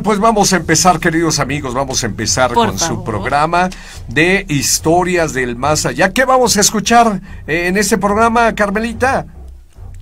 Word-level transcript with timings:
Pues 0.00 0.18
vamos 0.18 0.54
a 0.54 0.56
empezar, 0.56 0.98
queridos 0.98 1.38
amigos, 1.38 1.74
vamos 1.74 2.02
a 2.02 2.06
empezar 2.06 2.54
con 2.54 2.78
su 2.78 3.04
programa 3.04 3.68
de 4.08 4.46
historias 4.48 5.34
del 5.34 5.54
más 5.54 5.84
allá. 5.84 6.14
¿Qué 6.14 6.24
vamos 6.24 6.56
a 6.56 6.62
escuchar 6.62 7.20
eh, 7.46 7.66
en 7.66 7.76
este 7.76 7.98
programa, 7.98 8.54
Carmelita? 8.54 9.26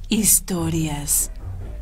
Historias, 0.09 1.33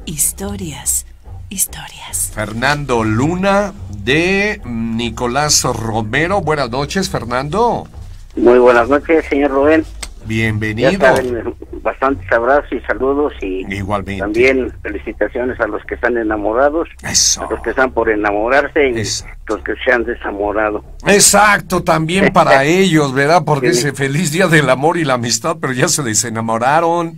historias, 0.06 1.04
historias. 1.50 2.30
Fernando 2.34 3.04
Luna 3.04 3.74
de 3.90 4.63
Nicolás 4.65 5.65
Romero. 5.65 6.40
Buenas 6.40 6.71
noches, 6.71 7.11
Fernando. 7.11 7.88
Muy 8.37 8.59
buenas 8.59 8.88
noches, 8.88 9.27
señor 9.29 9.51
Rubén. 9.51 9.85
Bienvenido. 10.25 10.93
Ya 10.93 10.99
saben, 10.99 11.54
bastantes 11.83 12.31
abrazos 12.33 12.72
y 12.72 12.81
saludos 12.81 13.33
y 13.40 13.67
Igualmente. 13.74 14.21
también 14.21 14.72
felicitaciones 14.83 15.58
a 15.61 15.67
los 15.67 15.83
que 15.85 15.94
están 15.94 16.16
enamorados, 16.16 16.88
Eso. 17.02 17.47
a 17.47 17.51
los 17.51 17.61
que 17.62 17.70
están 17.70 17.93
por 17.93 18.11
enamorarse 18.11 18.91
y 18.91 18.98
Exacto. 18.98 19.56
los 19.56 19.65
que 19.65 19.74
se 19.84 19.93
han 19.93 20.05
desamorado. 20.05 20.85
Exacto, 21.07 21.83
también 21.83 22.33
para 22.33 22.65
ellos, 22.65 23.12
¿verdad? 23.15 23.43
Porque 23.45 23.73
Sí. 23.73 23.80
ese 23.80 23.93
feliz 23.93 24.33
día 24.33 24.47
del 24.49 24.69
amor 24.71 24.97
y 24.97 25.05
la 25.05 25.15
amistad, 25.15 25.57
pero 25.61 25.73
ya 25.73 25.88
se 25.88 26.02
desenamoraron. 26.02 27.15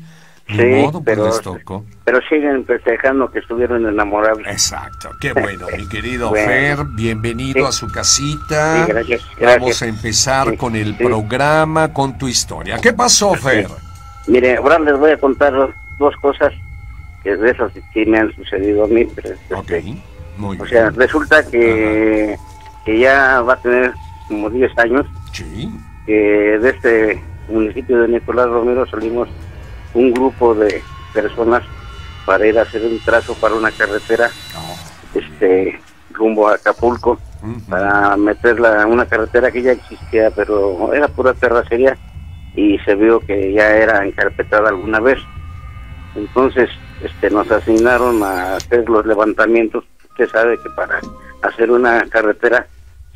Sí, 0.48 0.56
modo, 0.56 1.00
pues 1.00 1.04
pero- 1.04 1.26
les 1.26 1.40
tocó. 1.42 1.84
Pero 2.04 2.18
siguen 2.28 2.66
festejando 2.66 3.30
que 3.30 3.38
estuvieron 3.38 3.86
enamorados. 3.86 4.40
Exacto, 4.48 5.10
qué 5.20 5.32
bueno, 5.32 5.66
mi 5.78 5.86
querido 5.88 6.30
Bueno. 6.30 6.48
Fer, 6.48 6.78
bienvenido 6.96 7.60
Sí. 7.60 7.68
a 7.68 7.72
su 7.72 7.86
casita. 7.92 8.84
Sí, 8.84 8.92
gracias, 8.92 9.22
Vamos 9.22 9.36
gracias. 9.38 9.82
a 9.82 9.86
empezar 9.86 10.50
Sí, 10.50 10.56
con 10.56 10.74
el 10.74 10.96
programa, 10.96 11.92
con 11.92 12.18
tu 12.18 12.26
historia. 12.26 12.78
¿Qué 12.82 12.92
pasó, 12.92 13.34
Fer? 13.34 13.68
Mire, 14.26 14.56
ahora 14.56 14.78
les 14.78 14.98
voy 14.98 15.10
a 15.12 15.16
contar 15.18 15.52
dos 15.98 16.16
cosas 16.16 16.52
que 17.22 17.36
de 17.36 17.50
esas 17.50 17.72
sí 17.92 18.04
me 18.06 18.18
han 18.18 18.32
sucedido 18.34 18.84
a 18.84 18.88
mí. 18.88 19.04
pero, 19.14 19.34
Ok, 19.58 19.72
muy 20.36 20.56
O 20.56 20.62
bien. 20.64 20.68
sea, 20.68 20.90
resulta 20.90 21.42
que, 21.46 22.36
que 22.84 22.98
ya 22.98 23.40
va 23.42 23.54
a 23.54 23.60
tener 23.60 23.92
como 24.28 24.48
10 24.50 24.76
años 24.78 25.06
Sí, 25.32 25.70
que 26.06 26.12
de 26.58 26.70
este 26.70 27.22
municipio 27.48 27.98
de 28.00 28.08
Nicolás 28.08 28.48
Romero 28.48 28.86
salimos 28.86 29.28
un 29.94 30.12
grupo 30.12 30.54
de 30.54 30.82
personas 31.12 31.62
para 32.26 32.46
ir 32.46 32.58
a 32.58 32.62
hacer 32.62 32.82
un 32.82 32.98
trazo 33.00 33.34
para 33.34 33.54
una 33.54 33.70
carretera 33.72 34.30
Oh, 34.56 35.18
este 35.18 35.80
rumbo 36.12 36.48
a 36.48 36.54
Acapulco 36.54 37.18
ujú. 37.42 37.60
para 37.68 38.16
meterla 38.16 38.86
una 38.86 39.06
carretera 39.06 39.50
que 39.50 39.62
ya 39.62 39.72
existía 39.72 40.30
pero 40.30 40.92
era 40.94 41.08
pura 41.08 41.32
terracería 41.34 41.96
y 42.56 42.78
se 42.80 42.94
vio 42.94 43.20
que 43.20 43.52
ya 43.52 43.76
era 43.76 44.04
encarpetada 44.04 44.68
alguna 44.70 45.00
vez 45.00 45.18
entonces 46.16 46.68
este 47.02 47.30
nos 47.30 47.50
asignaron 47.50 48.22
a 48.22 48.56
hacer 48.56 48.88
los 48.88 49.06
levantamientos 49.06 49.84
usted 50.10 50.28
sabe 50.28 50.58
que 50.58 50.70
para 50.70 51.00
hacer 51.42 51.70
una 51.70 52.02
carretera 52.08 52.66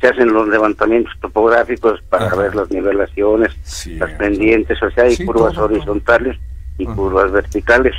se 0.01 0.07
hacen 0.07 0.31
los 0.33 0.47
levantamientos 0.47 1.13
topográficos 1.21 2.01
para 2.09 2.27
Ajá. 2.27 2.35
ver 2.35 2.55
las 2.55 2.69
nivelaciones 2.69 3.51
las 3.97 4.11
pendientes, 4.13 4.81
o 4.83 4.89
sea, 4.91 5.05
hay 5.05 5.15
Sí, 5.15 5.25
curvas 5.25 5.53
todo. 5.53 5.65
horizontales 5.65 6.37
y 6.77 6.85
Ajá. 6.85 6.95
curvas 6.95 7.31
verticales. 7.31 7.93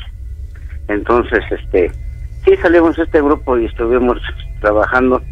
Entonces, 0.88 1.42
este, 1.50 1.90
sí 2.44 2.54
salimos 2.60 2.98
este 2.98 3.20
grupo 3.22 3.56
y 3.58 3.64
estuvimos 3.64 4.18
trabajando 4.60 5.22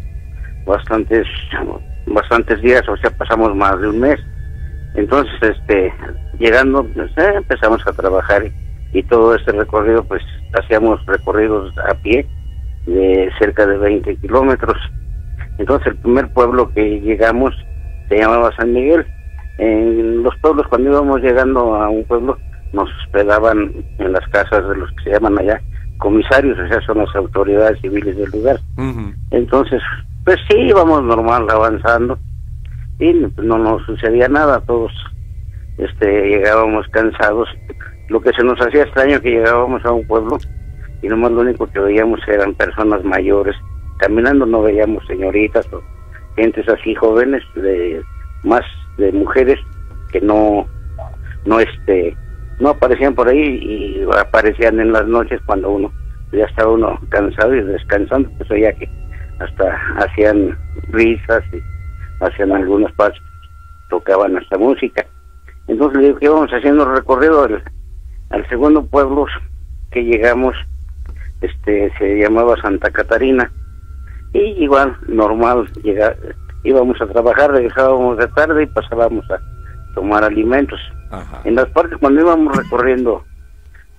bastantes, 0.65 1.27
bastantes 2.07 2.61
días, 2.61 2.87
o 2.89 2.97
sea, 2.97 3.11
pasamos 3.11 3.55
más 3.55 3.79
de 3.79 3.87
un 3.89 3.99
mes. 3.99 4.19
Entonces, 4.95 5.33
este, 5.41 5.93
llegando, 6.39 6.83
pues, 6.83 7.11
eh, 7.17 7.33
empezamos 7.35 7.85
a 7.85 7.93
trabajar 7.93 8.45
y, 8.45 8.99
y 8.99 9.03
todo 9.03 9.35
este 9.35 9.51
recorrido, 9.51 10.03
pues, 10.03 10.21
hacíamos 10.57 11.05
recorridos 11.05 11.73
a 11.89 11.93
pie 11.95 12.25
de 12.85 13.29
cerca 13.39 13.65
de 13.65 13.77
20 13.77 14.15
kilómetros. 14.17 14.77
Entonces, 15.57 15.87
el 15.87 15.97
primer 15.97 16.31
pueblo 16.33 16.71
que 16.73 16.99
llegamos 17.01 17.53
se 18.09 18.17
llamaba 18.17 18.55
San 18.55 18.73
Miguel. 18.73 19.05
En 19.57 20.23
los 20.23 20.35
pueblos, 20.37 20.67
cuando 20.67 20.89
íbamos 20.89 21.21
llegando 21.21 21.75
a 21.75 21.89
un 21.89 22.03
pueblo, 22.05 22.37
nos 22.73 22.89
hospedaban 23.03 23.71
en 23.99 24.11
las 24.11 24.27
casas 24.29 24.67
de 24.67 24.75
los 24.75 24.91
que 24.91 25.03
se 25.05 25.11
llaman 25.11 25.39
allá 25.39 25.61
comisarios, 25.97 26.57
o 26.59 26.67
sea, 26.67 26.81
son 26.85 26.99
las 26.99 27.15
autoridades 27.15 27.79
civiles 27.81 28.17
del 28.17 28.29
lugar. 28.31 28.59
Entonces, 29.31 29.81
pues 30.23 30.37
sí, 30.49 30.57
íbamos 30.57 31.03
normal, 31.03 31.47
avanzando, 31.49 32.17
y 32.99 33.13
no 33.37 33.57
nos 33.57 33.85
sucedía 33.85 34.27
nada, 34.27 34.61
todos 34.61 34.91
este 35.77 36.29
llegábamos 36.29 36.87
cansados. 36.89 37.49
Lo 38.07 38.21
que 38.21 38.31
se 38.33 38.43
nos 38.43 38.59
hacía 38.59 38.83
extraño 38.83 39.19
que 39.19 39.31
llegábamos 39.31 39.83
a 39.85 39.91
un 39.91 40.05
pueblo 40.07 40.37
y 41.01 41.07
nomás 41.07 41.31
lo 41.31 41.41
único 41.41 41.67
que 41.67 41.79
veíamos 41.79 42.19
eran 42.27 42.53
personas 42.53 43.03
mayores. 43.03 43.55
Caminando 43.97 44.45
no 44.45 44.61
veíamos 44.61 45.05
señoritas 45.07 45.71
o 45.73 45.81
gentes 46.35 46.67
así 46.69 46.95
jóvenes, 46.95 47.43
de 47.55 48.01
más 48.43 48.61
de 48.97 49.11
mujeres 49.11 49.59
que 50.11 50.21
no, 50.21 50.65
no 51.45 51.59
este, 51.59 52.15
no 52.59 52.69
aparecían 52.69 53.15
por 53.15 53.27
ahí 53.27 53.39
y 53.41 54.05
aparecían 54.17 54.79
en 54.79 54.91
las 54.91 55.07
noches 55.07 55.41
cuando 55.45 55.71
uno 55.71 55.91
ya 56.31 56.45
estaba 56.45 56.71
uno 56.71 56.99
cansado 57.09 57.55
y 57.55 57.63
descansando, 57.63 58.29
pues 58.37 58.51
oía 58.51 58.73
que 58.73 58.89
hasta 59.39 59.77
hacían 59.97 60.57
risas 60.89 61.43
y 61.53 61.74
hacían 62.21 62.51
algunos 62.51 62.91
pasos, 62.93 63.21
tocaban 63.89 64.37
hasta 64.37 64.57
música. 64.57 65.05
Entonces 65.67 65.99
le 65.99 66.07
digo 66.07 66.19
que 66.19 66.25
íbamos 66.25 66.51
haciendo 66.51 66.83
el 66.83 66.95
recorrido 66.95 67.43
al, 67.43 67.63
al 68.29 68.49
segundo 68.49 68.85
pueblo 68.85 69.25
que 69.91 70.03
llegamos, 70.03 70.55
este 71.41 71.91
se 71.97 72.17
llamaba 72.17 72.55
Santa 72.61 72.89
Catarina 72.91 73.51
y 74.33 74.63
igual 74.63 74.97
normal 75.07 75.67
llega, 75.83 76.15
íbamos 76.63 76.99
a 77.01 77.07
trabajar, 77.07 77.51
regresábamos 77.51 78.17
de 78.17 78.27
tarde 78.29 78.63
y 78.63 78.67
pasábamos 78.67 79.29
a 79.31 79.39
tomar 79.93 80.23
alimentos. 80.23 80.79
Ajá. 81.11 81.41
En 81.45 81.55
las 81.55 81.69
partes 81.69 81.97
cuando 81.99 82.21
íbamos 82.21 82.55
recorriendo 82.55 83.23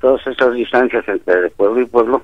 todas 0.01 0.25
esas 0.27 0.53
distancias 0.55 1.07
entre 1.09 1.51
pueblo 1.51 1.81
y 1.81 1.87
pueblo, 1.87 2.23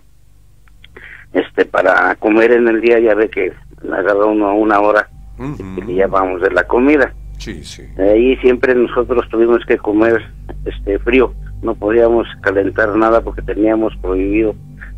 este 1.32 1.64
para 1.64 2.14
comer 2.16 2.52
en 2.52 2.68
el 2.68 2.80
día 2.80 2.98
ya 3.00 3.14
ve 3.14 3.30
que 3.30 3.52
agarra 3.90 4.26
uno 4.26 4.54
una 4.54 4.80
hora 4.80 5.08
Ujú. 5.38 5.90
y 5.90 5.94
ya 5.96 6.06
vamos 6.06 6.40
de 6.42 6.50
la 6.50 6.64
comida. 6.64 7.12
Sí, 7.38 7.64
sí. 7.64 7.82
Ahí 7.98 8.36
siempre 8.36 8.74
nosotros 8.74 9.28
tuvimos 9.30 9.64
que 9.66 9.76
comer 9.78 10.22
este 10.64 10.98
frío, 11.00 11.32
no 11.62 11.74
podíamos 11.74 12.26
calentar 12.40 12.94
nada 12.96 13.20
porque 13.20 13.42
teníamos 13.42 13.96
prohibido 13.96 14.54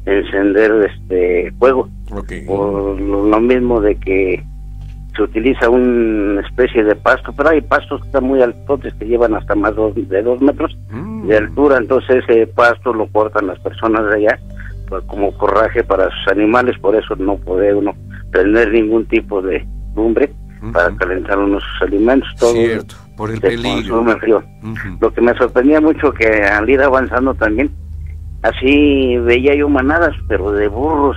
encender 0.07 0.91
este 0.95 1.51
fuego 1.59 1.89
Ok. 2.13 2.33
por 2.47 3.01
lo, 3.01 3.27
lo 3.27 3.41
mismo 3.41 3.81
de 3.81 3.95
que 3.97 4.43
se 5.17 5.23
utiliza 5.23 5.71
una 5.71 6.41
especie 6.43 6.83
de 6.85 6.97
pasto, 6.97 7.33
pero 7.37 7.51
hay 7.51 7.61
pastos 7.61 8.01
que 8.01 8.07
están 8.09 8.25
muy 8.25 8.43
altos 8.43 8.81
que 8.99 9.07
llevan 9.07 9.35
hasta 9.35 9.55
más 9.55 9.75
dos- 9.77 9.95
de 9.95 10.23
dos 10.23 10.43
metros 10.43 10.77
Mm. 10.91 11.29
de 11.29 11.37
altura, 11.39 11.79
entonces 11.79 12.23
ese 12.29 12.47
pasto 12.49 12.93
lo 12.93 13.07
cortan 13.07 13.47
las 13.47 13.59
personas 13.61 14.05
de 14.11 14.17
allá 14.17 14.39
pues, 14.89 15.03
como 15.05 15.33
forraje 15.33 15.83
para 15.83 16.11
sus 16.11 16.29
animales, 16.33 16.77
por 16.79 16.95
eso 16.95 17.17
no 17.17 17.37
puede 17.37 17.73
uno 17.75 17.93
prender 18.31 18.71
ningún 18.73 19.07
tipo 19.07 19.41
de 19.41 19.65
lumbre 19.95 20.33
para 20.73 20.89
Ujú. 20.89 20.97
calentar 20.97 21.39
unos 21.39 21.63
alimentos, 21.81 22.29
todo 22.39 22.53
Cierto, 22.53 22.95
por 23.17 23.31
el 23.31 23.41
peligro. 23.41 24.05
Lo 25.01 25.13
que 25.13 25.21
me 25.21 25.35
sorprendía 25.35 25.81
mucho 25.81 26.13
que 26.13 26.27
al 26.27 26.69
ir 26.69 26.81
avanzando 26.81 27.35
también, 27.35 27.71
así 28.43 29.17
veía 29.19 29.55
yo 29.55 29.69
manadas, 29.69 30.15
pero 30.29 30.53
de 30.53 30.69
burros, 30.69 31.17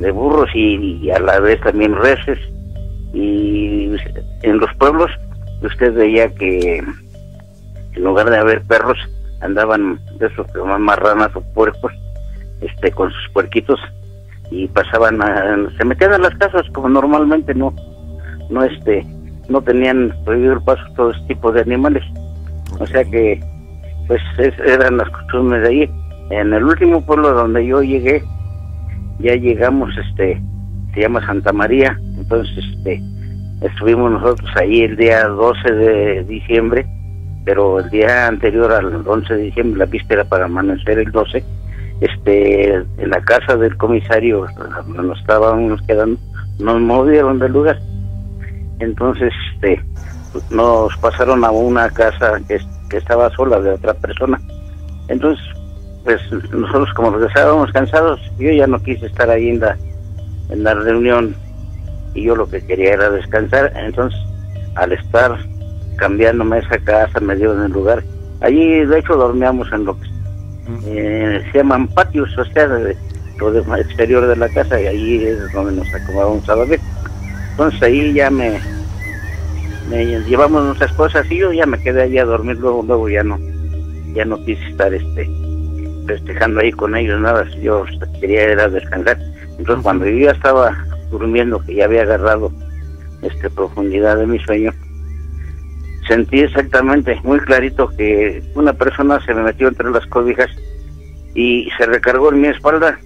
de 0.00 0.10
burros 0.10 0.50
y, 0.54 0.98
y 1.02 1.10
a 1.10 1.18
la 1.18 1.40
vez 1.40 1.60
también 1.60 1.94
reses. 1.94 2.38
Y 3.14 3.90
en 4.42 4.58
los 4.58 4.72
pueblos 4.74 5.10
usted 5.62 5.94
veía 5.94 6.32
que 6.34 6.78
en 7.98 8.04
lugar 8.04 8.30
de 8.30 8.38
haber 8.38 8.62
perros, 8.62 8.98
andaban 9.40 9.98
de 10.18 10.26
esos 10.26 10.46
que 10.52 10.58
marranas 10.60 11.34
o 11.34 11.40
puercos, 11.54 11.92
este, 12.60 12.90
con 12.92 13.10
sus 13.10 13.28
puerquitos 13.32 13.80
y 14.50 14.66
pasaban, 14.68 15.20
a- 15.22 15.56
se 15.76 15.84
metían 15.84 16.14
en 16.14 16.22
las 16.22 16.34
casas 16.36 16.62
como 16.72 16.88
normalmente 16.88 17.54
no, 17.54 17.72
no 18.50 18.64
este, 18.64 19.04
no 19.48 19.60
tenían 19.62 20.14
prohibido 20.24 20.54
el 20.54 20.62
paso 20.62 20.82
todo 20.96 21.10
ese 21.10 21.20
tipo 21.28 21.52
de 21.52 21.60
animales. 21.62 22.04
O 22.80 22.86
sea 22.86 23.04
que, 23.04 23.40
pues, 24.06 24.20
es- 24.38 24.58
eran 24.60 24.96
las 24.98 25.08
costumbres 25.10 25.62
de 25.62 25.68
ahí. 25.68 25.90
En 26.30 26.52
el 26.52 26.64
último 26.64 27.04
pueblo 27.04 27.32
donde 27.32 27.66
yo 27.66 27.82
llegué, 27.82 28.22
ya 29.18 29.34
llegamos, 29.34 29.90
este, 29.96 30.40
se 30.94 31.00
llama 31.00 31.24
Santa 31.26 31.52
María, 31.52 31.98
entonces, 32.16 32.56
este, 32.76 33.02
estuvimos 33.62 34.12
nosotros 34.12 34.48
ahí 34.56 34.82
el 34.82 34.96
día 34.96 35.26
12 35.26 35.72
de 35.72 36.24
diciembre, 36.24 36.86
pero 37.44 37.80
el 37.80 37.88
día 37.90 38.26
anterior 38.28 38.70
al 38.72 39.02
11 39.06 39.34
de 39.34 39.42
diciembre, 39.44 39.78
la 39.78 39.86
víspera 39.86 40.24
para 40.24 40.44
amanecer 40.44 40.98
el 40.98 41.10
12, 41.10 41.42
este, 42.00 42.74
en 42.74 43.10
la 43.10 43.20
casa 43.22 43.56
del 43.56 43.76
comisario, 43.76 44.46
donde 44.56 45.02
nos 45.02 45.18
estábamos 45.20 45.80
quedando, 45.82 46.18
nos 46.58 46.80
movieron 46.80 47.38
del 47.38 47.52
lugar. 47.52 47.78
Entonces, 48.80 49.32
este, 49.54 49.82
nos 50.50 50.96
pasaron 50.98 51.44
a 51.44 51.50
una 51.50 51.90
casa 51.90 52.40
que, 52.46 52.58
estaba 52.96 53.28
sola 53.30 53.60
de 53.60 53.72
otra 53.72 53.92
persona. 53.94 54.40
Entonces, 55.08 55.44
pues 56.04 56.20
nosotros 56.50 56.88
como 56.94 57.10
regresábamos 57.10 57.70
cansados, 57.72 58.18
yo 58.38 58.50
ya 58.50 58.66
no 58.66 58.82
quise 58.82 59.06
estar 59.06 59.28
ahí 59.28 59.50
en 59.50 59.60
la, 59.60 59.76
en 60.48 60.64
la 60.64 60.72
reunión 60.72 61.34
y 62.14 62.22
yo 62.22 62.34
lo 62.34 62.48
que 62.48 62.64
quería 62.64 62.94
era 62.94 63.10
descansar. 63.10 63.72
Entonces, 63.76 64.18
al 64.76 64.92
estar 64.92 65.36
cambiándome 65.96 66.60
esa 66.60 66.78
casa, 66.78 67.20
me 67.20 67.36
dio 67.36 67.52
en 67.52 67.64
el 67.64 67.72
lugar. 67.72 68.02
Allí, 68.40 68.86
de 68.86 68.98
hecho, 69.00 69.16
dormíamos 69.16 69.70
en 69.72 69.84
lo 69.84 70.00
que 70.00 70.07
eh, 70.86 71.42
se 71.50 71.58
llaman 71.58 71.88
patios, 71.88 72.36
o 72.36 72.44
sea, 72.44 72.68
de, 72.68 72.96
lo 73.38 73.76
exterior 73.76 74.26
de 74.26 74.36
la 74.36 74.48
casa, 74.48 74.80
y 74.80 74.86
ahí 74.86 75.24
es 75.24 75.52
donde 75.52 75.72
nos 75.72 75.94
acomodábamos 75.94 76.48
a 76.48 76.54
dormir. 76.54 76.80
Entonces 77.50 77.82
ahí 77.82 78.12
ya 78.12 78.30
me, 78.30 78.60
me 79.88 80.04
llevamos 80.22 80.64
nuestras 80.64 80.92
cosas 80.92 81.30
y 81.30 81.38
yo 81.38 81.52
ya 81.52 81.66
me 81.66 81.80
quedé 81.80 82.02
ahí 82.02 82.18
a 82.18 82.24
dormir, 82.24 82.56
luego, 82.58 82.82
luego 82.86 83.08
ya 83.08 83.22
no, 83.22 83.38
ya 84.14 84.24
no 84.24 84.42
quise 84.44 84.64
estar 84.68 84.92
este 84.92 85.28
festejando 86.06 86.60
ahí 86.60 86.72
con 86.72 86.96
ellos, 86.96 87.20
nada, 87.20 87.46
yo 87.60 87.84
quería 88.20 88.52
ir 88.52 88.60
a 88.60 88.68
descansar. 88.68 89.18
Entonces 89.58 89.82
cuando 89.82 90.06
yo 90.06 90.26
ya 90.26 90.30
estaba 90.30 90.72
durmiendo, 91.10 91.60
que 91.60 91.74
ya 91.74 91.84
había 91.84 92.02
agarrado 92.02 92.50
este 93.22 93.50
profundidad 93.50 94.16
de 94.16 94.26
mi 94.26 94.38
sueño, 94.38 94.72
sentí 96.08 96.40
exactamente, 96.40 97.20
muy 97.22 97.38
clarito, 97.40 97.88
que 97.96 98.42
una 98.54 98.72
persona 98.72 99.24
se 99.24 99.34
me 99.34 99.42
metió 99.42 99.68
entre 99.68 99.90
las 99.90 100.06
cobijas 100.06 100.50
y 101.34 101.68
se 101.76 101.86
recargó 101.86 102.32
en 102.32 102.40
mi 102.40 102.48
espalda. 102.48 102.98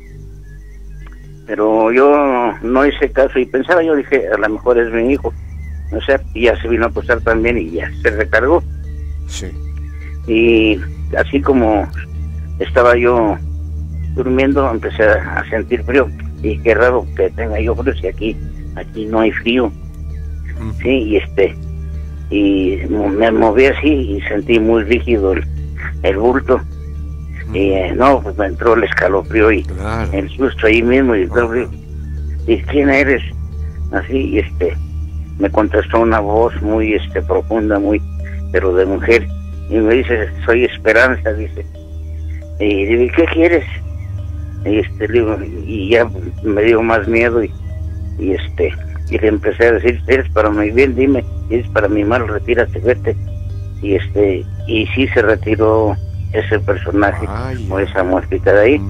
Pero 1.46 1.93
yo 1.93 2.54
no 2.62 2.87
hice 2.87 3.10
caso 3.10 3.38
y 3.38 3.46
pensaba, 3.46 3.82
yo 3.82 3.96
dije, 3.96 4.28
a 4.28 4.38
lo 4.38 4.49
mejor 4.49 4.78
es 4.78 4.90
mi 4.93 5.12
hijo. 5.12 5.34
O 5.93 6.00
sea, 6.00 6.20
y 6.32 6.44
ya 6.44 6.60
se 6.62 6.69
vino 6.69 6.87
a 6.87 6.88
acostar 6.88 7.20
también 7.20 7.58
y 7.58 7.72
ya 7.72 7.90
se 8.00 8.10
recargó. 8.10 8.62
Sí. 9.26 9.48
Y 10.26 10.81
así 11.16 11.43
como 11.43 11.87
estaba 12.60 12.96
yo 12.96 13.37
durmiendo, 14.14 14.70
empecé 14.70 15.02
a 15.02 15.44
sentir 15.50 15.82
frío. 15.82 16.08
Y 16.43 16.58
qué 16.60 16.75
raro 16.75 17.06
que 17.16 17.28
tenga 17.31 17.60
yo 17.60 17.75
frío 17.75 17.94
si 17.94 18.06
aquí, 18.06 18.37
aquí 18.76 19.05
no 19.06 19.20
hay 19.20 19.32
frío. 19.32 19.70
Sí, 20.81 20.88
y 20.88 21.16
este, 21.16 21.56
y 22.32 22.81
me 22.88 23.31
moví 23.31 23.67
así 23.67 23.88
y 23.88 24.20
sentí 24.23 24.58
muy 24.58 24.84
rígido 24.84 25.34
el, 26.02 26.17
bulto. 26.17 26.61
Y 27.52 27.73
eh, 27.73 27.93
no, 27.94 28.23
pues 28.23 28.37
me 28.38 28.46
entró 28.46 28.75
el 28.75 28.84
escalofrío 28.84 29.52
y 29.52 29.67
el 30.12 30.31
susto 30.31 30.67
ahí 30.67 30.82
mismo. 30.82 31.14
Y, 31.14 31.29
y 32.46 32.62
¿quién 32.62 32.88
eres? 32.88 33.23
Así, 33.93 34.17
y 34.17 34.38
este, 34.38 34.75
me 35.38 35.50
contestó 35.50 36.00
una 36.00 36.20
voz 36.20 36.55
muy 36.62 36.94
este 36.94 37.20
profunda, 37.20 37.79
muy, 37.79 38.00
pero 38.50 38.75
de 38.75 38.87
mujer. 38.87 39.29
Y 39.69 39.76
me 39.76 39.96
dice, 39.96 40.31
soy 40.46 40.64
Esperanza, 40.64 41.34
dice. 41.34 41.67
Y 42.58 42.87
digo, 42.87 43.12
¿qué 43.14 43.25
quieres? 43.26 43.64
Y 44.64 44.79
este, 44.79 45.06
digo, 45.08 45.37
y 45.67 45.90
ya 45.90 46.08
me 46.44 46.62
dio 46.62 46.81
más 46.81 47.06
miedo 47.06 47.44
y, 47.44 47.52
y 48.19 48.32
este, 48.32 48.73
y 49.12 49.18
le 49.18 49.28
empecé 49.28 49.66
a 49.66 49.72
decir, 49.72 50.00
eres 50.06 50.28
para 50.30 50.48
mi 50.48 50.70
bien, 50.70 50.94
dime, 50.94 51.22
es 51.50 51.68
para 51.68 51.86
mi 51.86 52.02
mal, 52.02 52.26
retírate, 52.26 52.78
vete. 52.78 53.14
Y 53.82 53.96
este, 53.96 54.42
y 54.66 54.86
sí 54.94 55.06
se 55.08 55.20
retiró 55.20 55.94
ese 56.32 56.58
personaje 56.60 57.26
o 57.68 57.78
esa 57.78 58.02
muertita 58.04 58.54
de 58.54 58.60
ahí. 58.60 58.80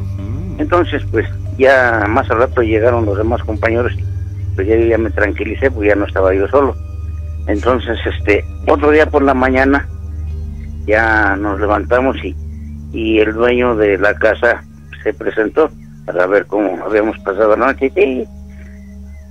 Entonces, 0.59 1.03
pues 1.11 1.27
ya 1.59 2.07
más 2.09 2.31
al 2.31 2.39
rato 2.39 2.63
llegaron 2.63 3.05
los 3.05 3.19
demás 3.19 3.43
compañeros, 3.43 3.93
pues 4.55 4.69
ya, 4.69 4.77
ya 4.77 4.97
me 4.97 5.11
tranquilicé, 5.11 5.73
pues 5.73 5.89
ya 5.89 5.97
no 5.97 6.07
estaba 6.07 6.33
yo 6.33 6.47
solo. 6.47 6.77
Entonces, 7.49 7.99
este, 8.07 8.45
otro 8.69 8.93
día 8.93 9.07
por 9.07 9.23
la 9.23 9.35
mañana 9.35 9.89
ya 10.87 11.35
nos 11.35 11.59
levantamos 11.59 12.17
y, 12.23 12.37
y 12.93 13.19
el 13.19 13.33
dueño 13.33 13.75
de 13.75 13.99
la 13.99 14.15
casa 14.15 14.63
se 15.03 15.13
presentó 15.13 15.69
para 16.07 16.29
ver 16.29 16.47
cómo 16.47 16.79
habíamos 16.85 17.19
pasado 17.21 17.57
la 17.57 17.67
noche. 17.67 17.93
Y 17.97 18.25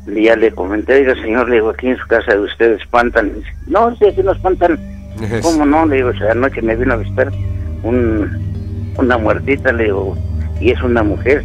ya 0.08 0.36
le 0.36 0.52
comenté, 0.52 1.02
digo, 1.02 1.16
señor, 1.16 1.50
le 1.50 1.56
digo, 1.56 1.70
aquí 1.70 1.88
en 1.88 1.98
su 1.98 2.08
casa 2.08 2.34
de 2.34 2.40
ustedes 2.40 2.82
espantan. 2.82 3.32
no, 3.68 3.96
sí, 3.98 4.06
aquí 4.06 4.22
no 4.24 4.32
espantan. 4.32 4.80
¿Cómo 5.42 5.66
no? 5.66 5.86
Le 5.86 5.98
digo, 5.98 6.10
esa 6.10 6.34
noche 6.34 6.62
me 6.62 6.76
vino 6.76 6.94
a 6.94 6.98
visitar 6.98 7.32
un, 7.84 8.30
una 8.98 9.18
muertita, 9.18 9.72
le 9.72 9.86
digo, 9.86 10.18
y 10.60 10.72
es 10.72 10.82
una 10.82 11.04
mujer. 11.04 11.44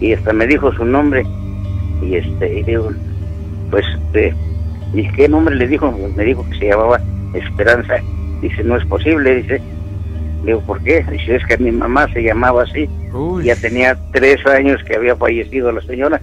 Y 0.00 0.12
hasta 0.12 0.32
me 0.32 0.46
dijo 0.46 0.72
su 0.72 0.84
nombre. 0.84 1.24
Y 2.02 2.16
este, 2.16 2.58
y 2.58 2.62
digo, 2.62 2.90
pues, 3.70 3.84
este, 4.04 4.34
¿y 4.94 5.08
qué 5.12 5.28
nombre 5.28 5.54
le 5.54 5.66
dijo? 5.66 5.90
Pues 5.90 6.14
me 6.16 6.24
dijo 6.24 6.46
que 6.50 6.58
se 6.58 6.68
llamaba 6.68 7.00
Esperanza. 7.34 7.96
Dice, 8.40 8.64
no 8.64 8.76
es 8.76 8.84
posible, 8.86 9.36
dice. 9.36 9.60
Le 10.44 10.46
digo, 10.46 10.60
¿por 10.60 10.82
qué? 10.82 11.04
Dice, 11.10 11.36
es 11.36 11.46
que 11.46 11.58
mi 11.58 11.70
mamá 11.70 12.10
se 12.12 12.22
llamaba 12.22 12.62
así. 12.62 12.88
Ya 13.42 13.56
tenía 13.56 13.98
tres 14.12 14.44
años 14.46 14.82
que 14.84 14.96
había 14.96 15.16
fallecido 15.16 15.72
la 15.72 15.82
señora. 15.82 16.20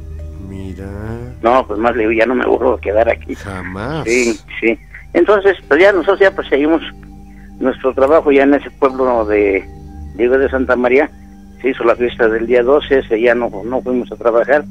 No, 1.42 1.66
pues 1.68 1.80
más 1.80 1.96
le 1.96 2.08
digo, 2.08 2.12
ya 2.14 2.26
no 2.26 2.36
me 2.36 2.46
vuelvo 2.46 2.74
a 2.74 2.82
quedar 2.82 3.10
aquí. 3.10 3.36
Jamás. 3.36 4.06
Sí, 4.06 4.40
sí. 4.60 4.80
Entonces, 5.14 5.58
pues 5.68 5.80
ya 5.80 5.92
nosotros 5.92 6.20
ya 6.20 6.32
pues 6.32 6.48
seguimos 6.48 6.82
nuestro 7.60 7.94
trabajo 7.94 8.32
ya 8.32 8.44
en 8.44 8.56
ese 8.56 8.70
pueblo 8.72 9.26
de 9.26 9.64
Diego 10.16 10.38
de 10.38 10.50
Santa 10.50 10.76
María. 10.76 11.10
Se 11.62 11.70
hizo 11.70 11.84
la 11.84 11.96
fiesta 11.96 12.28
del 12.28 12.46
día 12.46 12.64
12, 12.64 13.00
ese 13.00 13.22
ya 13.22 13.34
no, 13.34 13.50
no 13.66 13.82
fuimos 13.82 14.12
a 14.12 14.16
trabajar 14.16 14.64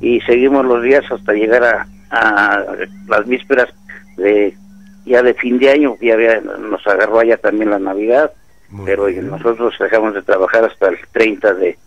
y 0.00 0.20
seguimos 0.22 0.66
los 0.66 0.82
días 0.82 1.04
hasta 1.10 1.32
llegar 1.32 1.64
a, 1.64 1.86
a 2.10 2.64
las 3.08 3.26
vísperas 3.26 3.68
de 4.16 4.54
ya 5.06 5.22
de 5.22 5.34
fin 5.34 5.58
de 5.58 5.70
año, 5.70 5.96
ya 6.00 6.14
había, 6.14 6.40
nos 6.40 6.86
agarró 6.86 7.20
allá 7.20 7.36
también 7.36 7.70
la 7.70 7.78
Navidad, 7.78 8.32
pero 8.84 9.08
nosotros 9.10 9.74
dejamos 9.78 10.14
de 10.14 10.22
trabajar 10.22 10.64
hasta 10.64 10.88
el 10.88 10.98
30 11.12 11.54
de, 11.54 11.78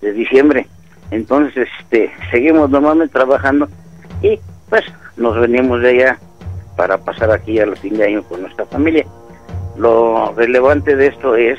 de 0.00 0.12
diciembre. 0.12 0.66
Entonces, 1.10 1.68
este, 1.80 2.10
seguimos 2.30 2.70
normalmente 2.70 3.12
trabajando 3.12 3.68
y 4.22 4.38
pues 4.68 4.84
nos 5.16 5.38
venimos 5.38 5.80
de 5.82 5.90
allá 5.90 6.18
para 6.76 6.98
pasar 6.98 7.30
aquí 7.30 7.58
al 7.58 7.76
fin 7.76 7.96
de 7.96 8.04
año 8.04 8.22
con 8.22 8.42
nuestra 8.42 8.64
familia. 8.66 9.04
Lo 9.76 10.32
relevante 10.34 10.96
de 10.96 11.08
esto 11.08 11.36
es 11.36 11.58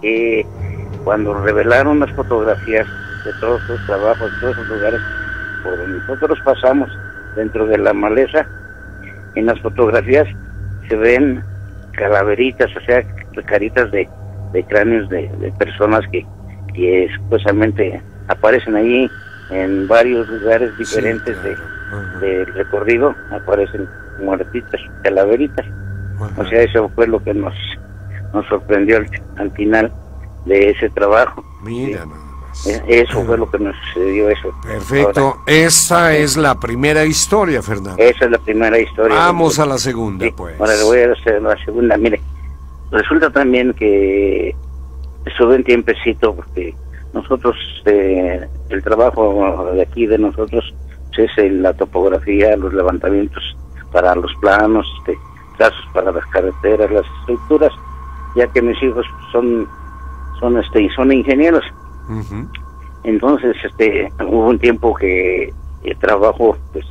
que 0.00 0.46
cuando 1.04 1.34
revelaron 1.34 2.00
las 2.00 2.10
fotografías 2.12 2.86
de 3.24 3.32
todos 3.40 3.62
los 3.68 3.86
trabajos, 3.86 4.32
de 4.32 4.40
todos 4.40 4.56
los 4.56 4.68
lugares 4.68 5.00
por 5.62 5.76
donde 5.76 5.98
nosotros 5.98 6.38
pasamos 6.44 6.90
dentro 7.36 7.66
de 7.66 7.78
la 7.78 7.92
maleza, 7.92 8.46
en 9.34 9.46
las 9.46 9.60
fotografías 9.60 10.26
se 10.88 10.96
ven 10.96 11.42
calaveritas, 11.92 12.70
o 12.76 12.80
sea, 12.84 13.02
caritas 13.46 13.90
de, 13.90 14.08
cráneos 14.68 15.08
de, 15.08 15.52
personas 15.58 16.02
que, 16.10 16.26
que 16.74 17.08
supuestamente 17.16 18.02
aparecen 18.28 18.76
ahí 18.76 19.10
en 19.52 19.86
varios 19.86 20.28
lugares 20.28 20.76
diferentes 20.78 21.36
de, 21.42 21.56
del 22.20 22.46
recorrido, 22.54 23.14
aparecen 23.30 23.88
muertitas, 24.20 24.80
calaveritas. 25.02 25.66
O 26.36 26.44
sea, 26.46 26.62
eso 26.62 26.90
fue 26.94 27.06
lo 27.06 27.22
que 27.22 27.34
nos, 27.34 27.54
nos 28.32 28.46
sorprendió 28.46 29.02
al, 29.36 29.50
final 29.52 29.92
de 30.46 30.70
ese 30.70 30.88
trabajo. 30.90 31.44
Mira, 31.62 32.06
e, 32.66 33.00
Eso 33.00 33.24
fue 33.24 33.36
lo 33.36 33.50
que 33.50 33.58
nos 33.58 33.74
sucedió, 33.88 34.28
eso. 34.30 34.50
Perfecto. 34.62 35.38
Esa 35.46 36.14
es 36.14 36.36
la 36.36 36.58
primera 36.58 37.04
historia, 37.04 37.62
Fernando. 37.62 38.02
Esa 38.02 38.26
es 38.26 38.30
la 38.30 38.38
primera 38.38 38.78
historia. 38.78 39.16
Vamos 39.16 39.58
a 39.58 39.66
la 39.66 39.78
segunda, 39.78 40.26
pues. 40.36 40.58
Ahora 40.60 40.76
le 40.76 40.84
voy 40.84 40.98
a 41.00 41.12
hacer 41.12 41.42
la 41.42 41.56
segunda. 41.64 41.96
Mire, 41.96 42.20
resulta 42.90 43.30
también 43.30 43.72
que 43.74 44.54
sube 45.36 45.56
un 45.56 45.64
tiempecito 45.64 46.34
porque 46.34 46.74
nosotros, 47.12 47.56
eh, 47.84 48.46
el 48.70 48.82
trabajo 48.82 49.70
de 49.74 49.82
aquí 49.82 50.06
de 50.06 50.18
nosotros 50.18 50.74
es 51.16 51.52
la 51.52 51.72
topografía, 51.74 52.56
los 52.56 52.72
levantamientos 52.72 53.42
para 53.92 54.14
los 54.14 54.32
planos, 54.36 54.86
este, 54.98 55.18
trazos 55.58 55.84
para 55.92 56.10
las 56.10 56.24
carreteras, 56.26 56.90
las 56.90 57.06
estructuras, 57.20 57.72
ya 58.34 58.46
que 58.48 58.62
mis 58.62 58.82
hijos 58.82 59.04
son 59.30 59.68
son 60.40 60.58
este 60.58 60.88
son 60.96 61.12
ingenieros. 61.12 61.64
Entonces, 63.04 63.56
este 63.64 64.12
hubo 64.20 64.48
un 64.48 64.58
tiempo 64.58 64.94
que 64.94 65.52
el 65.84 65.96
trabajo 65.98 66.56
pues 66.72 66.86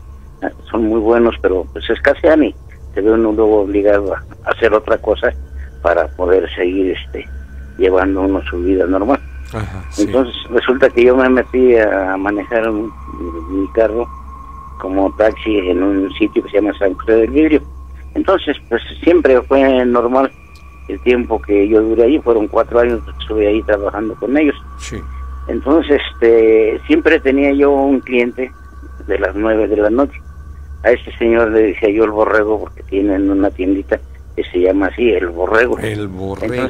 son 0.70 0.86
muy 0.86 1.00
buenos, 1.00 1.36
pero 1.42 1.66
pues 1.74 1.90
escasean 1.90 2.44
y 2.44 2.56
se 2.94 3.02
ve 3.02 3.12
uno 3.12 3.32
luego 3.32 3.62
obligado 3.62 4.14
a 4.14 4.24
hacer 4.52 4.74
otra 4.74 4.98
cosa 4.98 5.34
para 5.82 6.08
poder 6.10 6.50
seguir 6.56 6.96
este 6.98 7.28
llevando 7.78 8.22
uno 8.22 8.42
su 8.44 8.58
vida 8.60 8.86
normal. 8.86 9.20
Entonces 9.98 10.36
resulta 10.50 10.90
que 10.90 11.06
yo 11.06 11.16
me 11.16 11.30
metí 11.30 11.76
a 11.78 12.16
manejar 12.18 12.72
mi 12.72 13.68
carro 13.74 14.08
como 14.80 15.12
taxi 15.16 15.58
en 15.58 15.84
un 15.84 16.12
sitio 16.14 16.44
que 16.44 16.50
se 16.50 16.58
llama 16.58 16.78
San 16.78 16.94
José 16.96 17.14
del 17.14 17.30
Vidrio. 17.30 17.62
Entonces, 18.16 18.58
pues 18.68 18.82
siempre 19.04 19.42
fue 19.44 19.86
normal 19.86 20.32
el 20.88 21.00
tiempo 21.02 21.42
que 21.42 21.68
yo 21.68 21.82
duré 21.82 22.04
ahí, 22.04 22.20
fueron 22.20 22.48
cuatro 22.48 22.80
años 22.80 23.00
que 23.06 23.12
estuve 23.22 23.48
ahí 23.48 23.62
trabajando 23.64 24.16
con 24.16 24.36
ellos. 24.36 24.56
Entonces, 25.48 26.02
este, 26.14 26.80
siempre 26.88 27.20
tenía 27.20 27.54
yo 27.54 27.72
un 27.72 28.00
cliente 28.00 28.52
de 29.08 29.20
las 29.20 29.36
nueve 29.36 29.68
de 29.68 29.78
la 29.78 29.90
noche. 29.90 30.20
A 30.84 30.92
este 30.92 31.16
señor 31.18 31.52
le 31.52 31.62
decía 31.68 31.90
yo 31.90 32.06
el 32.06 32.12
borrego 32.12 32.60
porque 32.60 32.84
tienen 32.84 33.30
una 33.30 33.52
tiendita 33.52 34.00
que 34.36 34.44
se 34.46 34.60
llama 34.60 34.88
así, 34.88 35.12
el 35.12 35.30
borrego. 35.30 35.78
El 35.80 36.08
borrego. 36.08 36.70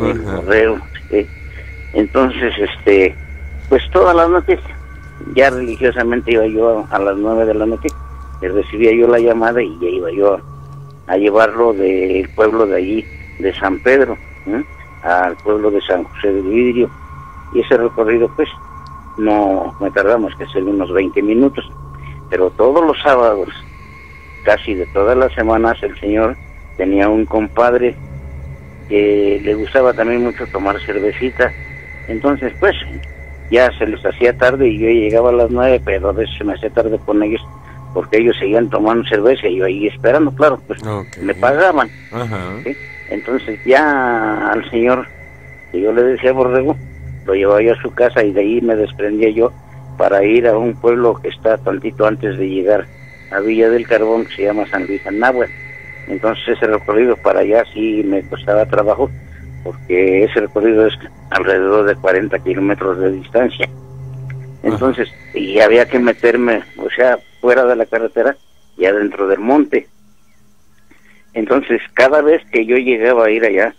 el 0.00 0.20
borrego, 0.20 0.78
Entonces, 1.92 2.54
este, 2.58 3.14
pues 3.68 3.82
todas 3.90 4.14
las 4.14 4.28
noches 4.28 4.60
ya 5.34 5.50
religiosamente 5.50 6.32
iba 6.32 6.46
yo 6.46 6.86
a, 6.90 6.98
las 6.98 7.16
nueve 7.16 7.44
de 7.46 7.54
la 7.54 7.66
noche, 7.66 7.88
y 8.40 8.46
recibía 8.48 8.92
yo 8.94 9.06
la 9.06 9.18
llamada 9.18 9.62
y 9.62 9.78
ya 9.80 9.88
iba 9.88 10.10
yo 10.10 10.38
a, 11.06 11.16
llevarlo 11.16 11.72
del 11.72 12.28
pueblo 12.30 12.66
de 12.66 12.76
allí, 12.76 13.04
de 13.38 13.54
San 13.54 13.78
Pedro, 13.80 14.16
al 15.02 15.36
pueblo 15.36 15.70
de 15.70 15.80
San 15.82 16.04
José 16.04 16.32
del 16.32 16.42
Vidrio. 16.42 16.90
Y 17.52 17.60
ese 17.60 17.76
recorrido, 17.76 18.30
pues, 18.36 18.48
no 19.18 19.74
me 19.80 19.90
tardamos 19.90 20.34
que 20.36 20.44
hacer 20.44 20.62
unos 20.62 20.92
20 20.92 21.22
minutos. 21.22 21.68
Pero 22.28 22.50
todos 22.50 22.84
los 22.86 22.96
sábados, 23.02 23.48
casi 24.44 24.74
de 24.74 24.86
todas 24.86 25.16
las 25.16 25.32
semanas, 25.34 25.82
el 25.82 25.98
Señor 25.98 26.36
tenía 26.76 27.08
un 27.08 27.26
compadre 27.26 27.96
que 28.88 29.40
le 29.42 29.54
gustaba 29.54 29.92
también 29.92 30.24
mucho 30.24 30.46
tomar 30.46 30.80
cervecita. 30.80 31.52
Entonces, 32.10 32.52
pues, 32.58 32.76
ya 33.50 33.70
se 33.78 33.86
les 33.86 34.04
hacía 34.04 34.36
tarde 34.36 34.68
y 34.68 34.78
yo 34.78 34.88
llegaba 34.88 35.30
a 35.30 35.32
las 35.32 35.50
nueve, 35.50 35.80
pero 35.84 36.10
a 36.10 36.12
veces 36.12 36.36
se 36.36 36.44
me 36.44 36.54
hacía 36.54 36.70
tarde 36.70 36.98
con 37.04 37.22
ellos 37.22 37.40
porque 37.94 38.18
ellos 38.18 38.36
seguían 38.38 38.68
tomando 38.70 39.08
cerveza 39.08 39.48
y 39.48 39.56
yo 39.56 39.64
ahí 39.64 39.86
esperando, 39.86 40.30
claro, 40.32 40.60
pues 40.66 40.80
me 41.20 41.34
pagaban. 41.34 41.88
Entonces 43.08 43.58
ya 43.64 44.50
al 44.50 44.68
señor, 44.70 45.06
que 45.72 45.80
yo 45.80 45.92
le 45.92 46.02
decía 46.02 46.32
Borrego, 46.32 46.76
lo 47.26 47.34
llevaba 47.34 47.62
yo 47.62 47.72
a 47.72 47.82
su 47.82 47.92
casa 47.92 48.22
y 48.22 48.32
de 48.32 48.40
ahí 48.40 48.60
me 48.60 48.76
desprendía 48.76 49.30
yo 49.30 49.52
para 49.98 50.24
ir 50.24 50.46
a 50.46 50.56
un 50.56 50.74
pueblo 50.74 51.14
que 51.14 51.28
está 51.28 51.58
tantito 51.58 52.06
antes 52.06 52.38
de 52.38 52.48
llegar 52.48 52.86
a 53.32 53.40
Villa 53.40 53.68
del 53.68 53.86
Carbón, 53.86 54.24
que 54.26 54.36
se 54.36 54.42
llama 54.44 54.66
San 54.70 54.86
Luis 54.86 55.04
Anáhuac. 55.06 55.50
Entonces 56.08 56.56
ese 56.56 56.66
recorrido 56.66 57.16
para 57.16 57.40
allá 57.40 57.64
sí 57.72 58.02
me 58.04 58.22
costaba 58.22 58.66
trabajo, 58.66 59.10
porque 59.64 60.24
ese 60.24 60.40
recorrido 60.40 60.86
es 60.86 60.94
alrededor 61.30 61.86
de 61.86 61.96
40 61.96 62.38
kilómetros 62.40 62.98
de 62.98 63.12
distancia. 63.12 63.68
Entonces, 64.62 65.08
y 65.34 65.58
había 65.60 65.86
que 65.86 65.98
meterme, 65.98 66.62
o 66.78 66.90
sea, 66.90 67.18
fuera 67.40 67.64
de 67.64 67.76
la 67.76 67.86
carretera 67.86 68.36
y 68.76 68.84
adentro 68.84 69.26
del 69.26 69.40
monte. 69.40 69.88
Entonces, 71.32 71.80
cada 71.94 72.20
vez 72.22 72.42
que 72.52 72.66
yo 72.66 72.76
llegaba 72.76 73.26
a 73.26 73.30
ir 73.30 73.44
allá, 73.44 73.74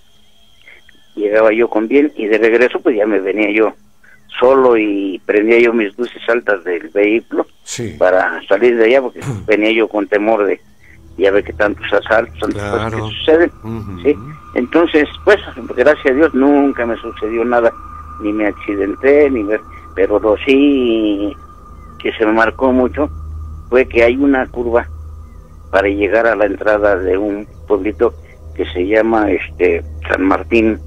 llegaba 1.16 1.52
yo 1.54 1.70
con 1.70 1.88
bien 1.88 2.12
y 2.16 2.28
de 2.28 2.38
regreso 2.38 2.80
pues 2.80 2.96
ya 2.96 3.06
me 3.06 3.20
venía 3.20 3.52
yo 3.52 3.74
solo 4.40 4.78
y 4.78 5.22
prendía 5.26 5.60
yo 5.60 5.74
mis 5.74 5.98
luces 5.98 6.22
altas 6.30 6.64
del 6.64 6.88
vehículo 6.90 7.46
para 7.98 8.42
salir 8.48 8.78
de 8.78 8.86
allá 8.86 9.02
porque 9.02 9.20
venía 9.46 9.72
yo 9.72 9.88
con 9.88 10.08
temor 10.08 10.46
de 10.46 10.60
ya 11.18 11.32
ve 11.32 11.44
que 11.44 11.54
tantos 11.54 11.92
asaltos 11.92 12.40
tantas 12.40 12.94
que 12.94 13.00
suceden 13.00 13.52
¿sí? 14.04 14.16
Entonces 14.54 15.08
pues 15.24 15.40
gracias 15.76 16.06
a 16.06 16.16
Dios 16.16 16.34
nunca 16.34 16.86
me 16.86 16.98
sucedió 16.98 17.46
nada 17.46 17.72
ni 18.22 18.34
me 18.34 18.48
accidenté 18.48 19.30
ni 19.30 19.44
me 19.44 19.60
pero 19.96 20.20
lo 20.20 20.38
sí 20.38 21.36
que 22.00 22.12
se 22.14 22.26
me 22.26 22.34
marcó 22.34 22.72
mucho 22.72 23.10
fue 23.70 23.88
que 23.88 24.04
hay 24.04 24.18
una 24.18 24.48
curva 24.48 24.88
para 25.72 25.88
llegar 25.88 26.28
a 26.28 26.36
la 26.36 26.46
entrada 26.46 26.98
de 26.98 27.18
un 27.18 27.48
pueblito 27.68 28.14
que 28.56 28.66
se 28.66 28.86
llama 28.86 29.32
este 29.32 29.84
San 30.08 30.24
Martín 30.24 30.80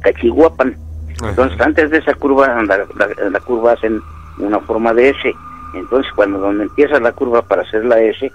Cachihuapan. 0.00 0.76
Entonces 1.22 1.60
antes 1.60 1.90
de 1.90 1.98
esa 1.98 2.14
curva, 2.14 2.62
la, 2.62 2.86
la, 3.30 3.40
curva 3.40 3.72
hacen 3.72 4.00
una 4.38 4.58
forma 4.60 4.94
de 4.94 5.10
S. 5.10 5.34
Entonces 5.74 6.10
cuando 6.14 6.38
donde 6.38 6.64
empieza 6.64 6.98
la 6.98 7.12
curva 7.12 7.42
para 7.42 7.62
hacer 7.62 7.84
la 7.84 8.00
S, 8.00 8.32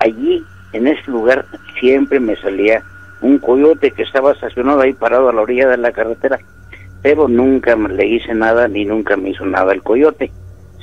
allí 0.00 0.42
en 0.72 0.86
ese 0.86 1.10
lugar 1.10 1.44
siempre 1.78 2.18
me 2.18 2.34
salía 2.36 2.82
un 3.22 3.38
coyote 3.38 3.92
que 3.92 4.02
estaba 4.02 4.32
estacionado 4.32 4.80
ahí 4.80 4.92
parado 4.92 5.28
a 5.28 5.32
la 5.32 5.42
orilla 5.42 5.68
de 5.68 5.76
la 5.76 5.92
carretera 5.92 6.38
pero 7.02 7.28
nunca 7.28 7.74
le 7.74 8.06
hice 8.06 8.32
nada 8.32 8.68
ni 8.68 8.84
nunca 8.84 9.16
me 9.16 9.30
hizo 9.30 9.44
nada 9.44 9.72
el 9.72 9.82
coyote, 9.82 10.30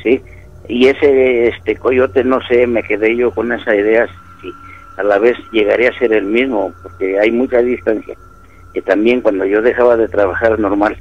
¿sí? 0.03 0.21
Y 0.67 0.87
ese 0.87 1.47
este 1.47 1.77
coyote, 1.77 2.23
no 2.23 2.41
sé, 2.41 2.67
me 2.67 2.83
quedé 2.83 3.15
yo 3.15 3.31
con 3.31 3.51
esa 3.53 3.73
idea 3.73 4.05
si 4.41 4.51
a 4.97 5.03
la 5.03 5.17
vez 5.17 5.37
llegaría 5.51 5.89
a 5.89 5.97
ser 5.97 6.13
el 6.13 6.25
mismo, 6.25 6.73
porque 6.83 7.17
hay 7.17 7.31
mucha 7.31 7.59
distancia. 7.59 8.15
Que 8.73 8.81
también 8.81 9.21
cuando 9.21 9.45
yo 9.45 9.61
dejaba 9.61 9.97
de 9.97 10.07
trabajar 10.09 10.59
normal, 10.59 10.95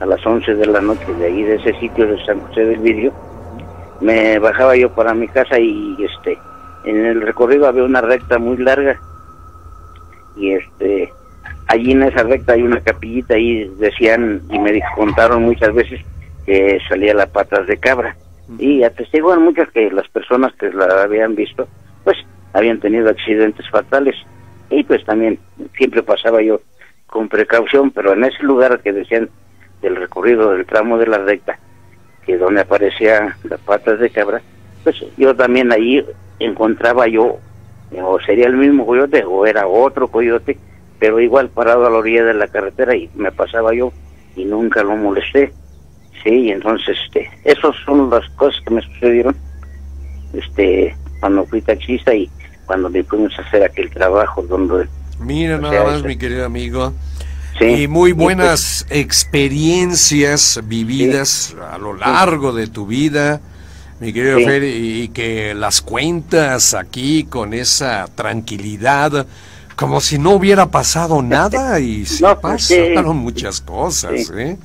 a 0.00 0.06
las 0.06 0.24
11 0.24 0.54
de 0.54 0.66
la 0.66 0.80
noche, 0.80 1.12
de 1.18 1.26
ahí 1.26 1.42
de 1.42 1.56
ese 1.56 1.78
sitio 1.80 2.06
de 2.06 2.24
San 2.24 2.40
José 2.40 2.64
del 2.64 2.78
Vidrio, 2.78 3.12
me 4.00 4.38
bajaba 4.38 4.76
yo 4.76 4.90
para 4.94 5.14
mi 5.14 5.28
casa 5.28 5.58
y 5.58 5.96
este 6.02 6.38
en 6.84 7.04
el 7.04 7.22
recorrido 7.22 7.66
había 7.66 7.84
una 7.84 8.00
recta 8.00 8.38
muy 8.38 8.58
larga 8.58 9.00
y 10.36 10.52
este 10.52 11.12
allí 11.68 11.92
en 11.92 12.02
esa 12.02 12.22
recta 12.22 12.52
hay 12.52 12.62
una 12.62 12.80
capillita 12.80 13.38
y 13.38 13.68
decían 13.78 14.42
y 14.50 14.58
me 14.58 14.80
contaron 14.96 15.42
muchas 15.42 15.74
veces 15.74 16.00
que 16.46 16.78
salía 16.88 17.14
las 17.14 17.30
patas 17.30 17.66
de 17.66 17.78
cabra. 17.78 18.16
Y 18.58 18.82
atestiguan 18.82 19.42
muchas 19.42 19.70
que 19.70 19.90
las 19.90 20.06
personas 20.08 20.52
que 20.54 20.70
la 20.70 21.02
habían 21.02 21.34
visto 21.34 21.66
pues 22.04 22.18
habían 22.52 22.78
tenido 22.78 23.08
accidentes 23.08 23.68
fatales. 23.70 24.16
Y 24.68 24.84
pues 24.84 25.04
también 25.04 25.38
siempre 25.76 26.02
pasaba 26.02 26.42
yo 26.42 26.60
con 27.06 27.28
precaución 27.28 27.90
pero 27.92 28.12
en 28.12 28.24
ese 28.24 28.42
lugar 28.42 28.80
que 28.80 28.92
decían 28.92 29.30
del 29.80 29.96
recorrido 29.96 30.50
del 30.50 30.66
tramo 30.66 30.98
de 30.98 31.06
la 31.06 31.18
recta 31.18 31.58
que 32.26 32.36
donde 32.36 32.62
aparecía 32.62 33.36
las 33.44 33.60
patas 33.60 34.00
de 34.00 34.10
cabra 34.10 34.42
pues 34.82 34.96
yo 35.16 35.36
también 35.36 35.70
allí 35.70 36.04
encontraba 36.40 37.06
yo 37.06 37.38
o 38.02 38.18
sería 38.20 38.46
el 38.46 38.56
mismo 38.56 38.86
coyote 38.86 39.24
o 39.24 39.46
era 39.46 39.66
otro 39.66 40.08
coyote 40.08 40.58
pero 40.98 41.20
igual 41.20 41.50
parado 41.50 41.86
a 41.86 41.90
la 41.90 41.98
orilla 41.98 42.24
de 42.24 42.32
la 42.34 42.48
carretera 42.48 42.96
y 42.96 43.10
me 43.14 43.30
pasaba 43.32 43.74
yo 43.74 43.92
y 44.36 44.44
nunca 44.44 44.82
lo 44.82 44.96
molesté. 44.96 45.52
Sí, 46.22 46.50
entonces, 46.50 46.96
este, 47.04 47.28
esas 47.44 47.74
son 47.84 48.08
las 48.08 48.26
cosas 48.30 48.58
que 48.64 48.72
me 48.72 48.80
sucedieron 48.80 49.36
este, 50.32 50.96
cuando 51.20 51.44
fui 51.44 51.60
taxista 51.60 52.14
y 52.14 52.30
cuando 52.64 52.88
me 52.88 53.04
fuimos 53.04 53.38
a 53.38 53.42
hacer 53.42 53.62
aquel 53.64 53.90
trabajo 53.90 54.42
donde... 54.42 54.88
Mira 55.20 55.58
nada 55.58 55.84
más, 55.84 56.02
mi 56.02 56.16
querido 56.16 56.46
amigo. 56.46 56.94
y 57.60 57.86
muy 57.86 58.12
buenas 58.12 58.86
experiencias 58.88 60.60
vividas 60.64 61.54
a 61.70 61.76
lo 61.76 61.94
largo 61.94 62.52
de 62.52 62.66
tu 62.66 62.86
vida, 62.86 63.42
mi 64.00 64.12
querido 64.12 64.38
Fer, 64.38 64.64
y 64.64 65.08
que 65.08 65.54
las 65.54 65.80
cuentas 65.80 66.74
aquí 66.74 67.24
con 67.24 67.54
esa 67.54 68.06
tranquilidad 68.14 69.26
como 69.76 70.00
si 70.00 70.18
no 70.18 70.32
hubiera 70.32 70.70
pasado 70.70 71.22
nada 71.22 71.80
y 71.80 72.06
sí 72.06 72.22
no, 72.22 72.38
pasaron 72.38 73.16
muchas 73.16 73.60
cosas, 73.60 74.30
¿eh? 74.36 74.56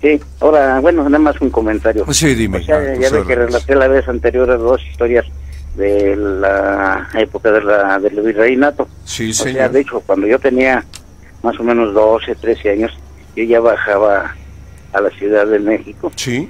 Sí, 0.00 0.20
ahora, 0.40 0.80
bueno, 0.80 1.04
nada 1.04 1.18
más 1.20 1.40
un 1.40 1.50
comentario. 1.50 2.04
Sí, 2.12 2.34
dime. 2.34 2.64
ya 2.64 2.78
ve 2.78 2.98
que 3.24 3.34
relaté 3.36 3.76
la 3.76 3.86
vez 3.86 4.08
anterior 4.08 4.48
dos 4.58 4.82
historias 4.84 5.24
de 5.76 6.16
la 6.16 7.08
época 7.14 7.52
de 7.52 7.62
la, 7.62 8.00
del 8.00 8.20
virreinato. 8.20 8.88
Sí, 9.04 9.32
sí. 9.32 9.52
de 9.52 9.80
hecho, 9.80 10.00
cuando 10.00 10.26
yo 10.26 10.40
tenía 10.40 10.84
más 11.44 11.58
o 11.60 11.62
menos 11.62 11.94
12, 11.94 12.34
13 12.34 12.70
años, 12.70 12.92
yo 13.36 13.44
ya 13.44 13.60
bajaba 13.60 14.34
a 14.92 15.00
la 15.00 15.10
Ciudad 15.10 15.46
de 15.46 15.60
México. 15.60 16.10
Sí. 16.16 16.48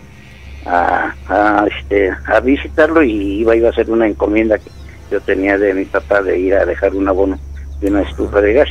A, 0.64 1.12
a, 1.28 1.66
este, 1.66 2.10
a 2.26 2.38
visitarlo 2.40 3.02
y 3.02 3.40
iba, 3.40 3.56
iba 3.56 3.68
a 3.68 3.72
hacer 3.72 3.90
una 3.90 4.06
encomienda 4.06 4.58
que 4.58 4.70
yo 5.10 5.20
tenía 5.20 5.58
de 5.58 5.74
mi 5.74 5.84
papá 5.84 6.22
de 6.22 6.38
ir 6.38 6.54
a 6.54 6.64
dejar 6.64 6.94
un 6.94 7.08
abono 7.08 7.38
de 7.80 7.90
una 7.90 8.02
estufa 8.02 8.40
de 8.40 8.52
gas. 8.54 8.68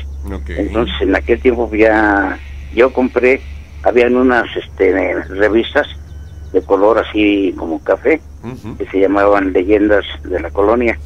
Entonces, 0.48 0.96
en 1.02 1.16
aquel 1.16 1.42
tiempo 1.42 1.70
ya 1.74 2.40
yo 2.74 2.94
compré, 2.94 3.42
habían 3.84 4.16
unas 4.16 4.46
este, 4.56 5.16
revistas 5.26 5.88
de 6.54 6.62
color 6.62 7.00
así 7.00 7.54
como 7.58 7.82
café, 7.84 8.20
que 8.78 8.86
se 8.88 9.00
llamaban 9.00 9.54
Leyendas 9.54 10.06
de 10.24 10.40
la 10.40 10.50
Colonia. 10.50 10.98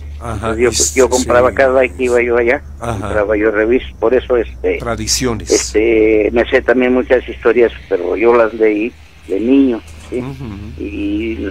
yo, 0.57 0.69
yo, 0.95 1.09
compraba 1.09 1.51
cada 1.51 1.81
vez 1.81 1.93
que 1.93 2.05
iba 2.05 2.21
yo 2.21 2.37
allá, 2.37 2.61
compraba 2.79 3.37
yo 3.37 3.51
revistas, 3.51 3.93
por 3.99 4.13
eso 4.13 4.37
este 4.37 4.77
tradiciones. 4.79 5.51
Este, 5.51 6.29
me 6.31 6.49
sé 6.49 6.61
también 6.61 6.93
muchas 6.93 7.27
historias, 7.27 7.71
pero 7.89 8.15
yo 8.15 8.35
las 8.35 8.53
leí 8.53 8.91
de 9.27 9.39
niño, 9.39 9.81
Y 10.11 11.49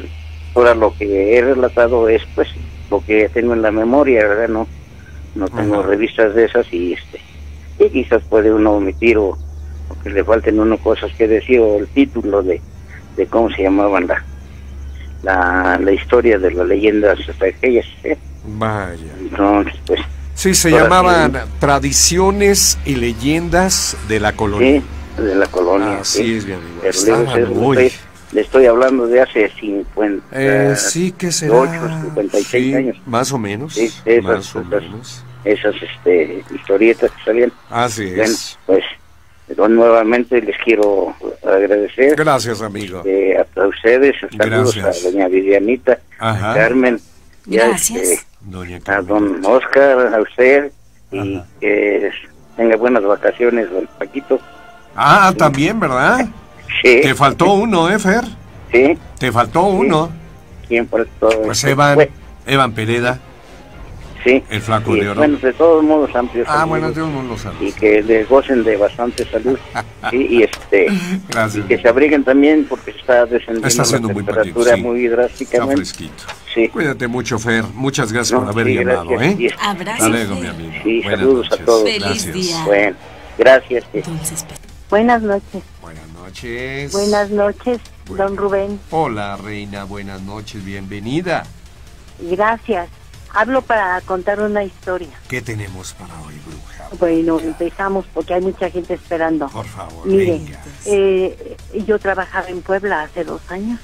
ahora 0.54 0.74
lo 0.74 0.94
que 0.96 1.36
he 1.36 1.42
relatado 1.42 2.08
es 2.08 2.22
pues 2.34 2.48
lo 2.90 3.04
que 3.04 3.28
tengo 3.28 3.54
en 3.54 3.62
la 3.62 3.70
memoria, 3.70 4.26
¿verdad? 4.26 4.48
No 4.48 4.66
no 5.34 5.48
tengo 5.48 5.82
revistas 5.82 6.34
de 6.34 6.44
esas 6.44 6.72
y 6.72 6.92
este 6.92 7.20
y 7.78 7.90
quizás 7.90 8.22
puede 8.28 8.52
uno 8.52 8.72
omitir 8.72 9.18
o, 9.18 9.36
que 10.02 10.10
le 10.10 10.24
falten 10.24 10.60
uno 10.60 10.78
cosas 10.78 11.12
que 11.14 11.26
decir 11.26 11.60
o 11.60 11.78
el 11.78 11.88
título 11.88 12.42
de, 12.42 12.60
de 13.16 13.26
cómo 13.26 13.50
se 13.50 13.62
llamaban 13.62 14.06
la, 14.06 14.24
la, 15.22 15.78
la 15.78 15.92
historia 15.92 16.38
de 16.38 16.52
las 16.52 16.66
leyendas 16.66 17.18
hasta 17.28 17.46
aquellas 17.46 17.86
¿eh? 18.04 18.16
vaya. 18.44 19.12
Entonces 19.18 19.74
pues 19.86 20.00
sí 20.34 20.54
se 20.54 20.70
llamaban 20.70 21.32
tradiciones 21.58 22.78
y 22.84 22.94
leyendas 22.94 23.96
de 24.08 24.20
la 24.20 24.32
colonia. 24.32 24.80
Sí, 25.16 25.22
de 25.22 25.34
la 25.34 25.46
colonia 25.46 25.98
sí, 26.04 26.36
es 26.36 26.46
bien 26.46 26.60
le 28.34 28.40
estoy 28.40 28.66
hablando 28.66 29.06
de 29.06 29.20
hace 29.22 29.48
50 29.48 30.26
eh, 30.32 30.74
sí 30.76 31.12
que 31.12 31.32
será 31.32 32.02
56 32.02 32.74
años 32.74 32.96
más 33.06 33.32
o 33.32 33.38
menos 33.38 33.74
sí, 33.74 33.90
esas, 34.04 34.24
más 34.24 34.56
o 34.56 34.64
menos 34.64 35.24
esas 35.44 35.74
este 35.80 36.44
historietas 36.54 37.10
que 37.12 37.24
salían 37.24 37.52
así 37.70 38.04
es 38.04 38.58
pues 38.66 38.84
nuevamente 39.68 40.40
les 40.40 40.56
quiero 40.64 41.14
agradecer. 41.44 42.16
Gracias, 42.16 42.62
amigo. 42.62 43.02
Eh, 43.04 43.36
a, 43.36 43.66
ustedes, 43.66 44.16
saludos 44.36 44.78
a 44.78 45.06
doña 45.06 45.28
Vivianita, 45.28 45.98
a 46.18 46.54
Carmen, 46.54 46.98
Gracias. 47.46 48.24
Este, 48.50 48.90
a 48.90 49.02
don 49.02 49.44
Oscar, 49.44 50.14
a 50.14 50.20
usted, 50.20 50.72
y 51.10 51.40
que 51.60 52.10
tenga 52.56 52.76
buenas 52.76 53.04
vacaciones, 53.04 53.70
don 53.70 53.88
Paquito. 53.98 54.40
Ah, 54.96 55.32
también, 55.36 55.78
¿verdad? 55.78 56.26
Sí. 56.82 57.00
Te 57.02 57.14
faltó 57.14 57.52
uno, 57.54 57.90
¿eh, 57.90 57.98
Fer? 57.98 58.24
Sí. 58.72 58.98
Te 59.18 59.32
faltó 59.32 59.64
uno. 59.64 60.10
¿Quién 60.68 60.86
por 60.86 61.06
todo? 61.20 61.42
Pues 61.42 61.62
Evan, 61.64 62.08
Evan 62.46 62.72
Pereda. 62.72 63.20
Sí. 64.24 64.42
El 64.48 64.62
flaco 64.62 64.94
de 64.94 65.06
oro. 65.10 65.16
Bueno, 65.16 65.36
de 65.36 65.52
todos 65.52 65.84
modos, 65.84 66.16
amplios. 66.16 66.46
Ah, 66.50 66.64
bueno, 66.64 66.88
de 66.88 66.94
todos 66.94 67.10
modos, 67.10 67.46
Y 67.60 67.70
que 67.72 68.02
les 68.02 68.26
gocen 68.26 68.64
de 68.64 68.78
bastante 68.78 69.30
salud. 69.30 69.58
sí, 70.10 70.26
y 70.30 70.42
este. 70.42 70.86
Gracias. 71.28 71.62
Y 71.64 71.68
que 71.68 71.78
se 71.78 71.88
abriguen 71.88 72.24
también 72.24 72.64
porque 72.66 72.92
está 72.92 73.26
descendiendo 73.26 73.68
está 73.68 73.82
haciendo 73.82 74.08
la 74.08 74.14
muy 74.14 74.24
temperatura 74.24 74.64
patito, 74.70 74.76
sí. 74.76 74.82
muy 74.82 75.06
drásticamente. 75.08 75.82
Está 75.82 75.94
fresquito. 75.98 76.24
Sí. 76.54 76.68
Cuídate 76.68 77.06
mucho, 77.06 77.38
Fer. 77.38 77.64
Muchas 77.74 78.10
gracias 78.12 78.32
No, 78.32 78.46
por 78.46 78.54
haber 78.54 78.66
sí, 78.68 78.74
llamado, 78.76 79.08
gracias. 79.08 79.38
¿eh? 79.38 79.42
Y- 79.42 79.50
Abrazo. 79.66 80.04
Alego, 80.04 80.34
Fer. 80.36 80.42
mi 80.42 80.48
amigo. 80.48 80.72
Sí, 80.82 81.00
Buenas 81.02 81.20
saludos 81.20 81.46
a 81.46 81.50
noches. 81.50 81.66
todos. 81.66 81.82
Feliz 81.82 82.02
Gracias. 82.02 82.34
día. 82.34 82.64
Bueno, 82.64 82.96
gracias. 83.36 83.84
sí. 83.92 84.00
Buenas 84.88 85.22
noches. 85.22 85.62
Buenas 85.82 86.03
noches. 86.34 86.92
Buenas 86.92 87.30
noches, 87.30 87.80
Bueno. 88.06 88.24
don 88.24 88.36
Rubén. 88.36 88.80
Hola, 88.90 89.36
reina. 89.36 89.84
Buenas 89.84 90.20
noches. 90.22 90.64
Bienvenida. 90.64 91.44
Gracias. 92.18 92.88
Hablo 93.32 93.62
para 93.62 94.00
contar 94.02 94.40
una 94.40 94.62
historia. 94.62 95.08
¿Qué 95.28 95.40
tenemos 95.42 95.92
para 95.94 96.14
hoy, 96.22 96.34
bruja? 96.46 96.88
Bueno, 96.98 97.40
empezamos 97.40 98.04
porque 98.14 98.34
hay 98.34 98.40
mucha 98.42 98.70
gente 98.70 98.94
esperando. 98.94 99.48
Por 99.48 99.66
favor, 99.66 100.06
Mire, 100.06 100.32
venga. 100.38 100.60
eh, 100.86 101.56
yo 101.86 101.98
trabajaba 101.98 102.48
en 102.48 102.62
Puebla 102.62 103.02
hace 103.02 103.24
dos 103.24 103.40
años 103.50 103.80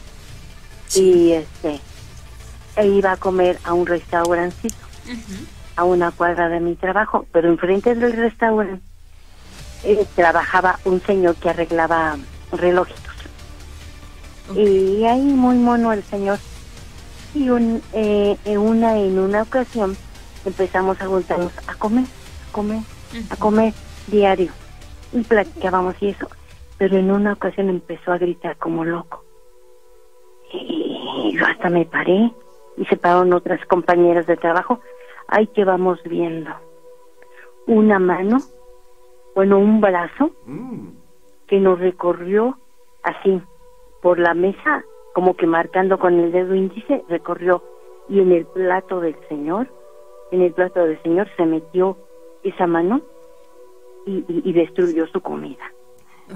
y 0.94 1.32
este 1.32 1.80
e 2.76 2.86
iba 2.86 3.12
a 3.12 3.16
comer 3.16 3.58
a 3.64 3.72
un 3.74 3.86
restaurancito 3.86 4.74
a 5.76 5.84
una 5.84 6.12
cuadra 6.12 6.48
de 6.48 6.60
mi 6.60 6.76
trabajo, 6.76 7.26
pero 7.32 7.48
enfrente 7.48 7.94
del 7.96 8.12
restaurante 8.12 8.82
eh, 9.82 10.06
trabajaba 10.14 10.78
un 10.84 11.02
señor 11.02 11.34
que 11.36 11.50
arreglaba 11.50 12.16
relojitos. 12.52 13.14
Y 14.54 15.04
ahí 15.04 15.22
muy 15.22 15.56
mono 15.56 15.92
el 15.92 16.02
señor. 16.02 16.38
Y 17.34 17.50
un, 17.50 17.80
eh, 17.92 18.36
en 18.44 18.58
una 18.58 18.98
en 18.98 19.18
una 19.18 19.42
ocasión 19.42 19.96
empezamos 20.44 21.00
a 21.00 21.06
juntarnos 21.06 21.52
a 21.68 21.74
comer, 21.74 22.04
a 22.48 22.52
comer, 22.52 22.80
a 23.30 23.36
comer 23.36 23.74
diario. 24.08 24.50
Y 25.12 25.22
platicábamos 25.22 25.94
y 26.00 26.08
eso. 26.08 26.28
Pero 26.78 26.96
en 26.96 27.10
una 27.10 27.34
ocasión 27.34 27.68
empezó 27.68 28.12
a 28.12 28.18
gritar 28.18 28.56
como 28.56 28.84
loco. 28.84 29.24
Y 30.52 31.36
yo 31.36 31.46
hasta 31.46 31.68
me 31.68 31.84
paré 31.84 32.32
y 32.76 32.84
se 32.86 32.96
pararon 32.96 33.32
otras 33.32 33.64
compañeras 33.66 34.26
de 34.26 34.36
trabajo. 34.36 34.80
Ay, 35.28 35.46
que 35.48 35.64
vamos 35.64 36.00
viendo. 36.04 36.50
Una 37.66 38.00
mano, 38.00 38.38
bueno, 39.34 39.58
un 39.58 39.80
brazo 39.80 40.32
Mm, 40.46 40.88
que 41.50 41.58
nos 41.60 41.78
recorrió 41.80 42.56
así 43.02 43.42
por 44.00 44.18
la 44.20 44.32
mesa, 44.34 44.84
como 45.14 45.34
que 45.34 45.46
marcando 45.46 45.98
con 45.98 46.18
el 46.18 46.30
dedo 46.32 46.54
índice, 46.54 47.04
recorrió 47.08 47.62
y 48.08 48.20
en 48.20 48.30
el 48.32 48.46
plato 48.46 49.00
del 49.00 49.16
señor, 49.28 49.66
en 50.30 50.42
el 50.42 50.52
plato 50.52 50.84
del 50.84 51.02
señor 51.02 51.28
se 51.36 51.44
metió 51.44 51.96
esa 52.44 52.66
mano 52.68 53.00
y, 54.06 54.18
y- 54.28 54.42
y 54.44 54.52
destruyó 54.52 55.06
su 55.08 55.20
comida. 55.20 55.64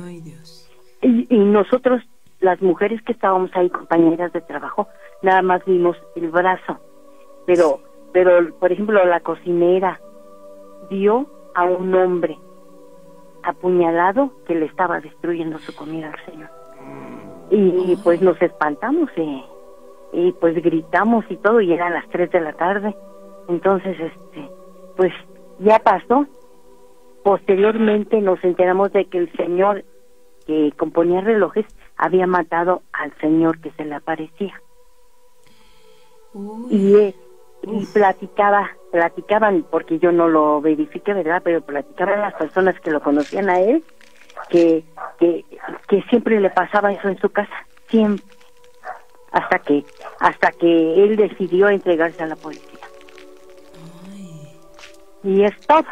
Ay, 0.04 0.20
Dios. 0.20 0.68
Y, 1.00 1.26
y 1.32 1.38
nosotros, 1.38 2.02
las 2.40 2.60
mujeres 2.60 3.00
que 3.02 3.12
estábamos 3.12 3.50
ahí, 3.54 3.70
compañeras 3.70 4.32
de 4.32 4.40
trabajo, 4.40 4.88
nada 5.22 5.42
más 5.42 5.64
vimos 5.64 5.96
el 6.16 6.28
brazo. 6.30 6.78
Pero, 7.46 7.80
pero, 8.12 8.52
por 8.58 8.72
ejemplo, 8.72 9.04
la 9.04 9.20
cocinera 9.20 10.00
vio 10.90 11.26
a 11.54 11.64
un 11.64 11.94
hombre 11.94 12.36
apuñalado 13.44 14.30
que 14.46 14.54
le 14.54 14.66
estaba 14.66 15.00
destruyendo 15.00 15.58
su 15.58 15.74
comida 15.74 16.12
al 16.12 16.24
señor. 16.24 16.50
Y 17.50 17.96
pues 18.02 18.20
nos 18.22 18.40
espantamos 18.40 19.10
y, 19.16 19.44
y 20.12 20.32
pues 20.32 20.54
gritamos 20.62 21.24
y 21.28 21.36
todo, 21.36 21.60
y 21.60 21.72
eran 21.72 21.92
las 21.92 22.08
3 22.08 22.30
de 22.30 22.40
la 22.40 22.52
tarde. 22.54 22.96
Entonces, 23.48 23.98
este, 24.00 24.48
pues 24.96 25.12
ya 25.58 25.78
pasó. 25.78 26.26
Posteriormente 27.22 28.20
nos 28.20 28.42
enteramos 28.44 28.92
de 28.92 29.06
que 29.06 29.18
el 29.18 29.32
señor 29.32 29.84
que 30.46 30.72
componía 30.76 31.20
relojes 31.22 31.66
había 31.96 32.26
matado 32.26 32.82
al 32.92 33.16
señor 33.18 33.60
que 33.60 33.70
se 33.72 33.84
le 33.84 33.94
aparecía. 33.94 34.60
Uy. 36.34 36.66
Y, 36.70 36.96
eh, 36.96 37.14
y 37.66 37.86
platicaba, 37.86 38.70
platicaban, 38.92 39.64
porque 39.70 39.98
yo 39.98 40.12
no 40.12 40.28
lo 40.28 40.60
verifiqué, 40.60 41.12
¿verdad? 41.14 41.42
Pero 41.44 41.60
platicaban 41.60 42.20
las 42.20 42.34
personas 42.34 42.78
que 42.80 42.90
lo 42.90 43.00
conocían 43.00 43.48
a 43.50 43.60
él, 43.60 43.84
que, 44.48 44.84
que, 45.18 45.44
que 45.88 46.02
siempre 46.02 46.40
le 46.40 46.50
pasaba 46.50 46.92
eso 46.92 47.08
en 47.08 47.18
su 47.18 47.28
casa, 47.30 47.66
siempre. 47.88 48.24
Hasta 49.32 49.58
que, 49.58 49.84
hasta 50.20 50.52
que 50.52 51.04
él 51.04 51.16
decidió 51.16 51.68
entregarse 51.68 52.22
a 52.22 52.26
la 52.26 52.36
policía. 52.36 52.86
Ay. 54.12 54.52
Y 55.24 55.42
es 55.44 55.60
todo. 55.66 55.86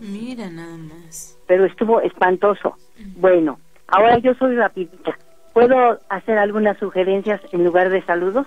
Mira 0.00 0.50
nada 0.50 0.76
más. 0.76 1.38
pero 1.46 1.64
estuvo 1.64 2.00
espantoso. 2.02 2.76
Bueno, 3.16 3.58
ahora 3.86 4.18
yo 4.18 4.34
soy 4.34 4.56
rapidita. 4.56 5.16
¿Puedo 5.54 5.98
hacer 6.10 6.38
algunas 6.38 6.78
sugerencias 6.78 7.40
en 7.52 7.64
lugar 7.64 7.88
de 7.88 8.02
saludos? 8.02 8.46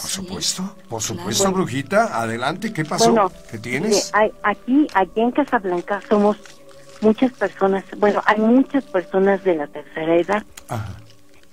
Por 0.00 0.10
supuesto, 0.10 0.76
por 0.88 1.00
supuesto, 1.02 1.52
brujita. 1.52 2.20
Adelante, 2.20 2.72
¿qué 2.72 2.84
pasó? 2.84 3.10
Bueno, 3.12 3.30
¿Qué 3.50 3.58
tienes? 3.58 3.90
mire, 3.90 4.00
hay- 4.12 4.32
aquí, 4.42 4.86
aquí 4.94 5.20
en 5.20 5.30
Casablanca 5.30 6.00
somos 6.08 6.36
muchas 7.00 7.32
personas, 7.32 7.84
bueno, 7.98 8.20
hay 8.26 8.40
muchas 8.40 8.84
personas 8.84 9.44
de 9.44 9.56
la 9.56 9.66
tercera 9.68 10.16
edad 10.16 10.42
Ajá. 10.68 10.96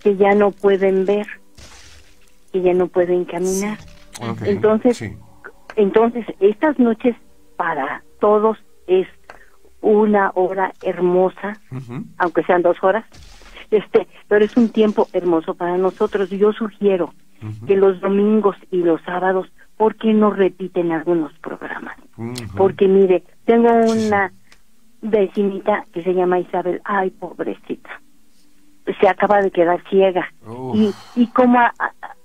que 0.01 0.15
ya 0.17 0.34
no 0.34 0.51
pueden 0.51 1.06
ver, 1.06 1.27
que 2.51 2.62
ya 2.62 2.73
no 2.73 2.88
pueden 2.88 3.25
caminar. 3.25 3.77
Entonces, 4.43 4.97
sí. 4.97 5.17
Entonces, 5.75 6.25
estas 6.39 6.77
noches 6.80 7.15
para 7.58 8.04
todos 8.19 8.58
es 8.88 9.08
una 9.82 10.32
hora 10.36 10.73
hermosa, 10.84 11.54
aunque 12.17 12.43
sean 12.43 12.62
dos 12.62 12.77
horas, 12.84 13.06
este, 13.72 14.08
pero 14.28 14.46
es 14.46 14.56
un 14.58 14.70
tiempo 14.70 15.10
hermoso 15.14 15.56
para 15.56 15.78
nosotros. 15.78 16.30
Yo 16.30 16.52
sugiero 16.54 17.14
que 17.66 17.76
los 17.76 18.00
domingos 18.02 18.56
y 18.70 18.78
los 18.84 19.02
sábados, 19.02 19.48
¿por 19.78 19.96
qué 19.96 20.14
no 20.14 20.30
repiten 20.30 20.92
algunos 20.92 21.34
programas? 21.40 21.98
Porque 22.56 22.88
mire, 22.88 23.24
tengo 23.46 23.70
una 23.72 24.32
vecinita 25.02 25.86
que 25.94 26.04
se 26.04 26.14
llama 26.14 26.40
Isabel, 26.40 26.82
ay, 26.84 27.10
pobrecita, 27.12 27.90
se 29.00 29.08
acaba 29.10 29.42
de 29.42 29.50
quedar 29.52 29.82
ciega. 29.90 30.32
Y, 30.74 30.94
y 31.16 31.28
como, 31.28 31.60
a- 31.60 31.74
a- 31.80 31.94
a- 32.04 32.16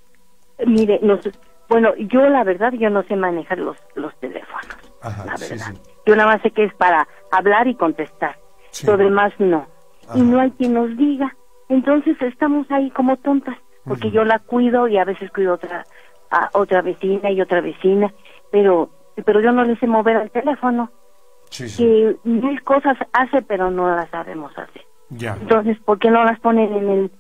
mire, 0.67 0.99
nos, 1.03 1.21
bueno, 1.69 1.95
yo 1.97 2.29
la 2.29 2.45
verdad, 2.45 2.73
yo 2.75 2.91
no 2.91 3.03
sé 3.05 3.17
manejar 3.17 3.59
los, 3.59 3.77
los 3.95 4.15
teléfonos, 4.21 4.77
Ajá, 5.03 5.25
la 5.25 5.37
sí, 5.39 5.55
verdad. 5.55 5.73
sí. 5.75 5.81
Yo 6.07 6.17
nada 6.17 6.33
más 6.35 6.43
sé 6.43 6.51
que 6.51 6.65
es 6.65 6.75
para 6.75 7.09
hablar 7.33 7.67
y 7.69 7.75
contestar. 7.75 8.37
Sí. 8.71 8.87
Lo 8.87 8.97
demás 8.99 9.33
no. 9.39 9.67
Ajá. 10.09 10.19
Y 10.19 10.23
no 10.23 10.41
hay 10.41 10.51
quien 10.53 10.75
nos 10.75 10.97
diga. 10.97 11.35
Entonces 11.69 12.17
estamos 12.23 12.71
ahí 12.71 12.91
como 12.91 13.17
tontas, 13.17 13.57
porque 13.85 14.11
yo 14.11 14.25
la 14.25 14.39
cuido 14.39 14.87
y 14.89 14.99
a 14.99 15.05
veces 15.05 15.31
cuido 15.33 15.55
otra 15.55 15.85
a 16.31 16.51
otra 16.55 16.83
vecina 16.83 17.31
y 17.31 17.41
otra 17.41 17.61
vecina, 17.61 18.13
pero 18.51 18.91
pero 19.25 19.41
yo 19.41 19.51
no 19.53 19.65
le 19.65 19.77
sé 19.77 19.87
mover 19.87 20.17
al 20.17 20.31
teléfono, 20.31 20.91
Sí, 21.51 21.69
sí. 21.69 21.83
que 21.85 22.17
mil 22.29 22.63
cosas 22.63 22.97
hace 23.13 23.43
pero 23.43 23.71
no 23.71 23.89
las 23.95 24.09
sabemos 24.11 24.53
hacer. 24.59 24.85
Ya. 25.11 25.37
Entonces, 25.41 25.79
¿por 25.85 25.99
qué 25.99 26.11
no 26.11 26.25
las 26.25 26.39
ponen 26.41 26.73
en 26.73 26.89
el 26.91 27.11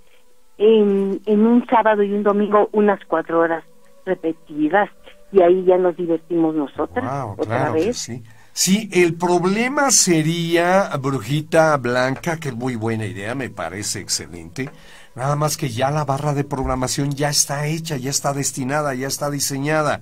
en, 0.58 1.20
en 1.26 1.46
un 1.46 1.66
sábado 1.66 2.02
y 2.02 2.12
un 2.12 2.22
domingo 2.22 2.68
unas 2.72 2.98
cuatro 3.06 3.40
horas 3.40 3.62
repetidas 4.04 4.88
y 5.32 5.42
ahí 5.42 5.64
ya 5.64 5.76
nos 5.76 5.96
divertimos 5.96 6.54
nosotras 6.54 7.04
Wow, 7.04 7.32
otra 7.32 7.44
claro 7.44 7.74
que 7.74 7.80
vez? 7.86 7.96
sí. 7.98 8.22
Sí, 8.58 8.88
el 8.90 9.12
problema 9.14 9.90
sería, 9.90 10.88
Brujita 10.98 11.76
Blanca, 11.76 12.38
que 12.38 12.48
es 12.48 12.56
muy 12.56 12.74
buena 12.74 13.04
idea, 13.04 13.34
me 13.34 13.50
parece 13.50 14.00
excelente. 14.00 14.70
Nada 15.14 15.36
más 15.36 15.58
que 15.58 15.68
ya 15.68 15.90
la 15.90 16.06
barra 16.06 16.32
de 16.32 16.42
programación 16.42 17.10
ya 17.10 17.28
está 17.28 17.66
hecha, 17.66 17.98
ya 17.98 18.08
está 18.08 18.32
destinada, 18.32 18.94
ya 18.94 19.08
está 19.08 19.30
diseñada. 19.30 20.00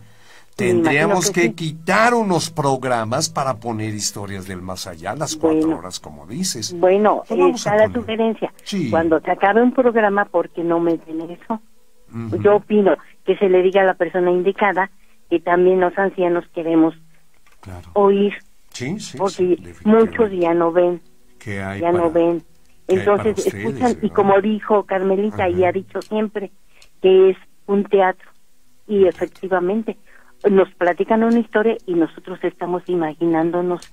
Tendríamos 0.55 1.33
que, 1.33 1.40
que 1.40 1.49
sí. 1.49 1.55
quitar 1.55 2.14
unos 2.14 2.49
programas 2.51 3.29
para 3.29 3.57
poner 3.57 3.93
historias 3.93 4.47
del 4.47 4.62
más 4.62 4.87
allá, 4.87 5.17
las 5.17 5.35
cuatro 5.35 5.59
Bueno. 5.62 5.79
horas, 5.79 5.99
como 5.99 6.25
dices. 6.25 6.79
Bueno, 6.79 7.25
está 7.29 7.73
a 7.73 7.77
la 7.77 7.85
poner. 7.88 8.01
sugerencia. 8.03 8.55
Sí. 8.62 8.88
Cuando 8.88 9.19
se 9.19 9.33
acabe 9.33 9.62
un 9.64 9.73
programa, 9.75 10.27
¿por 10.27 10.49
qué 10.51 10.62
no 10.62 10.79
meten 10.79 11.23
eso? 11.23 11.61
Yo 12.40 12.55
opino 12.55 12.97
que 13.27 13.37
se 13.37 13.49
le 13.49 13.62
diga 13.62 13.81
a 13.81 13.85
la 13.85 13.95
persona 13.95 14.31
indicada 14.31 14.93
que 15.29 15.40
también 15.40 15.81
los 15.81 15.99
ancianos 15.99 16.45
queremos 16.55 16.95
Claro. 17.64 17.90
oír, 17.94 18.35
Sí, 18.70 18.98
sí, 19.00 19.16
porque 19.16 19.57
sí, 19.57 19.74
muchos 19.85 20.31
ya 20.33 20.53
no 20.53 20.70
ven. 20.72 21.00
ya 21.46 21.92
no 21.92 22.11
ven. 22.11 22.42
Entonces 22.88 23.46
escuchan 23.46 23.96
y 24.03 24.11
como 24.11 24.40
dijo 24.40 24.83
Carmelita 24.85 25.48
y 25.48 25.64
ha 25.64 25.72
dicho 25.72 26.03
siempre 26.03 26.50
que 27.00 27.31
es 27.31 27.37
un 27.66 27.85
teatro 27.85 28.31
y 28.87 29.07
efectivamente 29.07 29.96
nos 30.50 30.68
platican 30.74 31.22
una 31.22 31.38
historia 31.38 31.77
y 31.87 31.94
nosotros 31.94 32.38
estamos 32.42 32.83
imaginándonos 32.88 33.88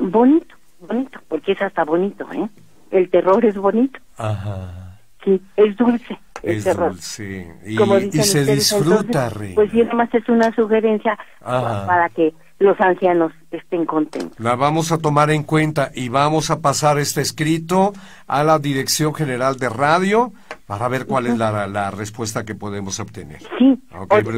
bonito, 0.00 0.54
bonito, 0.78 1.20
porque 1.28 1.52
es 1.52 1.62
hasta 1.62 1.84
bonito, 1.84 2.26
¿eh? 2.32 2.48
El 2.90 3.10
terror 3.10 3.44
es 3.44 3.56
bonito. 3.56 3.98
Ajá. 4.16 4.98
Sí, 5.24 5.42
es 5.56 5.76
dulce. 5.76 6.18
El 6.42 6.62
terror. 6.62 6.90
dulce. 6.92 7.54
Y, 7.66 7.76
Como 7.76 7.98
y 7.98 8.10
se 8.10 8.44
disfruta, 8.44 9.30
Pues 9.54 9.70
sí, 9.70 9.82
además 9.82 10.08
es 10.12 10.28
una 10.28 10.54
sugerencia 10.54 11.18
para 11.40 12.08
que 12.10 12.34
los 12.58 12.80
ancianos 12.80 13.32
estén 13.50 13.86
contentos. 13.86 14.38
La 14.40 14.56
vamos 14.56 14.90
a 14.90 14.98
tomar 14.98 15.30
en 15.30 15.44
cuenta 15.44 15.90
y 15.94 16.08
vamos 16.08 16.50
a 16.50 16.60
pasar 16.60 16.98
este 16.98 17.20
escrito 17.20 17.92
a 18.26 18.42
la 18.42 18.58
Dirección 18.58 19.14
General 19.14 19.56
de 19.56 19.68
Radio 19.68 20.32
para 20.66 20.88
ver 20.88 21.06
cuál 21.06 21.26
es 21.26 21.38
la, 21.38 21.66
la, 21.66 21.90
respuesta 21.90 22.44
que 22.44 22.54
podemos 22.54 22.98
obtener. 23.00 23.38
Sí, 23.58 23.80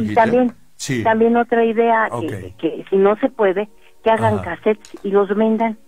y 0.03 0.15
también, 0.15 0.55
sí. 0.77 1.03
también 1.03 1.37
otra 1.37 1.65
idea 1.65 2.09
que, 2.59 2.85
si 2.89 2.97
no 2.97 3.17
se 3.17 3.31
puede, 3.31 3.69
que 4.05 4.11
hagan 4.11 4.39
cassettes 4.39 4.97
y 5.03 5.11
los 5.11 5.35
vendan. 5.35 5.79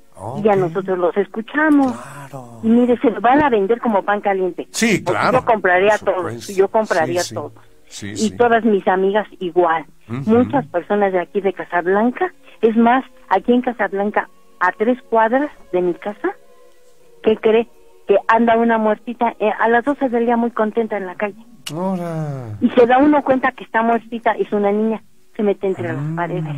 Y 0.43 0.49
a 0.49 0.57
nosotros 0.57 0.99
los 0.99 1.17
escuchamos. 1.17 1.95
Y 2.63 2.69
mire, 2.69 2.99
se 2.99 3.11
van 3.11 3.43
a 3.43 3.51
vender 3.51 3.81
como 3.81 4.03
pan 4.03 4.21
caliente. 4.21 4.69
Sí, 4.71 5.03
claro. 5.03 5.41
Yo 5.41 5.45
compraría 5.45 5.99
todos. 5.99 6.47
Yo 6.49 6.69
compraría 6.69 7.23
todos 7.33 7.53
y 8.03 8.31
todas 8.37 8.65
mis 8.65 8.87
amigas 8.89 9.27
igual. 9.41 9.85
Muchas 10.07 10.67
personas 10.67 11.13
de 11.13 11.21
aquí 11.21 11.41
de 11.41 11.53
Casablanca, 11.53 12.33
es 12.61 12.77
más, 12.77 13.05
aquí 13.29 13.53
en 13.53 13.63
Casablanca, 13.63 14.29
a 14.61 14.73
tres 14.73 14.99
cuadras 15.09 15.51
de 15.73 15.83
mi 15.83 15.95
casa, 15.95 16.31
¿qué 17.23 17.37
cree? 17.37 17.69
Que 18.07 18.17
anda 18.29 18.57
una 18.57 18.79
muertita 18.79 19.35
eh, 19.39 19.51
a 19.59 19.69
las 19.69 19.85
12 19.85 20.09
del 20.09 20.27
día 20.27 20.37
muy 20.37 20.51
contenta 20.51 20.97
en 20.97 21.07
la 21.07 21.15
calle. 21.15 21.45
Y 22.61 22.71
se 22.71 22.87
da 22.87 22.99
uno 22.99 23.23
cuenta 23.23 23.53
que 23.53 23.65
está 23.65 23.83
muertita, 23.83 24.33
es 24.33 24.53
una 24.53 24.71
niña, 24.73 25.03
se 25.37 25.43
mete 25.43 25.67
entre 25.67 25.89
las 25.89 26.03
mm. 26.03 26.17
paredes. 26.17 26.57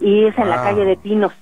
Y 0.00 0.24
es 0.24 0.38
en 0.38 0.48
la 0.48 0.62
calle 0.62 0.84
de 0.84 0.96
Pinos. 0.96 1.32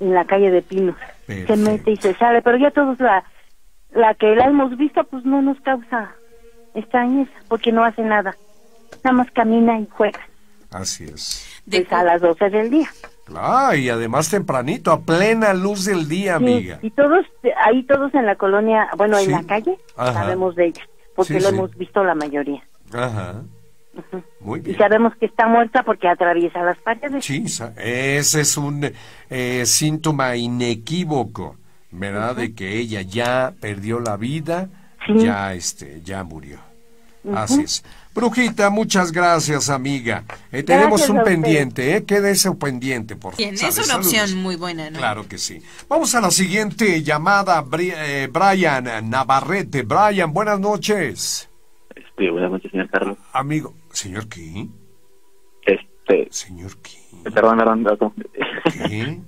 En 0.00 0.14
la 0.14 0.24
calle 0.24 0.50
de 0.50 0.62
Pinos. 0.62 0.96
Se 1.26 1.56
mete 1.56 1.92
y 1.92 1.96
se 1.96 2.14
sale, 2.14 2.42
pero 2.42 2.56
ya 2.56 2.70
todos 2.70 2.98
la, 3.00 3.24
la 3.92 4.14
que 4.14 4.34
la 4.36 4.46
hemos 4.46 4.76
visto, 4.76 5.02
pues 5.04 5.24
no 5.24 5.42
nos 5.42 5.60
causa 5.60 6.14
extrañeza 6.74 7.32
porque 7.48 7.72
no 7.72 7.84
hace 7.84 8.02
nada. 8.02 8.36
Nada 9.02 9.16
más 9.16 9.30
camina 9.32 9.78
y 9.78 9.88
juega. 9.90 10.20
Así 10.70 11.04
es. 11.04 11.62
Es 11.70 11.90
a 11.92 12.04
las 12.04 12.20
12 12.20 12.50
del 12.50 12.70
día. 12.70 12.88
Ah, 13.34 13.74
y 13.74 13.88
además 13.88 14.30
tempranito, 14.30 14.92
a 14.92 15.00
plena 15.00 15.52
luz 15.52 15.84
del 15.84 16.08
día, 16.08 16.36
amiga. 16.36 16.78
Y 16.82 16.90
todos, 16.90 17.26
ahí 17.64 17.82
todos 17.84 18.14
en 18.14 18.24
la 18.24 18.36
colonia, 18.36 18.88
bueno, 18.96 19.18
en 19.18 19.32
la 19.32 19.42
calle, 19.42 19.78
sabemos 19.96 20.54
de 20.54 20.66
ella, 20.66 20.88
porque 21.16 21.40
lo 21.40 21.48
hemos 21.48 21.76
visto 21.76 22.04
la 22.04 22.14
mayoría. 22.14 22.62
Ajá. 22.92 23.42
Muy 24.40 24.60
bien. 24.60 24.76
Y 24.76 24.78
sabemos 24.78 25.14
que 25.16 25.26
está 25.26 25.46
muerta 25.46 25.82
porque 25.82 26.08
atraviesa 26.08 26.62
las 26.62 26.78
paredes. 26.78 27.24
Sí, 27.24 27.44
ese 27.76 28.40
es 28.40 28.56
un 28.56 28.90
eh, 29.30 29.62
síntoma 29.66 30.36
inequívoco, 30.36 31.56
¿verdad? 31.90 32.36
De 32.36 32.54
que 32.54 32.78
ella 32.78 33.02
ya 33.02 33.54
perdió 33.60 34.00
la 34.00 34.16
vida, 34.16 34.68
ya, 35.08 35.54
este, 35.54 36.00
ya 36.02 36.24
murió. 36.24 36.58
Así 37.34 37.62
es. 37.62 37.84
Brujita, 38.14 38.70
muchas 38.70 39.12
gracias, 39.12 39.68
amiga. 39.68 40.24
Eh, 40.50 40.62
tenemos 40.62 41.08
un 41.10 41.22
pendiente, 41.22 41.96
¿eh? 41.96 42.04
Quédese 42.04 42.50
pendiente, 42.52 43.14
por 43.16 43.34
favor. 43.34 43.52
Es 43.52 43.86
una 43.86 43.96
opción 43.96 44.36
muy 44.36 44.56
buena, 44.56 44.88
¿no? 44.90 44.98
Claro 44.98 45.28
que 45.28 45.36
sí. 45.36 45.60
Vamos 45.88 46.14
a 46.14 46.20
la 46.20 46.30
siguiente 46.30 47.02
llamada, 47.02 47.64
eh, 47.78 48.28
Brian 48.32 49.10
Navarrete. 49.10 49.82
Brian, 49.82 50.32
buenas 50.32 50.60
noches. 50.60 51.50
Este, 51.94 52.30
buenas 52.30 52.50
noches, 52.50 52.70
señor 52.70 52.88
Carlos. 52.88 53.18
Amigo, 53.32 53.74
¿señor 53.96 54.28
qué? 54.28 54.68
Este. 55.62 56.28
¿Señor 56.30 56.70
qué? 56.82 57.30
Perdón, 57.30 57.82
perdón, 57.82 58.14
¿Qué? 58.88 59.20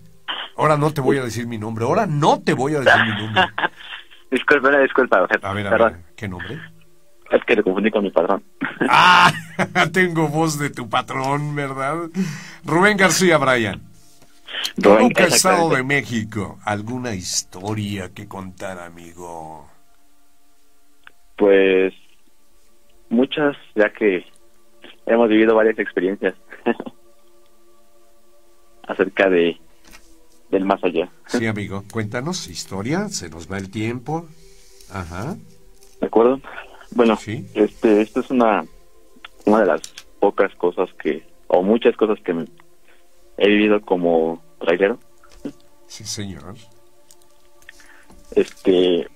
Ahora 0.57 0.77
no 0.77 0.93
te 0.93 1.01
voy 1.01 1.17
a 1.19 1.23
decir 1.23 1.47
mi 1.47 1.59
nombre. 1.59 1.85
Ahora 1.85 2.07
no 2.07 2.41
te 2.41 2.53
voy 2.53 2.75
a 2.75 2.81
decir 2.81 3.03
mi 3.03 3.23
nombre. 3.23 3.43
disculpa, 4.31 4.79
disculpa. 4.79 5.27
a 5.43 5.53
ver, 5.53 5.67
a 5.67 5.77
ver, 5.77 5.97
¿qué 6.17 6.29
nombre? 6.29 6.61
Es 7.31 7.45
que 7.45 7.57
le 7.57 7.63
confundí 7.63 7.91
con 7.91 8.05
mi 8.05 8.11
patrón. 8.11 8.45
Ah, 8.91 9.33
tengo 9.93 10.29
voz 10.29 10.59
de 10.59 10.71
tu 10.71 10.89
patrón, 10.89 11.55
¿verdad? 11.57 11.97
Rubén 12.65 12.97
García, 12.97 13.37
Brian. 13.37 13.83
Rubén, 14.77 15.13
Estado 15.17 15.69
de 15.71 15.83
México. 15.83 16.59
¿Alguna 16.65 17.15
historia 17.15 18.15
que 18.15 18.29
contar, 18.29 18.79
amigo? 18.79 19.69
Pues 21.37 21.93
muchas, 23.11 23.57
ya 23.75 23.93
que 23.93 24.25
hemos 25.09 25.29
vivido 25.29 25.55
varias 25.55 25.79
experiencias 25.79 26.35
acerca 28.87 29.29
de 29.29 29.59
del 30.51 30.65
más 30.65 30.83
allá. 30.83 31.11
Sí, 31.27 31.47
amigo, 31.47 31.85
cuéntanos 31.93 32.49
historia, 32.49 33.09
se 33.09 33.29
nos 33.29 33.51
va 33.51 33.59
el 33.59 33.71
tiempo. 33.71 34.27
Ajá. 34.91 35.37
¿De 36.01 36.07
acuerdo? 36.07 36.41
Bueno, 36.93 37.17
¿Sí? 37.17 37.47
este, 37.55 38.01
esto 38.01 38.21
es 38.21 38.31
una, 38.31 38.65
una 39.45 39.61
de 39.61 39.67
las 39.67 39.83
pocas 40.21 40.55
cosas 40.55 40.89
que, 41.03 41.23
o 41.49 41.63
muchas 41.63 41.95
cosas 41.97 42.19
que 42.25 42.33
he 43.37 43.49
vivido 43.49 43.81
como 43.83 44.43
trailero. 44.59 44.99
Sí, 45.87 46.05
señor. 46.05 46.55
Este, 48.35 49.07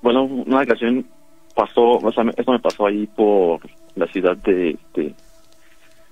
bueno, 0.00 0.24
una 0.24 0.62
ocasión 0.62 1.06
pasó, 1.54 1.98
o 1.98 2.12
sea, 2.12 2.24
esto 2.36 2.52
me 2.52 2.60
pasó 2.60 2.86
ahí 2.86 3.06
por 3.08 3.60
la 3.94 4.06
ciudad 4.06 4.36
de, 4.38 4.78
de 4.94 5.14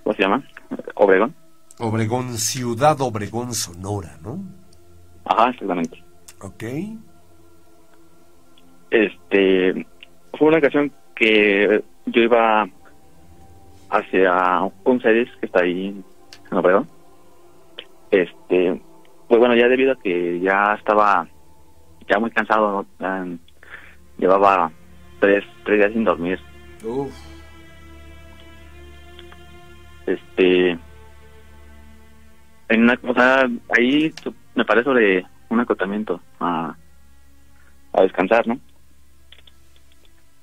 ¿cómo 0.07 0.15
se 0.15 0.23
llama? 0.23 0.41
Obregón. 0.95 1.35
Obregón, 1.81 2.35
ciudad 2.39 3.01
Obregón, 3.01 3.53
Sonora, 3.53 4.17
¿no? 4.23 4.39
Ajá, 5.25 5.51
exactamente. 5.51 6.01
Ok. 6.41 6.63
Este, 8.91 9.85
fue 10.39 10.47
una 10.47 10.59
ocasión 10.59 10.93
que 11.17 11.83
yo 12.07 12.23
iba 12.23 12.69
hacia 13.91 14.61
un 14.85 15.01
series 15.03 15.29
que 15.41 15.47
está 15.47 15.65
ahí 15.65 15.89
en 16.53 16.57
Obregón. 16.57 16.87
Este, 18.13 18.81
pues 19.27 19.41
bueno, 19.41 19.57
ya 19.57 19.67
debido 19.67 19.91
a 19.91 20.01
que 20.01 20.39
ya 20.39 20.75
estaba 20.79 21.27
ya 22.09 22.21
muy 22.21 22.31
cansado, 22.31 22.87
llevaba 24.19 24.71
tres, 25.19 25.43
tres 25.65 25.79
días 25.81 25.93
sin 25.93 26.05
dormir. 26.05 26.39
Este, 30.07 30.79
en 32.69 32.83
una 32.83 32.97
cosa, 32.97 33.49
ahí 33.77 34.13
me 34.55 34.65
parece 34.65 34.85
sobre 34.85 35.27
un 35.49 35.61
acotamiento 35.61 36.21
a, 36.41 36.77
a 37.93 38.03
descansar, 38.03 38.47
¿no? 38.47 38.59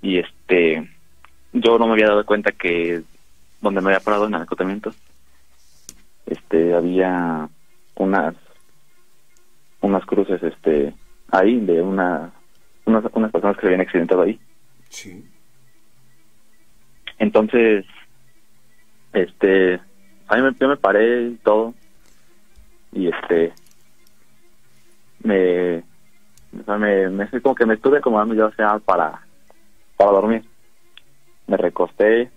Y 0.02 0.20
este, 0.20 0.90
yo 1.54 1.80
no 1.80 1.88
me 1.88 1.94
había 1.94 2.08
dado 2.08 2.26
cuenta 2.26 2.52
que 2.52 3.04
donde 3.62 3.82
me 3.82 3.90
había 3.90 4.04
parado 4.04 4.28
en 4.28 4.36
el 4.36 4.42
acotamiento, 4.42 4.94
este, 6.26 6.74
había 6.74 7.50
unas, 7.96 8.36
unas 9.82 10.06
cruces, 10.06 10.42
este, 10.44 10.94
ahí 11.32 11.60
de 11.62 11.82
una, 11.82 12.32
unas, 12.86 13.06
unas 13.14 13.32
personas 13.32 13.56
que 13.56 13.62
se 13.62 13.68
habían 13.68 13.82
accidentado 13.82 14.22
ahí. 14.24 14.40
Sí. 14.90 15.26
Entonces, 17.18 17.86
este, 19.14 19.80
a 20.28 20.38
me, 20.38 20.52
yo 20.60 20.68
me 20.68 20.78
paré 20.78 21.28
y 21.28 21.36
todo, 21.36 21.74
y 22.92 23.08
este, 23.08 23.54
me, 25.24 25.84
me, 26.52 27.10
me, 27.10 27.42
como 27.42 27.56
que 27.56 27.66
me 27.66 27.76
estuve 27.76 28.00
acomodando 28.00 28.34
yo, 28.36 28.48
o 28.48 28.54
sea, 28.54 28.80
para, 28.80 29.22
para 29.98 30.12
dormir. 30.12 30.44
Me 31.48 31.58
recosté 31.58 32.32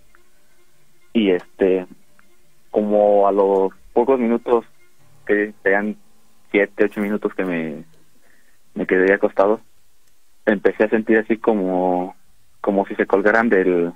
y 1.12 1.30
este, 1.30 1.86
como 2.70 3.26
a 3.26 3.32
los 3.32 3.72
pocos 3.92 4.18
minutos, 4.18 4.64
que 5.26 5.54
sean 5.62 5.96
siete, 6.50 6.84
ocho 6.84 7.00
minutos 7.00 7.32
que 7.34 7.44
me, 7.44 7.84
me 8.74 8.86
quedé 8.86 9.14
acostado, 9.14 9.60
empecé 10.44 10.84
a 10.84 10.90
sentir 10.90 11.18
así 11.18 11.38
como, 11.38 12.14
como 12.60 12.86
si 12.86 12.94
se 12.96 13.06
colgaran 13.06 13.48
del, 13.48 13.92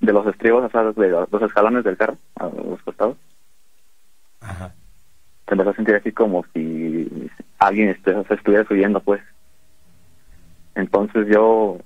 de 0.00 0.12
los 0.12 0.26
estribos, 0.26 0.64
o 0.64 0.70
sea, 0.70 0.84
de 0.84 1.10
los 1.10 1.42
escalones 1.42 1.84
del 1.84 1.96
carro, 1.96 2.16
a 2.36 2.44
los 2.48 2.82
costados. 2.82 3.16
Ajá 4.40 4.72
se 5.48 5.54
empezó 5.54 5.70
a 5.70 5.74
sentir 5.74 5.94
así 5.94 6.12
como 6.12 6.44
si 6.52 7.30
alguien 7.58 7.98
se 8.04 8.34
estuviera 8.34 8.64
subiendo, 8.64 9.00
pues. 9.00 9.22
Entonces 10.74 11.26
yo, 11.28 11.78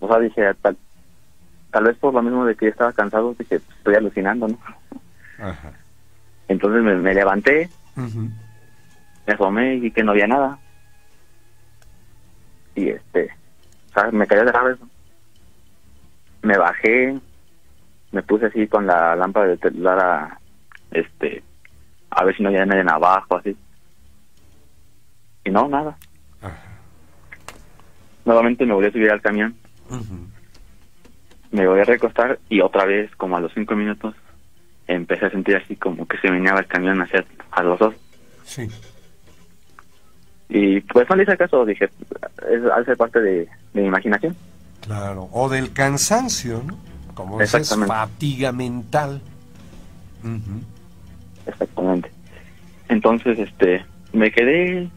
o 0.00 0.08
sea, 0.08 0.18
dije, 0.18 0.52
tal, 0.60 0.76
tal 1.70 1.84
vez 1.84 1.96
por 1.96 2.12
lo 2.12 2.22
mismo 2.22 2.44
de 2.44 2.54
que 2.54 2.66
yo 2.66 2.70
estaba 2.70 2.92
cansado, 2.92 3.34
dije, 3.38 3.58
pues, 3.58 3.78
estoy 3.78 3.94
alucinando, 3.94 4.48
¿no? 4.48 4.58
Entonces 6.48 6.82
me, 6.82 7.14
levanté 7.14 7.70
me 7.96 9.32
asomé 9.32 9.76
y 9.76 9.90
que 9.90 10.02
no 10.04 10.12
había 10.12 10.26
nada. 10.26 10.58
Y 12.74 12.90
este, 12.90 13.30
¿sabes? 13.94 14.12
me 14.12 14.26
cayó 14.26 14.44
de 14.44 14.52
revés. 14.52 14.78
Me 16.42 16.58
bajé, 16.58 17.18
me 18.12 18.22
puse 18.22 18.46
así 18.46 18.66
con 18.66 18.86
la 18.86 19.14
lámpara 19.16 19.48
de 19.48 19.58
celular 19.58 19.98
a, 19.98 20.38
este, 20.90 21.42
a 22.10 22.24
ver 22.24 22.36
si 22.36 22.42
no 22.42 22.48
había 22.48 22.66
nadie 22.66 22.84
abajo, 22.88 23.36
así. 23.36 23.56
Y 25.44 25.50
no, 25.50 25.68
nada. 25.68 25.96
Nuevamente 28.24 28.66
me 28.66 28.74
volví 28.74 28.88
a 28.88 28.92
subir 28.92 29.10
al 29.10 29.22
camión. 29.22 29.54
Me 31.50 31.66
voy 31.66 31.80
a 31.80 31.84
recostar 31.84 32.38
y 32.48 32.60
otra 32.60 32.84
vez, 32.84 33.14
como 33.16 33.36
a 33.36 33.40
los 33.40 33.52
cinco 33.54 33.74
minutos, 33.74 34.14
empecé 34.86 35.26
a 35.26 35.30
sentir 35.30 35.56
así 35.56 35.76
como 35.76 36.06
que 36.06 36.18
se 36.18 36.30
venía 36.30 36.52
el 36.52 36.66
camión 36.66 37.00
hacia 37.00 37.24
a 37.50 37.62
los 37.62 37.78
dos. 37.78 37.94
Sí. 38.44 38.68
Y 40.48 40.80
pues 40.80 41.08
no 41.08 41.16
le 41.16 41.22
hice 41.22 41.36
caso, 41.36 41.64
dije, 41.64 41.84
es, 41.84 42.64
hace 42.76 42.96
parte 42.96 43.20
de, 43.20 43.48
mi 43.72 43.84
imaginación. 43.84 44.36
Claro, 44.80 45.28
o 45.32 45.48
del 45.48 45.72
cansancio, 45.72 46.62
¿no? 46.66 46.89
Como 47.20 47.38
dices, 47.38 47.76
fatiga 47.86 48.50
mental. 48.50 49.20
Exactamente. 51.46 52.10
Entonces, 52.88 53.38
este, 53.38 53.84
me 54.14 54.32
quedé, 54.32 54.88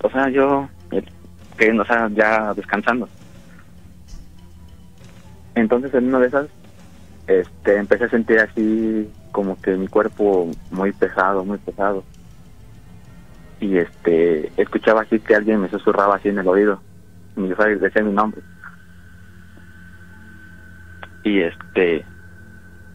o 0.00 0.10
sea, 0.10 0.28
yo, 0.28 0.68
eh, 0.92 1.02
quedando, 1.58 1.82
o 1.82 1.86
sea, 1.86 2.08
ya 2.14 2.54
descansando. 2.54 3.08
Entonces, 5.56 5.92
en 5.94 6.06
una 6.06 6.20
de 6.20 6.28
esas, 6.28 6.46
este, 7.26 7.76
empecé 7.76 8.04
a 8.04 8.10
sentir 8.10 8.38
así 8.38 9.10
como 9.32 9.60
que 9.60 9.72
mi 9.72 9.88
cuerpo 9.88 10.48
muy 10.70 10.92
pesado, 10.92 11.44
muy 11.44 11.58
pesado. 11.58 12.04
Y 13.60 13.76
este, 13.76 14.52
escuchaba 14.56 15.02
así 15.02 15.18
que 15.18 15.34
alguien 15.34 15.60
me 15.60 15.68
susurraba 15.68 16.14
así 16.14 16.28
en 16.28 16.38
el 16.38 16.46
oído. 16.46 16.80
Y 17.36 17.48
decía 17.48 18.02
mi 18.02 18.12
nombre. 18.12 18.40
Y 21.24 21.40
este, 21.40 22.04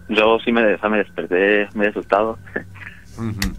yo 0.10 0.40
sí 0.44 0.52
me, 0.52 0.62
me 0.62 0.98
desperté 0.98 1.68
muy 1.74 1.88
asustado. 1.88 2.38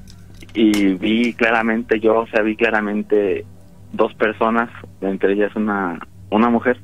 Y 0.54 0.94
vi 0.94 1.34
claramente, 1.34 2.00
yo, 2.00 2.20
o 2.20 2.26
sea, 2.26 2.42
vi 2.42 2.56
claramente 2.56 3.44
dos 3.92 4.14
personas, 4.14 4.70
entre 5.00 5.34
ellas 5.34 5.54
una, 5.54 6.00
una 6.30 6.48
mujer. 6.48 6.80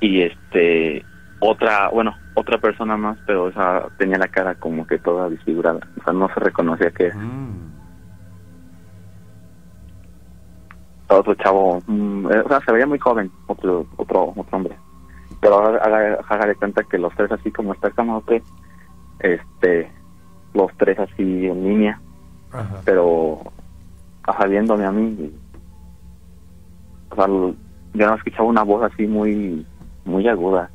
Y 0.00 0.22
este, 0.22 1.04
otra, 1.40 1.88
bueno, 1.88 2.16
otra 2.34 2.58
persona 2.58 2.96
más, 2.96 3.18
pero 3.26 3.44
o 3.44 3.52
sea, 3.52 3.86
tenía 3.98 4.18
la 4.18 4.28
cara 4.28 4.54
como 4.54 4.86
que 4.86 4.98
toda 4.98 5.28
desfigurada, 5.28 5.80
o 6.00 6.04
sea, 6.04 6.12
no 6.12 6.28
se 6.28 6.40
reconocía 6.40 6.90
que 6.90 7.12
mm. 7.12 7.68
Otro 11.10 11.34
chavo, 11.36 11.82
mm, 11.86 12.32
eh, 12.32 12.42
o 12.44 12.48
sea, 12.48 12.60
se 12.60 12.72
veía 12.72 12.86
muy 12.86 12.98
joven, 12.98 13.30
otro 13.46 13.86
otro 13.96 14.32
otro 14.36 14.56
hombre. 14.56 14.76
Pero 15.40 15.58
haga, 15.58 16.46
de 16.46 16.54
cuenta 16.56 16.82
que 16.84 16.98
los 16.98 17.14
tres 17.14 17.30
así 17.32 17.50
como 17.50 17.72
está 17.72 17.90
como 17.90 18.24
que, 18.24 18.42
este, 19.20 19.90
los 20.54 20.70
tres 20.76 20.98
así 20.98 21.46
en 21.46 21.64
línea, 21.64 22.00
pero 22.84 23.40
ajá, 24.24 24.46
viéndome 24.46 24.84
a 24.84 24.92
mí, 24.92 25.32
o 27.10 27.14
sea, 27.14 27.26
yo 27.26 28.06
no 28.06 28.14
escuchaba 28.14 28.48
una 28.48 28.62
voz 28.62 28.90
así 28.92 29.06
muy, 29.06 29.66
muy 30.04 30.28
aguda 30.28 30.70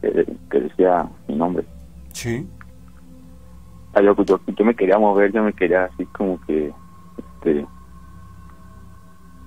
que, 0.00 0.60
decía 0.60 1.08
mi 1.28 1.36
nombre. 1.36 1.66
Sí. 2.12 2.48
Ah, 3.94 4.00
yo, 4.00 4.14
yo, 4.24 4.64
me 4.64 4.74
quería 4.74 4.98
mover, 4.98 5.32
yo 5.32 5.42
me 5.42 5.52
quería 5.52 5.84
así 5.84 6.06
como 6.06 6.40
que, 6.46 6.72
este, 7.18 7.66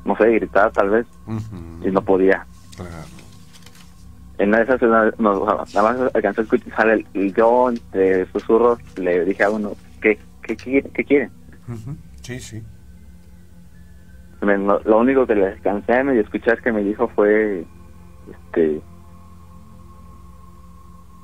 no 0.03 0.15
sé, 0.17 0.31
gritar 0.31 0.71
tal 0.71 0.89
vez, 0.89 1.07
y 1.83 1.89
no 1.89 2.01
podía. 2.01 2.45
En 4.37 4.49
una 4.49 4.57
de 4.59 4.63
esas, 4.63 4.81
nada 4.81 5.13
más 5.17 6.13
alcanzó 6.13 6.41
a 6.41 6.43
escuchar 6.43 6.89
el, 6.89 7.05
el 7.13 7.33
yo 7.33 7.71
de 7.93 8.27
susurros, 8.33 8.79
le 8.97 9.23
dije 9.23 9.43
a 9.43 9.49
uno, 9.49 9.71
¿qué, 10.01 10.19
qué, 10.41 10.57
qué, 10.57 10.83
qué 10.93 11.03
quiere? 11.05 11.29
Sí, 12.21 12.39
sí. 12.39 12.63
lo 14.41 14.99
único 14.99 15.25
que 15.25 15.35
le 15.35 15.47
alcancé 15.47 15.93
a 15.93 16.13
escuchar 16.13 16.61
que 16.61 16.71
me 16.71 16.83
dijo 16.83 17.07
fue, 17.09 17.65
este, 18.29 18.81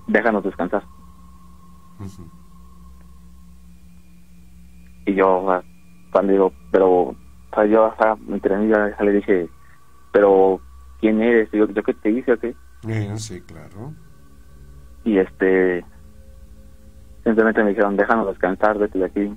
déjanos 0.07 0.43
descansar. 0.43 0.83
Y 5.05 5.13
yo, 5.15 5.61
cuando 6.11 6.31
digo, 6.31 6.53
pero, 6.71 7.15
yo 7.69 7.85
hasta 7.85 8.17
entre 8.29 8.57
mí 8.57 8.69
ya 8.69 8.95
le 9.03 9.11
dije, 9.11 9.49
pero, 10.13 10.61
¿quién 10.99 11.21
eres? 11.21 11.51
Yo, 11.51 11.67
¿yo 11.67 11.83
qué 11.83 11.93
te 11.93 12.09
hice 12.09 12.33
o 12.33 12.39
qué? 12.39 12.55
Sí, 13.17 13.41
claro. 13.41 13.93
Y 15.03 15.17
este, 15.17 15.83
simplemente 17.23 17.63
me 17.63 17.69
dijeron, 17.69 17.97
déjanos 17.97 18.27
descansar, 18.27 18.77
vete 18.77 18.99
de 18.99 19.05
aquí. 19.05 19.33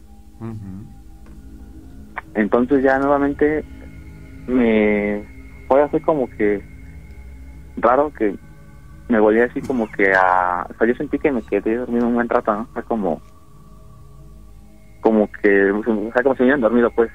Entonces 2.35 2.83
ya 2.83 2.99
nuevamente 2.99 3.65
me 4.47 5.25
fue 5.69 5.83
así 5.83 6.01
como 6.01 6.29
que 6.29 6.63
raro 7.77 8.13
que 8.13 8.37
me 9.09 9.21
volví 9.21 9.41
así 9.41 9.61
como 9.61 9.91
que 9.91 10.13
a... 10.15 10.67
O 10.71 10.75
sea, 10.79 10.87
yo 10.87 10.95
sentí 10.95 11.19
que 11.19 11.31
me 11.31 11.43
quedé 11.43 11.77
dormido 11.77 12.07
un 12.07 12.15
buen 12.15 12.29
rato, 12.29 12.55
¿no? 12.55 12.67
Fue 12.73 12.83
como... 12.85 13.21
Como 15.01 15.31
que... 15.31 15.71
O 15.71 15.83
sea, 16.13 16.23
como 16.23 16.35
si 16.35 16.41
me 16.41 16.47
hubieran 16.47 16.61
dormido, 16.63 16.91
pues. 16.91 17.11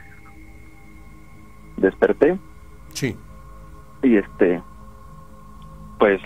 Desperté. 1.78 2.38
Sí. 2.94 3.18
Y 4.04 4.18
este... 4.18 4.62
Pues 6.00 6.20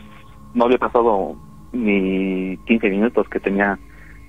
no 0.53 0.65
había 0.65 0.77
pasado 0.77 1.35
ni 1.73 2.55
15 2.67 2.89
minutos 2.89 3.27
que 3.29 3.39
tenía 3.39 3.77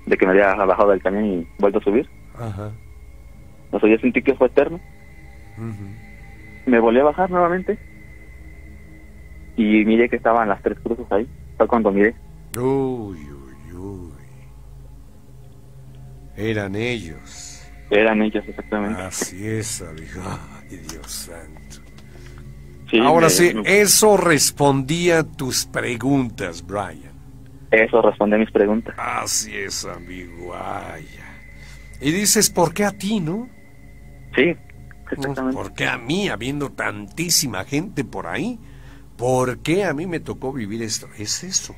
de 0.05 0.17
que 0.17 0.25
me 0.25 0.31
había 0.33 0.53
bajado 0.55 0.91
del 0.91 1.01
camión 1.01 1.25
y 1.25 1.47
vuelto 1.59 1.79
a 1.79 1.83
subir. 1.83 2.09
Ajá. 2.35 2.71
O 3.71 3.79
sea, 3.79 3.89
yo 3.89 3.97
sentí 3.99 4.21
que 4.21 4.35
fue 4.35 4.47
eterno. 4.47 4.79
Me 6.65 6.79
volví 6.79 6.99
a 6.99 7.03
bajar 7.03 7.29
nuevamente 7.29 7.77
y 9.55 9.85
miré 9.85 10.09
que 10.09 10.17
estaban 10.17 10.49
las 10.49 10.61
tres 10.61 10.79
cruces 10.79 11.05
ahí. 11.11 11.27
Fue 11.57 11.67
cuando 11.67 11.91
miré. 11.91 12.15
Uy, 12.57 13.17
uy, 13.17 13.73
uy. 13.73 14.11
Eran 16.35 16.75
ellos. 16.75 17.61
Eran 17.89 18.21
ellos, 18.21 18.43
exactamente. 18.47 19.01
Así 19.01 19.47
es, 19.47 19.81
amigo. 19.81 20.21
Ay, 20.25 20.77
Dios 20.77 21.11
santo. 21.11 21.64
Ahora 23.01 23.29
sí, 23.29 23.53
eso 23.65 24.17
respondía 24.17 25.19
a 25.19 25.23
tus 25.23 25.65
preguntas, 25.65 26.65
Brian. 26.65 27.13
Eso 27.71 28.01
responde 28.01 28.35
a 28.35 28.39
mis 28.39 28.51
preguntas. 28.51 28.95
Así 28.97 29.55
es, 29.55 29.85
amigo. 29.85 30.53
Ay, 30.55 31.05
y 32.01 32.11
dices, 32.11 32.49
¿por 32.49 32.73
qué 32.73 32.83
a 32.83 32.91
ti, 32.91 33.19
no? 33.19 33.49
Sí, 34.35 34.55
exactamente. 35.11 35.55
¿Por 35.55 35.73
qué 35.73 35.87
a 35.87 35.97
mí, 35.97 36.29
habiendo 36.29 36.71
tantísima 36.71 37.63
gente 37.63 38.03
por 38.03 38.27
ahí? 38.27 38.59
¿Por 39.17 39.59
qué 39.59 39.85
a 39.85 39.93
mí 39.93 40.05
me 40.07 40.19
tocó 40.19 40.51
vivir 40.51 40.83
esto? 40.83 41.07
Es 41.17 41.43
eso, 41.43 41.75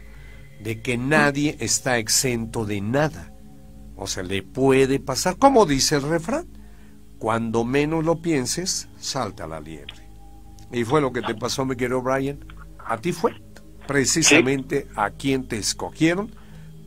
de 0.60 0.82
que 0.82 0.98
nadie 0.98 1.56
está 1.60 1.98
exento 1.98 2.65
de 2.65 2.82
nada. 2.82 3.32
O 3.96 4.08
sea, 4.08 4.24
le 4.24 4.41
puede 4.43 5.00
pasar, 5.00 5.38
como 5.38 5.65
dice 5.65 5.96
el 5.96 6.04
refrán, 6.04 6.48
cuando 7.20 7.63
menos 7.63 8.04
lo 8.04 8.22
pienses, 8.22 8.89
salta 8.98 9.48
la 9.48 9.60
liebre. 9.60 10.07
Y 10.71 10.84
fue 10.84 11.01
lo 11.01 11.12
que 11.12 11.21
te 11.21 11.36
pasó, 11.36 11.65
mi 11.65 11.75
querido 11.75 12.01
Brian. 12.01 12.39
A 12.86 12.97
ti 12.97 13.12
fue 13.12 13.34
precisamente 13.88 14.88
a 14.95 15.12
quien 15.12 15.47
te 15.47 15.58
escogieron 15.58 16.32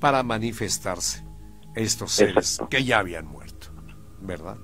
para 0.00 0.22
manifestarse 0.22 1.24
estos 1.74 2.12
seres 2.12 2.60
que 2.68 2.84
ya 2.84 2.98
habían 2.98 3.26
muerto, 3.26 3.68
¿verdad? 4.20 4.56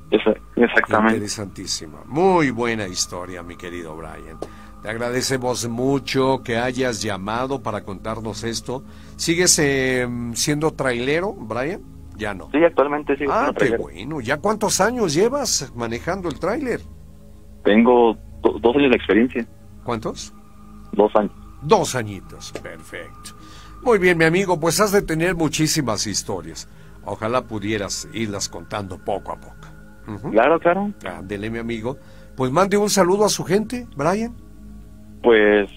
Exactamente. 0.57 1.15
Interesantísima. 1.15 2.03
Muy 2.07 2.51
buena 2.51 2.87
historia, 2.87 3.43
mi 3.43 3.57
querido 3.57 3.97
Brian. 3.97 4.39
Te 4.83 4.91
agradecemos 4.91 5.69
mucho 5.69 6.43
que 6.45 6.57
hayas 6.57 7.03
llamado 7.03 7.63
para 7.63 7.83
contarnos 7.83 8.45
esto. 8.45 8.85
¿Sigues 9.17 9.59
em, 9.59 10.35
siendo 10.35 10.73
trailero, 10.73 11.33
Brian? 11.33 11.83
Ya 12.17 12.35
no. 12.35 12.49
Sí, 12.51 12.63
actualmente 12.65 13.17
sí. 13.17 13.25
Ah, 13.29 13.53
qué 13.57 13.77
bueno. 13.77 14.21
¿Ya 14.21 14.39
cuántos 14.39 14.81
años 14.81 15.13
llevas 15.13 15.73
manejando 15.75 16.29
el 16.29 16.39
tráiler? 16.39 16.81
Tengo 17.65 18.17
dos 18.61 18.77
años 18.77 18.91
de 18.91 18.97
experiencia. 18.97 19.47
¿Cuántos? 19.85 20.33
Dos 20.93 21.15
años. 21.17 21.33
Dos 21.63 21.95
añitos, 21.95 22.53
perfecto. 22.63 23.31
Muy 23.83 23.99
bien, 23.99 24.19
mi 24.19 24.25
amigo, 24.25 24.59
pues 24.59 24.81
has 24.81 24.93
de 24.93 25.03
tener 25.03 25.35
muchísimas 25.35 26.07
historias. 26.07 26.69
Ojalá 27.05 27.43
pudieras 27.43 28.09
irlas 28.13 28.49
contando 28.49 28.99
poco 28.99 29.33
a 29.33 29.37
poco. 29.37 30.31
Claro, 30.31 30.59
claro. 30.59 30.93
Dele, 31.23 31.51
mi 31.51 31.59
amigo. 31.59 31.97
Pues 32.37 32.53
mande 32.53 32.77
un 32.77 32.91
saludo 32.91 33.25
a 33.25 33.29
su 33.29 33.45
gente, 33.45 33.87
Brian. 33.97 34.35
Pues 35.23 35.71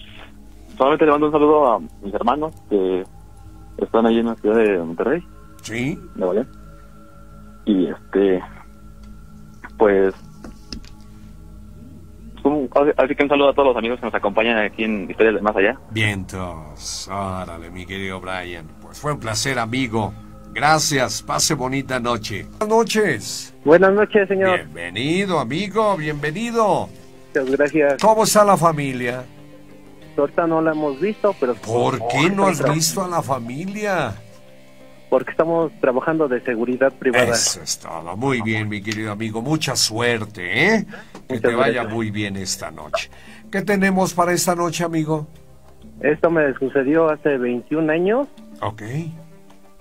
solamente 0.76 1.06
le 1.06 1.12
mando 1.12 1.26
un 1.26 1.32
saludo 1.32 1.72
a 1.72 1.78
mis 1.78 2.14
hermanos 2.14 2.52
que 2.68 3.04
están 3.78 4.06
allí 4.06 4.18
en 4.18 4.26
la 4.26 4.34
ciudad 4.36 4.56
de 4.56 4.78
Monterrey. 4.78 5.24
Sí. 5.62 5.98
De 6.14 6.46
Y 7.64 7.86
este, 7.86 8.42
pues 9.78 10.14
así 12.96 13.14
que 13.14 13.22
un 13.22 13.28
saludo 13.28 13.50
a 13.50 13.54
todos 13.54 13.68
los 13.68 13.76
amigos 13.76 14.00
que 14.00 14.06
nos 14.06 14.14
acompañan 14.14 14.58
aquí 14.58 14.84
en 14.84 15.10
Historias 15.10 15.34
de 15.36 15.42
Más 15.42 15.56
Allá. 15.56 15.78
Vientos, 15.90 17.08
órale, 17.08 17.70
mi 17.70 17.86
querido 17.86 18.20
Brian. 18.20 18.66
Pues 18.80 18.98
fue 19.00 19.12
un 19.12 19.20
placer, 19.20 19.58
amigo. 19.58 20.12
Gracias, 20.52 21.22
pase 21.22 21.54
bonita 21.54 22.00
noche. 22.00 22.44
Buenas 22.58 22.68
noches. 22.68 23.54
Buenas 23.64 23.92
noches, 23.92 24.28
señor. 24.28 24.64
Bienvenido, 24.64 25.38
amigo, 25.38 25.96
bienvenido. 25.96 26.88
Muchas 27.28 27.50
gracias. 27.56 28.02
¿Cómo 28.02 28.24
está 28.24 28.44
la 28.44 28.56
familia? 28.56 29.24
Ahorita 30.16 30.46
no 30.46 30.60
la 30.60 30.72
hemos 30.72 31.00
visto, 31.00 31.34
pero... 31.38 31.54
¿Por 31.54 32.06
qué 32.08 32.28
no 32.28 32.46
has 32.46 32.62
visto 32.74 33.02
a 33.02 33.08
la 33.08 33.22
familia? 33.22 34.14
Porque 35.10 35.32
estamos 35.32 35.72
trabajando 35.80 36.28
de 36.28 36.40
seguridad 36.42 36.92
privada. 36.92 37.32
Eso 37.32 37.60
es 37.62 37.78
todo. 37.80 38.16
Muy 38.16 38.40
bien, 38.42 38.68
mi 38.68 38.80
querido 38.80 39.10
amigo. 39.12 39.42
Mucha 39.42 39.74
suerte, 39.76 40.74
¿eh? 40.74 40.86
Que 41.28 41.40
te 41.40 41.52
vaya 41.54 41.84
muy 41.84 42.10
bien 42.12 42.36
esta 42.36 42.70
noche. 42.70 43.10
¿Qué 43.50 43.62
tenemos 43.62 44.14
para 44.14 44.32
esta 44.32 44.54
noche, 44.54 44.84
amigo? 44.84 45.26
Esto 46.00 46.30
me 46.30 46.54
sucedió 46.54 47.10
hace 47.10 47.36
21 47.38 47.90
años. 47.92 48.28
Ok. 48.62 48.82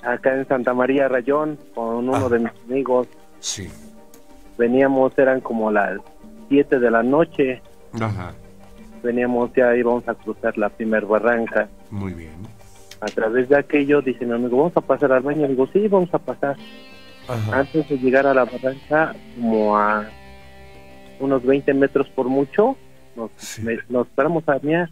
Acá 0.03 0.33
en 0.35 0.47
Santa 0.47 0.73
María 0.73 1.07
Rayón, 1.07 1.59
con 1.75 2.09
uno 2.09 2.15
Ah. 2.15 2.29
de 2.29 2.39
mis 2.39 2.51
amigos. 2.67 3.07
Sí. 3.39 3.69
Veníamos, 4.57 5.17
eran 5.17 5.41
como 5.41 5.71
las 5.71 5.99
7 6.49 6.79
de 6.79 6.89
la 6.91 7.03
noche. 7.03 7.61
Ajá. 8.01 8.33
Veníamos, 9.03 9.51
ya 9.55 9.75
íbamos 9.75 10.07
a 10.09 10.15
cruzar 10.15 10.57
la 10.57 10.69
primer 10.69 11.05
barranca. 11.05 11.69
Muy 11.91 12.13
bien. 12.13 12.31
A 13.01 13.05
través 13.05 13.47
de 13.47 13.57
aquello, 13.57 14.01
dice 14.01 14.25
mi 14.25 14.33
amigo, 14.33 14.57
¿vamos 14.57 14.75
a 14.75 14.81
pasar 14.81 15.11
al 15.13 15.23
baño? 15.23 15.47
Digo, 15.47 15.67
sí, 15.71 15.87
vamos 15.87 16.13
a 16.13 16.19
pasar. 16.19 16.57
Ajá. 17.27 17.59
Antes 17.59 17.87
de 17.87 17.97
llegar 17.97 18.27
a 18.27 18.33
la 18.33 18.43
barranca, 18.45 19.15
como 19.35 19.77
a 19.77 20.05
unos 21.19 21.43
20 21.45 21.73
metros 21.73 22.07
por 22.09 22.27
mucho, 22.27 22.75
nos, 23.15 23.31
Sí. 23.37 23.61
me- 23.61 23.79
nos 23.89 24.07
paramos 24.09 24.47
a 24.49 24.59
mear 24.61 24.89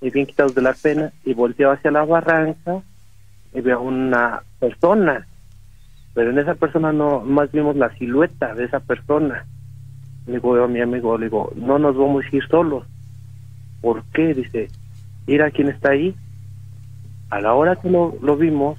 y 0.00 0.10
bien 0.10 0.26
quitados 0.26 0.54
de 0.54 0.62
la 0.62 0.74
pena 0.74 1.12
y 1.24 1.32
volteo 1.32 1.70
hacia 1.70 1.90
la 1.90 2.04
barranca 2.04 2.82
y 3.54 3.60
veo 3.60 3.80
una 3.80 4.42
persona, 4.58 5.26
pero 6.12 6.30
en 6.30 6.38
esa 6.38 6.54
persona 6.56 6.92
no, 6.92 7.20
más 7.20 7.50
vimos 7.52 7.76
la 7.76 7.90
silueta 7.96 8.54
de 8.54 8.64
esa 8.64 8.80
persona. 8.80 9.46
Le 10.26 10.34
digo 10.34 10.56
yo 10.56 10.64
a 10.64 10.68
mi 10.68 10.80
amigo, 10.80 11.16
le 11.16 11.26
digo, 11.26 11.52
no 11.56 11.78
nos 11.78 11.96
vamos 11.96 12.24
a 12.30 12.36
ir 12.36 12.46
solos. 12.48 12.84
¿Por 13.80 14.02
qué? 14.12 14.34
Dice, 14.34 14.68
mira 15.26 15.50
quién 15.50 15.68
está 15.68 15.90
ahí. 15.92 16.14
A 17.34 17.40
la 17.40 17.52
hora 17.54 17.74
que 17.76 17.90
lo, 17.90 18.16
lo 18.22 18.36
vimos, 18.36 18.78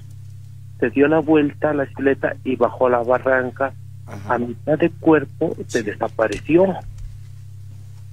se 0.80 0.88
dio 0.90 1.08
la 1.08 1.18
vuelta 1.18 1.70
a 1.70 1.74
la 1.74 1.86
silueta 1.86 2.36
y 2.44 2.56
bajó 2.56 2.88
la 2.88 3.02
barranca. 3.02 3.72
Ajá. 4.06 4.34
A 4.34 4.38
mitad 4.38 4.78
de 4.78 4.88
cuerpo 4.90 5.54
se 5.66 5.80
Sí. 5.80 5.84
desapareció. 5.90 6.74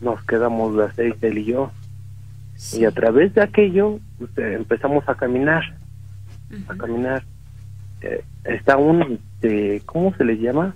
Nos 0.01 0.21
quedamos 0.25 0.75
las 0.75 0.93
seis, 0.95 1.15
él 1.21 1.37
y 1.37 1.45
yo. 1.45 1.71
Y 2.73 2.85
a 2.85 2.91
través 2.91 3.33
de 3.35 3.41
aquello 3.41 3.99
pues, 4.17 4.31
eh, 4.37 4.55
empezamos 4.55 5.07
a 5.07 5.15
caminar, 5.15 5.63
a 6.67 6.75
caminar. 6.75 7.23
Eh, 8.01 8.23
está 8.43 8.75
un, 8.77 9.01
este, 9.35 9.81
¿cómo 9.85 10.13
se 10.15 10.25
le 10.25 10.37
llama? 10.37 10.75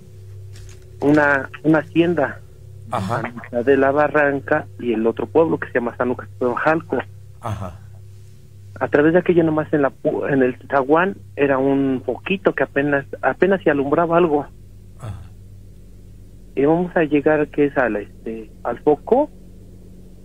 Una, 1.00 1.48
una 1.62 1.78
hacienda 1.80 2.40
a 2.90 2.96
Ajá. 2.96 3.22
mitad 3.22 3.64
de 3.66 3.76
la 3.76 3.90
barranca 3.90 4.66
y 4.80 4.94
el 4.94 5.06
otro 5.06 5.26
pueblo 5.26 5.58
que 5.58 5.68
se 5.68 5.74
llama 5.74 5.94
San 5.96 6.08
Lucas 6.08 6.28
Jalco. 6.64 6.98
Ajá. 7.42 7.78
A 8.80 8.88
través 8.88 9.12
de 9.12 9.18
aquello 9.20 9.42
nomás 9.44 9.72
en 9.72 9.82
la 9.82 9.92
en 10.30 10.42
el 10.42 10.56
zaguán 10.68 11.16
era 11.36 11.58
un 11.58 12.02
poquito 12.04 12.54
que 12.54 12.62
apenas 12.62 13.04
apenas 13.22 13.62
se 13.62 13.70
alumbraba 13.70 14.16
algo. 14.16 14.46
Ajá. 15.00 15.20
Y 16.54 16.64
vamos 16.64 16.94
a 16.96 17.02
llegar 17.04 17.48
que 17.48 17.66
es 17.66 17.76
al 17.76 17.96
este 17.96 18.50
al 18.62 18.78
foco 18.80 19.30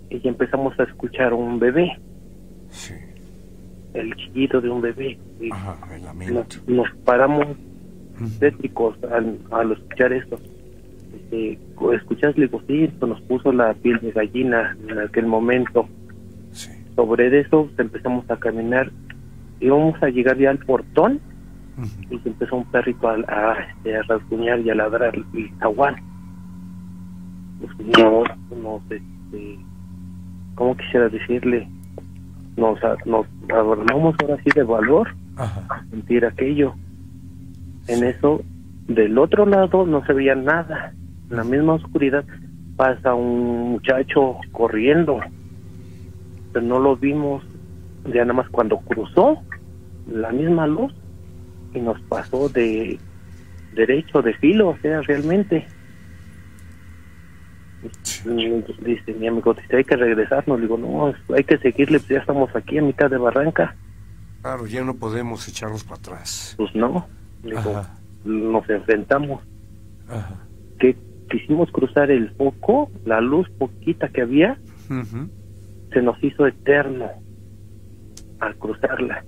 y 0.10 0.28
empezamos 0.28 0.80
a 0.80 0.84
escuchar 0.84 1.34
un 1.34 1.58
bebé, 1.60 1.98
Sí. 2.70 2.94
el 3.94 4.16
chillido 4.16 4.62
de 4.62 4.70
un 4.70 4.82
bebé. 4.82 5.18
Y 5.40 5.52
Ajá. 5.52 5.78
Nos, 6.32 6.68
nos 6.68 6.88
paramos 7.06 7.48
tétricos 8.40 8.96
al, 9.12 9.40
al 9.52 9.72
escuchar 9.72 10.14
esto. 10.14 10.40
Este, 11.16 11.60
escuchas, 11.96 12.38
le 12.38 12.46
digo, 12.46 12.62
sí, 12.68 12.84
esto 12.84 13.08
nos 13.08 13.22
puso 13.22 13.52
la 13.52 13.74
piel 13.74 14.00
de 14.02 14.12
gallina 14.12 14.78
en 14.88 15.00
aquel 15.00 15.26
momento. 15.26 15.88
Sobre 16.96 17.40
eso 17.40 17.70
empezamos 17.78 18.30
a 18.30 18.38
caminar 18.38 18.92
y 19.60 19.70
vamos 19.70 20.02
a 20.04 20.10
llegar 20.10 20.38
ya 20.38 20.50
al 20.50 20.60
portón 20.60 21.20
y 22.10 22.20
se 22.20 22.30
empezó 22.30 22.58
un 22.58 22.66
perrito 22.66 23.08
a, 23.08 23.16
a, 23.28 23.60
este, 23.60 23.98
a 23.98 24.04
rasguñar 24.04 24.60
y 24.60 24.70
a 24.70 24.76
ladrar 24.76 25.16
el 25.16 25.50
zaguán. 25.60 25.96
Pues, 27.60 27.72
no, 27.98 28.24
nos, 28.62 28.82
este, 28.92 29.60
¿cómo 30.56 30.78
quisiera 30.78 31.10
decirle? 31.10 31.68
Nos, 32.58 32.78
nos 33.06 33.26
abrumamos 33.50 34.16
ahora 34.22 34.38
sí 34.44 34.50
de 34.54 34.64
valor 34.64 35.16
Ajá. 35.38 35.66
a 35.70 35.86
sentir 35.90 36.26
aquello. 36.26 36.76
En 37.88 38.04
eso, 38.04 38.42
del 38.88 39.18
otro 39.18 39.46
lado 39.46 39.86
no 39.86 40.06
se 40.06 40.14
veía 40.14 40.36
nada. 40.36 40.94
En 41.32 41.38
la 41.38 41.44
misma 41.44 41.74
oscuridad 41.74 42.24
pasa 42.76 43.16
un 43.16 43.72
muchacho 43.72 44.38
corriendo, 44.52 45.20
pero 46.54 46.66
no 46.66 46.80
lo 46.80 46.96
vimos 46.96 47.44
ya 48.06 48.22
nada 48.22 48.34
más 48.34 48.50
cuando 48.50 48.78
cruzó 48.80 49.42
la 50.08 50.32
misma 50.32 50.68
luz 50.68 50.94
y 51.74 51.80
nos 51.80 52.00
pasó 52.04 52.50
de 52.50 53.00
derecho, 53.74 54.22
de 54.22 54.34
filo, 54.36 54.70
o 54.70 54.78
sea, 54.78 55.02
realmente. 55.02 55.66
Dice 58.86 59.14
mi 59.14 59.28
amigo, 59.28 59.54
dice, 59.54 59.78
hay 59.78 59.84
que 59.84 59.96
regresarnos. 59.98 60.58
Le 60.60 60.68
digo, 60.68 60.78
no, 60.78 61.14
hay 61.36 61.44
que 61.44 61.58
seguirle, 61.58 62.00
pues 62.00 62.10
ya 62.10 62.20
estamos 62.20 62.56
aquí 62.56 62.78
a 62.78 62.82
mitad 62.82 63.10
de 63.10 63.18
barranca. 63.18 63.76
Claro, 64.42 64.68
ya 64.68 64.84
no 64.84 64.94
podemos 64.96 65.48
echarnos 65.48 65.84
para 65.84 65.98
atrás. 65.98 66.54
Pues 66.58 66.74
no, 66.76 67.08
digo, 67.44 67.58
Ajá. 67.60 67.98
nos 68.24 68.70
enfrentamos. 68.70 69.42
Ajá. 70.08 70.36
Que 70.80 70.96
quisimos 71.30 71.72
cruzar 71.72 72.12
el 72.12 72.30
foco, 72.36 72.92
la 73.06 73.20
luz 73.22 73.50
poquita 73.58 74.10
que 74.10 74.22
había, 74.22 74.58
Ujú. 74.90 75.30
Se 75.94 76.02
nos 76.02 76.22
hizo 76.24 76.46
eterno 76.48 77.10
al 78.40 78.56
cruzarla. 78.58 79.24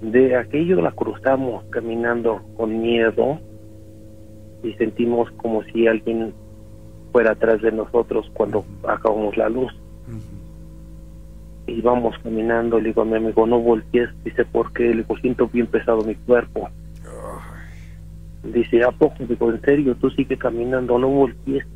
De 0.00 0.36
aquello 0.36 0.80
la 0.80 0.92
cruzamos 0.92 1.64
caminando 1.70 2.42
con 2.56 2.80
miedo 2.80 3.40
y 4.62 4.72
sentimos 4.74 5.30
como 5.32 5.62
si 5.64 5.86
alguien 5.86 6.32
fuera 7.12 7.32
atrás 7.32 7.60
de 7.62 7.72
nosotros 7.72 8.30
cuando 8.34 8.64
acabamos 8.86 9.36
la 9.36 9.48
luz. 9.48 9.72
Ujú. 10.06 11.72
Y 11.72 11.80
vamos 11.82 12.16
caminando, 12.22 12.78
le 12.78 12.88
digo 12.88 13.02
a 13.02 13.04
mi 13.04 13.16
amigo, 13.16 13.46
no 13.46 13.60
voltees, 13.60 14.08
dice, 14.24 14.44
porque 14.44 14.84
le 14.84 15.02
digo, 15.02 15.16
siento 15.18 15.48
bien 15.48 15.66
pesado 15.66 16.02
mi 16.02 16.14
cuerpo. 16.14 16.68
Dice, 18.42 18.82
¿a 18.84 18.92
poco? 18.92 19.16
Digo, 19.28 19.50
en 19.50 19.60
serio, 19.62 19.94
tú 19.96 20.10
sigue 20.10 20.38
caminando, 20.38 20.98
no 20.98 21.08
voltees. 21.08 21.66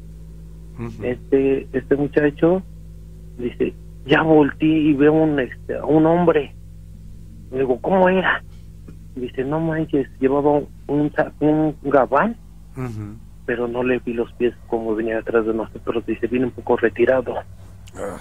Este 1.03 1.67
este 1.73 1.97
muchacho 1.97 2.63
dice 3.39 3.75
ya 4.07 4.23
volteé 4.23 4.67
y 4.69 4.95
veo 4.95 5.13
un 5.13 5.39
este 5.41 5.81
un 5.83 6.07
hombre 6.07 6.55
le 7.51 7.59
digo 7.61 7.81
cómo 7.81 8.09
era 8.09 8.43
dice 9.15 9.45
no 9.45 9.61
manches 9.61 10.09
llevaba 10.21 10.61
un 10.89 11.13
un, 11.41 11.77
gabán 11.83 12.37
pero 13.47 13.69
no 13.69 13.83
le 13.83 13.99
vi 14.01 14.15
los 14.15 14.33
pies 14.35 14.55
como 14.67 14.95
venía 14.95 15.19
atrás 15.19 15.47
de 15.47 15.55
nosotros 15.55 16.05
dice 16.07 16.27
viene 16.27 16.47
un 16.47 16.53
poco 16.53 16.77
retirado 16.77 17.35
Ah. 17.95 18.17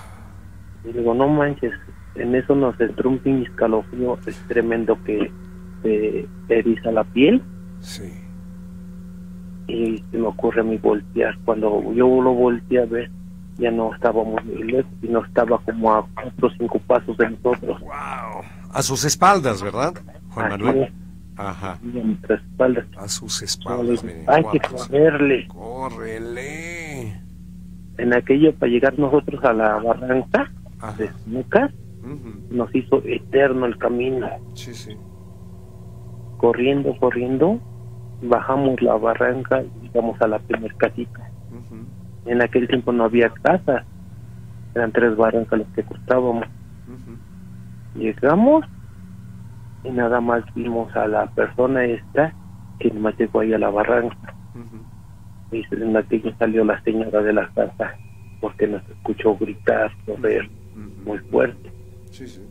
y 0.83 0.87
le 0.91 0.99
digo 0.99 1.13
no 1.13 1.27
manches 1.29 1.73
en 2.15 2.35
eso 2.35 2.55
nos 2.55 2.79
entró 2.79 3.09
un 3.09 3.43
escalofrío 3.43 4.17
es 4.27 4.35
tremendo 4.47 4.97
que 5.05 5.31
te 5.83 6.27
eriza 6.49 6.91
la 6.91 7.03
piel 7.05 7.41
Sí. 7.79 8.03
y 9.67 9.97
se 10.11 10.17
me 10.17 10.27
ocurre 10.27 10.61
a 10.61 10.63
mí 10.63 10.77
voltear. 10.77 11.35
Cuando 11.45 11.81
yo 11.93 12.21
lo 12.21 12.33
volteé 12.33 12.79
a 12.83 12.85
ver, 12.85 13.09
ya 13.61 13.71
no 13.71 13.93
estábamos 13.95 14.43
muy 14.43 14.63
lejos, 14.63 14.91
sino 14.99 15.23
estaba 15.23 15.57
como 15.59 15.93
a 15.93 16.05
cuatro 16.13 16.47
o 16.47 16.51
cinco 16.57 16.79
pasos 16.87 17.15
de 17.17 17.29
nosotros. 17.29 17.79
Wow. 17.79 18.41
A 18.73 18.81
sus 18.81 19.05
espaldas, 19.05 19.61
¿verdad, 19.61 19.93
Juan 20.31 20.51
Así 20.51 20.63
Manuel? 20.63 20.83
es, 20.83 20.91
Ajá. 21.37 21.77
y 21.83 21.99
a 21.99 22.03
nuestras 22.03 22.41
espaldas. 22.41 22.85
A 22.97 23.07
sus 23.07 23.41
espaldas. 23.41 24.03
miren, 24.03 24.25
Hay 24.27 24.43
que 24.51 24.59
guapos. 24.59 24.87
correrle. 24.87 25.47
Córrele. 25.47 27.21
En 27.97 28.13
aquello, 28.15 28.53
para 28.55 28.71
llegar 28.71 28.97
nosotros 28.97 29.43
a 29.43 29.53
la 29.53 29.75
barranca 29.77 30.51
Ajá. 30.79 30.97
de 30.97 31.09
Lucas, 31.27 31.71
Ujú. 32.03 32.33
nos 32.49 32.73
hizo 32.75 33.01
eterno 33.05 33.65
el 33.67 33.77
camino. 33.77 34.27
Sí, 34.55 34.73
sí. 34.73 34.97
Corriendo, 36.37 36.95
corriendo, 36.97 37.59
bajamos 38.23 38.81
la 38.81 38.95
barranca 38.95 39.61
y 39.61 39.85
llegamos 39.87 40.19
a 40.21 40.27
la 40.27 40.39
primer 40.39 40.73
casita. 40.75 41.29
En 42.25 42.41
aquel 42.41 42.67
tiempo 42.67 42.91
no 42.91 43.05
había 43.05 43.29
casas, 43.29 43.85
eran 44.73 44.91
tres 44.91 45.15
barrancas 45.15 45.59
las 45.59 45.69
que 45.69 45.83
costábamos. 45.83 46.47
Ujú. 46.87 47.17
Llegamos 47.93 48.65
y 49.83 49.89
nada 49.89 50.21
más 50.21 50.43
vimos 50.53 50.95
a 50.95 51.07
la 51.07 51.27
persona 51.27 51.85
esta 51.85 52.35
que 52.79 52.89
nomás 52.89 53.17
llegó 53.17 53.39
ahí 53.39 53.53
a 53.53 53.57
la 53.57 53.69
barranca. 53.69 54.35
Ujú. 54.53 54.85
Y 55.51 55.65
en 55.71 55.97
aquello 55.97 56.33
salió 56.37 56.63
la 56.63 56.81
señora 56.81 57.21
de 57.21 57.33
la 57.33 57.49
casa 57.49 57.97
porque 58.39 58.67
nos 58.67 58.87
escuchó 58.89 59.35
gritar, 59.35 59.91
correr 60.05 60.49
muy 60.73 61.19
fuerte. 61.19 61.71
Sí, 62.09 62.27
sí. 62.27 62.41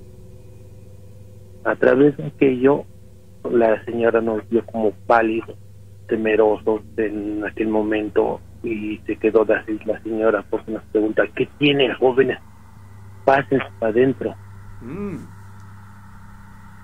A 1.65 1.75
través 1.77 2.17
de 2.17 2.27
aquello, 2.27 2.87
la 3.45 3.83
señora 3.85 4.21
nos 4.21 4.49
vio 4.49 4.65
como 4.67 4.93
pálidos, 5.07 5.57
temerosos 6.07 6.83
en 6.97 7.45
aquel 7.45 7.69
momento 7.69 8.41
y 8.63 8.99
se 9.07 9.17
quedó 9.17 9.47
así 9.53 9.79
la 9.85 10.01
señora 10.03 10.45
porque 10.51 10.73
nos 10.73 10.83
pregunta, 10.85 11.23
¿qué 11.35 11.49
tiene 11.59 11.95
jóvenes? 11.95 12.39
Pásense 13.25 13.67
para 13.79 13.93
adentro. 13.93 14.35
Mm. 14.81 15.17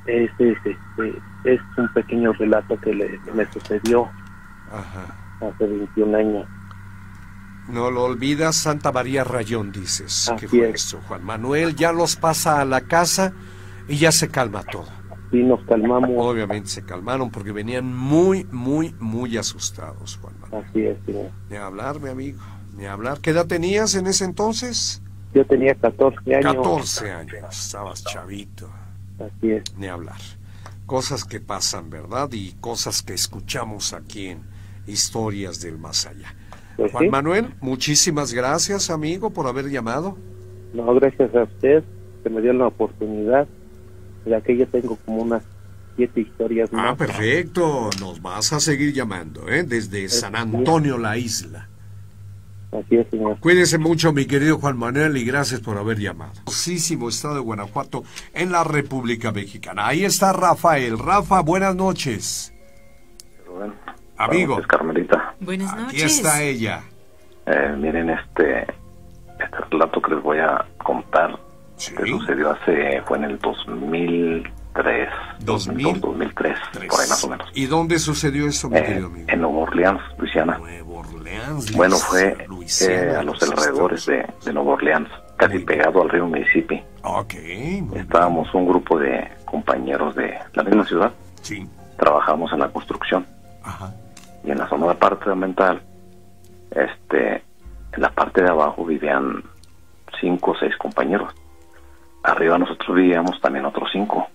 Este, 0.06 0.56
es 1.44 1.60
un 1.76 1.88
pequeño 1.92 2.32
relato 2.34 2.78
que 2.80 2.94
le, 2.94 3.18
me 3.34 3.44
sucedió 3.46 4.08
hace 5.40 5.66
21 5.66 6.16
años. 6.16 6.48
No 7.68 7.90
lo 7.90 8.04
olvidas, 8.04 8.54
Santa 8.54 8.92
María 8.92 9.24
Rayón, 9.24 9.72
dices. 9.72 10.32
que 10.38 10.46
fue 10.46 10.70
eso, 10.70 11.00
Juan 11.08 11.24
Manuel? 11.24 11.74
Ya 11.74 11.92
los 11.92 12.14
pasa 12.14 12.60
a 12.60 12.64
la 12.64 12.82
casa 12.82 13.32
y 13.88 13.96
ya 13.96 14.12
se 14.12 14.28
calma 14.28 14.62
todo. 14.62 14.95
Sí, 15.30 15.42
nos 15.42 15.60
calmamos. 15.64 16.10
Obviamente 16.16 16.68
se 16.68 16.84
calmaron 16.84 17.30
porque 17.30 17.52
venían 17.52 17.94
muy, 17.94 18.44
muy, 18.52 18.94
muy 19.00 19.36
asustados, 19.36 20.18
Juan 20.22 20.34
Manuel. 20.40 20.64
Así 20.68 20.82
es, 20.84 20.96
señor. 21.04 21.30
Ni 21.50 21.56
hablar, 21.56 22.00
mi 22.00 22.10
amigo, 22.10 22.40
ni 22.76 22.86
hablar. 22.86 23.18
¿Qué 23.20 23.30
edad 23.30 23.46
tenías 23.46 23.94
en 23.94 24.06
ese 24.06 24.24
entonces? 24.24 25.02
Yo 25.34 25.44
tenía 25.46 25.74
14 25.74 26.34
años. 26.34 26.54
14 26.54 27.10
años, 27.10 27.34
estabas 27.50 28.04
chavito. 28.04 28.70
Así 29.18 29.50
es. 29.50 29.64
Ni 29.76 29.86
hablar. 29.88 30.16
Cosas 30.86 31.24
que 31.24 31.40
pasan, 31.40 31.90
¿verdad? 31.90 32.28
Y 32.32 32.52
cosas 32.60 33.02
que 33.02 33.14
escuchamos 33.14 33.92
aquí 33.92 34.28
en 34.28 34.42
Historias 34.86 35.60
del 35.60 35.78
Más 35.78 36.06
Allá. 36.06 36.34
Pues 36.76 36.92
Juan 36.92 37.10
Manuel, 37.10 37.54
muchísimas 37.60 38.32
gracias, 38.32 38.90
amigo, 38.90 39.30
por 39.30 39.46
haber 39.46 39.68
llamado. 39.68 40.16
No, 40.74 40.94
gracias 40.94 41.34
a 41.34 41.44
usted, 41.44 41.82
que 42.22 42.30
me 42.30 42.40
dio 42.42 42.52
la 42.52 42.66
oportunidad, 42.66 43.48
ya 44.26 44.40
que 44.40 44.56
yo 44.56 44.66
tengo 44.68 44.96
como 45.04 45.22
unas 45.22 45.42
siete 45.96 46.20
historias 46.20 46.68
ah, 46.72 46.76
más. 46.76 46.92
Ah, 46.92 46.96
perfecto, 46.96 47.90
nos 48.00 48.20
vas 48.20 48.52
a 48.52 48.60
seguir 48.60 48.92
llamando, 48.92 49.48
¿eh? 49.48 49.62
Desde 49.62 50.08
San 50.08 50.36
Antonio, 50.36 50.98
la 50.98 51.16
isla. 51.16 51.68
Así 52.72 52.96
es, 52.96 53.08
señor. 53.10 53.38
Cuídese 53.40 53.78
mucho, 53.78 54.12
mi 54.12 54.26
querido 54.26 54.58
Juan 54.58 54.76
Manuel, 54.76 55.16
y 55.16 55.24
gracias 55.24 55.60
por 55.60 55.78
haber 55.78 55.98
llamado. 55.98 56.32
Hermosísimo 56.38 57.08
estado 57.08 57.36
de 57.36 57.40
Guanajuato, 57.40 58.02
en 58.34 58.52
la 58.52 58.64
República 58.64 59.32
Mexicana. 59.32 59.86
Ahí 59.86 60.04
está 60.04 60.32
Rafael. 60.32 60.98
Rafa, 60.98 61.40
buenas 61.40 61.74
noches. 61.74 62.52
Amigo. 64.18 64.60
Carmelita. 64.66 65.34
Buenas 65.40 65.74
noches. 65.76 66.02
Aquí 66.02 66.02
está 66.02 66.42
ella. 66.42 66.82
Eh, 67.46 67.74
miren, 67.78 68.10
este, 68.10 68.62
este 68.62 69.56
relato 69.70 70.02
que 70.02 70.14
les 70.14 70.22
voy 70.22 70.38
a 70.38 70.66
contar 70.84 71.38
que 71.76 72.06
sucedió 72.06 72.50
hace, 72.50 73.02
fue 73.02 73.18
en 73.18 73.24
el 73.24 73.38
2003. 73.38 75.08
2000, 75.40 76.00
2003, 76.00 76.58
por 76.72 77.00
ahí 77.00 77.08
más 77.08 77.24
o 77.24 77.28
menos. 77.28 77.48
¿Y 77.54 77.66
dónde 77.66 77.98
sucedió 77.98 78.46
eso, 78.46 78.68
mi 78.68 78.78
eh, 78.78 78.84
querido 78.84 79.06
amigo? 79.06 79.26
En 79.28 79.40
Nueva 79.40 79.58
Orleans, 79.58 80.00
Luisiana. 80.18 80.58
Nueva 80.58 80.92
Orleans, 80.92 81.72
Bueno, 81.76 81.96
fue 81.96 82.36
eh, 82.80 83.14
a 83.18 83.22
los 83.22 83.42
alrededores 83.42 84.06
de, 84.06 84.26
de 84.44 84.52
Nueva 84.52 84.72
Orleans, 84.72 85.08
casi 85.36 85.58
pegado 85.60 86.02
al 86.02 86.10
río 86.10 86.26
Mississippi. 86.26 86.82
Ok. 87.02 87.34
Estábamos 87.94 88.52
un 88.54 88.66
grupo 88.66 88.98
de 88.98 89.28
compañeros 89.44 90.14
de 90.16 90.34
la 90.54 90.62
misma 90.62 90.84
ciudad. 90.84 91.12
Sí. 91.42 91.66
Trabajamos 91.96 92.52
en 92.52 92.58
la 92.58 92.68
construcción. 92.68 93.26
Ajá 93.62 93.94
y 94.46 94.52
en 94.52 94.58
la 94.58 94.68
zona 94.68 94.86
departamental, 94.86 95.82
este, 96.70 97.42
en 97.92 98.02
la 98.02 98.10
parte 98.10 98.42
de 98.42 98.48
abajo 98.48 98.84
vivían 98.84 99.42
cinco 100.20 100.52
o 100.52 100.56
seis 100.56 100.74
compañeros. 100.76 101.34
Arriba 102.26 102.58
nosotros 102.58 102.96
vivíamos 102.96 103.40
también 103.40 103.64
otros 103.64 103.88
cinco. 103.92 104.28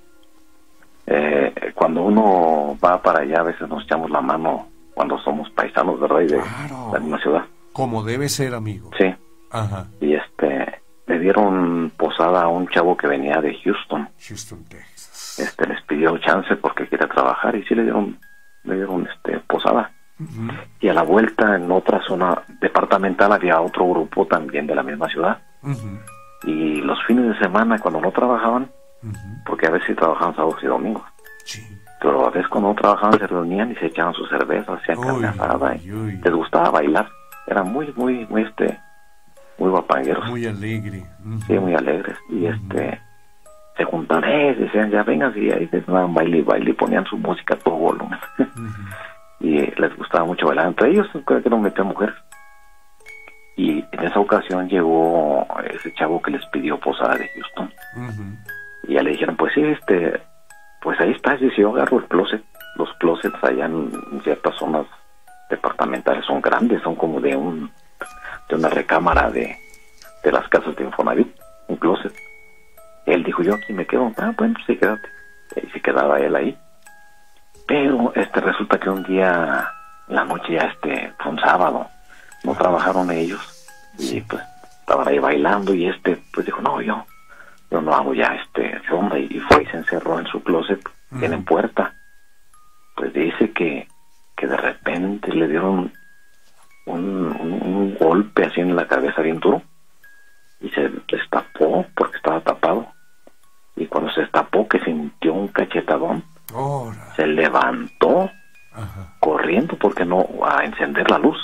Eh, 1.05 1.73
cuando 1.75 2.03
uno 2.03 2.77
va 2.83 3.01
para 3.01 3.19
allá, 3.19 3.41
a 3.41 3.43
veces 3.43 3.67
nos 3.67 3.83
echamos 3.83 4.09
la 4.09 4.21
mano 4.21 4.69
cuando 4.93 5.19
somos 5.19 5.49
paisanos, 5.49 5.99
¿verdad? 5.99 6.21
Y 6.21 6.27
de 6.27 6.37
la 6.37 6.99
misma 6.99 7.19
ciudad. 7.19 7.41
Como 7.73 8.03
debe 8.03 8.29
ser, 8.29 8.53
amigo. 8.53 8.91
Sí. 8.97 9.13
Ajá. 9.51 9.87
Y 9.99 10.13
este, 10.13 10.81
le 11.07 11.19
dieron 11.19 11.91
posada 11.97 12.43
a 12.43 12.47
un 12.47 12.67
chavo 12.69 12.95
que 12.95 13.07
venía 13.07 13.41
de 13.41 13.53
Houston. 13.61 14.07
Houston, 14.25 14.63
Texas. 14.65 15.39
Este, 15.39 15.67
les 15.67 15.81
pidió 15.83 16.17
chance 16.19 16.55
porque 16.55 16.87
quería 16.87 17.07
trabajar 17.07 17.55
y 17.57 17.63
sí 17.65 17.75
le 17.75 17.83
dieron, 17.83 18.17
le 18.63 18.75
dieron, 18.75 19.05
este, 19.07 19.37
posada. 19.39 19.91
Y 20.79 20.87
a 20.87 20.93
la 20.93 21.01
vuelta, 21.01 21.55
en 21.55 21.69
otra 21.71 21.99
zona 22.07 22.43
departamental, 22.61 23.33
había 23.33 23.59
otro 23.59 23.89
grupo 23.89 24.27
también 24.27 24.67
de 24.67 24.75
la 24.75 24.83
misma 24.83 25.09
ciudad. 25.09 25.41
Y 26.43 26.81
los 26.81 26.97
fines 27.05 27.27
de 27.27 27.39
semana, 27.39 27.79
cuando 27.79 28.01
no 28.01 28.11
trabajaban, 28.11 28.69
porque 29.45 29.67
a 29.67 29.71
veces 29.71 29.95
trabajaban 29.95 30.35
sábados 30.35 30.59
y 30.63 30.67
domingos, 30.67 31.03
pero 31.99 32.27
a 32.27 32.29
veces 32.31 32.47
cuando 32.49 32.69
no 32.69 32.75
trabajaban 32.75 33.19
se 33.19 33.27
reunían 33.27 33.71
y 33.71 33.75
se 33.75 33.87
echaban 33.87 34.13
sus 34.13 34.29
cervezas, 34.29 34.79
hacían 34.79 35.01
carne 35.01 35.27
asada, 35.27 35.75
y 35.75 35.87
les 35.87 36.33
gustaba 36.33 36.71
bailar. 36.71 37.07
Eran 37.47 37.71
muy, 37.71 37.91
muy, 37.95 38.25
muy, 38.27 38.43
este, 38.43 38.79
muy 39.57 39.69
guapangueros. 39.69 40.27
Muy 40.29 40.45
alegre. 40.45 41.05
Sí, 41.47 41.53
muy 41.53 41.75
alegres. 41.75 42.17
Y 42.29 42.45
este, 42.45 42.99
se 43.77 43.83
juntaban, 43.83 44.23
eh, 44.25 44.55
decían, 44.55 44.89
ya 44.91 45.03
vengan, 45.03 45.33
y 45.35 45.51
ahí 45.51 45.67
se 45.67 45.81
daban 45.81 46.13
baile 46.13 46.39
y 46.39 46.41
baile 46.41 46.71
y 46.71 46.73
ponían 46.73 47.05
su 47.05 47.17
música 47.17 47.55
a 47.55 47.57
todo 47.57 47.75
volumen 47.75 48.19
y 49.39 49.59
les 49.59 49.95
gustaba 49.97 50.25
mucho 50.25 50.47
bailar 50.47 50.67
entre 50.67 50.91
ellos, 50.91 51.07
creo 51.25 51.41
que 51.41 51.49
no 51.49 51.57
metía 51.59 51.83
mujeres. 51.83 52.15
Y 53.62 53.86
en 53.91 54.03
esa 54.03 54.20
ocasión 54.20 54.68
llegó 54.68 55.45
ese 55.72 55.93
chavo 55.93 56.20
que 56.20 56.32
les 56.32 56.43
pidió 56.47 56.80
posada 56.80 57.16
de 57.16 57.30
Houston. 57.30 57.72
Y 58.88 58.95
ya 58.95 59.03
le 59.03 59.12
dijeron, 59.12 59.36
pues 59.36 59.53
sí, 59.53 59.62
este, 59.64 60.20
pues 60.82 60.99
ahí 60.99 61.12
está, 61.12 61.36
y 61.36 61.47
yo 61.55 61.70
agarro 61.70 61.99
el 61.99 62.05
closet. 62.05 62.43
Los 62.76 62.91
closets 62.95 63.43
allá 63.43 63.66
en 63.66 63.91
ciertas 64.24 64.55
zonas 64.55 64.88
departamentales 65.51 66.26
son 66.26 66.41
grandes, 66.41 66.82
son 66.82 66.95
como 66.95 67.22
de 67.22 67.36
un 67.36 67.70
de 68.49 68.55
una 68.55 68.70
recámara 68.70 69.30
de, 69.30 69.55
de 70.24 70.32
las 70.32 70.47
casas 70.47 70.76
de 70.76 70.84
Infonavit, 70.86 71.32
un 71.68 71.76
closet. 71.76 72.14
Él 73.05 73.24
dijo, 73.24 73.43
yo 73.43 73.53
aquí 73.53 73.74
me 73.74 73.86
quedo. 73.86 74.12
Ah, 74.18 74.34
bueno, 74.36 74.55
pues 74.55 74.66
sí, 74.66 74.76
quédate. 74.76 75.07
Y 75.62 75.70
se 75.70 75.82
quedaba 75.82 76.20
él 76.20 76.36
ahí. 76.36 76.57
Pero 77.68 78.12
este 78.16 78.41
resulta 78.41 78.80
que 78.80 78.89
un 78.89 79.03
día, 79.03 79.70
la 80.07 80.26
noche 80.26 80.53
ya 80.53 80.62
este, 80.62 81.14
fue 81.20 81.32
un 81.34 81.39
sábado, 81.39 81.86
no 82.43 82.55
trabajaron 82.55 83.12
ellos 83.12 83.51
y 84.02 84.22
pues 84.22 84.41
estaban 84.80 85.08
ahí 85.08 85.20
bailando 85.20 85.74
y 85.74 85.88
este 85.88 86.18
pues 86.34 86.45
dijo, 86.45 86.62
no, 86.62 86.82
yo, 86.82 87.06
yo 87.70 87.82
no 87.82 87.93
hago 87.93 88.14
ya 88.14 88.36
este 88.36 88.80
ronda 88.89 89.18
y 89.18 89.39
fue 89.39 89.64
y 89.64 89.66
se 89.68 89.78
encerró 89.78 90.20
en 90.20 90.28
su 90.28 90.41
closet, 90.43 90.82
tienen 91.20 91.43
puerta. 91.45 91.93
Pues 92.95 93.14
dice 93.14 93.52
que, 93.52 93.88
que 94.36 94.47
de 94.47 94.58
repente 94.58 95.34
le 95.34 95.47
dieron 95.47 95.91
un, 96.86 97.26
un, 97.26 97.95
golpe 97.95 98.45
así 98.45 98.62
en 98.62 98.76
la 98.76 98.88
cabeza 98.88 99.22
bien 99.22 99.39
duro 99.39 99.62
y 100.60 100.70
se 100.70 100.89
destapó 101.08 101.86
porque 101.95 102.18
estaba 102.18 102.41
tapado. 102.41 102.88
Y 103.76 103.86
cuando 103.88 104.12
se 104.12 104.22
destapó 104.22 104.68
que 104.68 104.80
sintió 104.80 105.34
un 105.34 105.47
cachetadón, 105.47 106.24
se 107.16 107.28
levantó 107.28 108.30
corriendo 109.20 109.78
porque 109.78 110.06
no 110.06 110.26
a 110.43 110.66
encender 110.66 111.10
la 111.10 111.18
luz. 111.18 111.38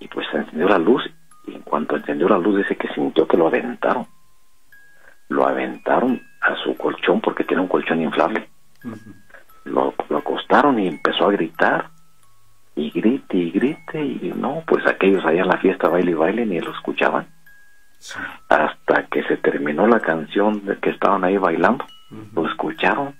Y 0.00 0.08
pues 0.08 0.26
encendió 0.32 0.68
la 0.68 0.78
luz 0.78 1.02
y 1.46 1.54
en 1.54 1.62
cuanto 1.62 1.96
encendió 1.96 2.28
la 2.28 2.38
luz 2.38 2.58
dice 2.58 2.76
que 2.76 2.88
sintió 2.94 3.26
que 3.26 3.36
lo 3.36 3.48
aventaron. 3.48 4.06
Lo 5.28 5.46
aventaron 5.46 6.20
a 6.40 6.54
su 6.56 6.76
colchón 6.76 7.20
porque 7.20 7.44
tiene 7.44 7.62
un 7.62 7.68
colchón 7.68 8.00
inflable. 8.02 8.48
lo, 9.64 9.94
acostaron 10.16 10.78
y 10.78 10.88
empezó 10.88 11.26
a 11.26 11.32
gritar 11.32 11.90
y 12.74 12.90
grite 12.90 13.36
y 13.36 13.50
grite 13.50 14.00
y 14.00 14.32
no, 14.36 14.62
pues 14.66 14.86
aquellos 14.86 15.24
allá 15.24 15.42
en 15.42 15.48
la 15.48 15.58
fiesta 15.58 15.88
baile 15.88 16.12
y 16.12 16.14
baile 16.14 16.46
ni 16.46 16.60
lo 16.60 16.72
escuchaban. 16.72 17.26
Hasta 18.48 19.06
que 19.06 19.24
se 19.24 19.36
terminó 19.38 19.86
la 19.86 20.00
canción 20.00 20.64
de 20.64 20.78
que 20.78 20.90
estaban 20.90 21.24
ahí 21.24 21.36
bailando, 21.36 21.84
lo 22.32 22.46
escucharon 22.46 23.14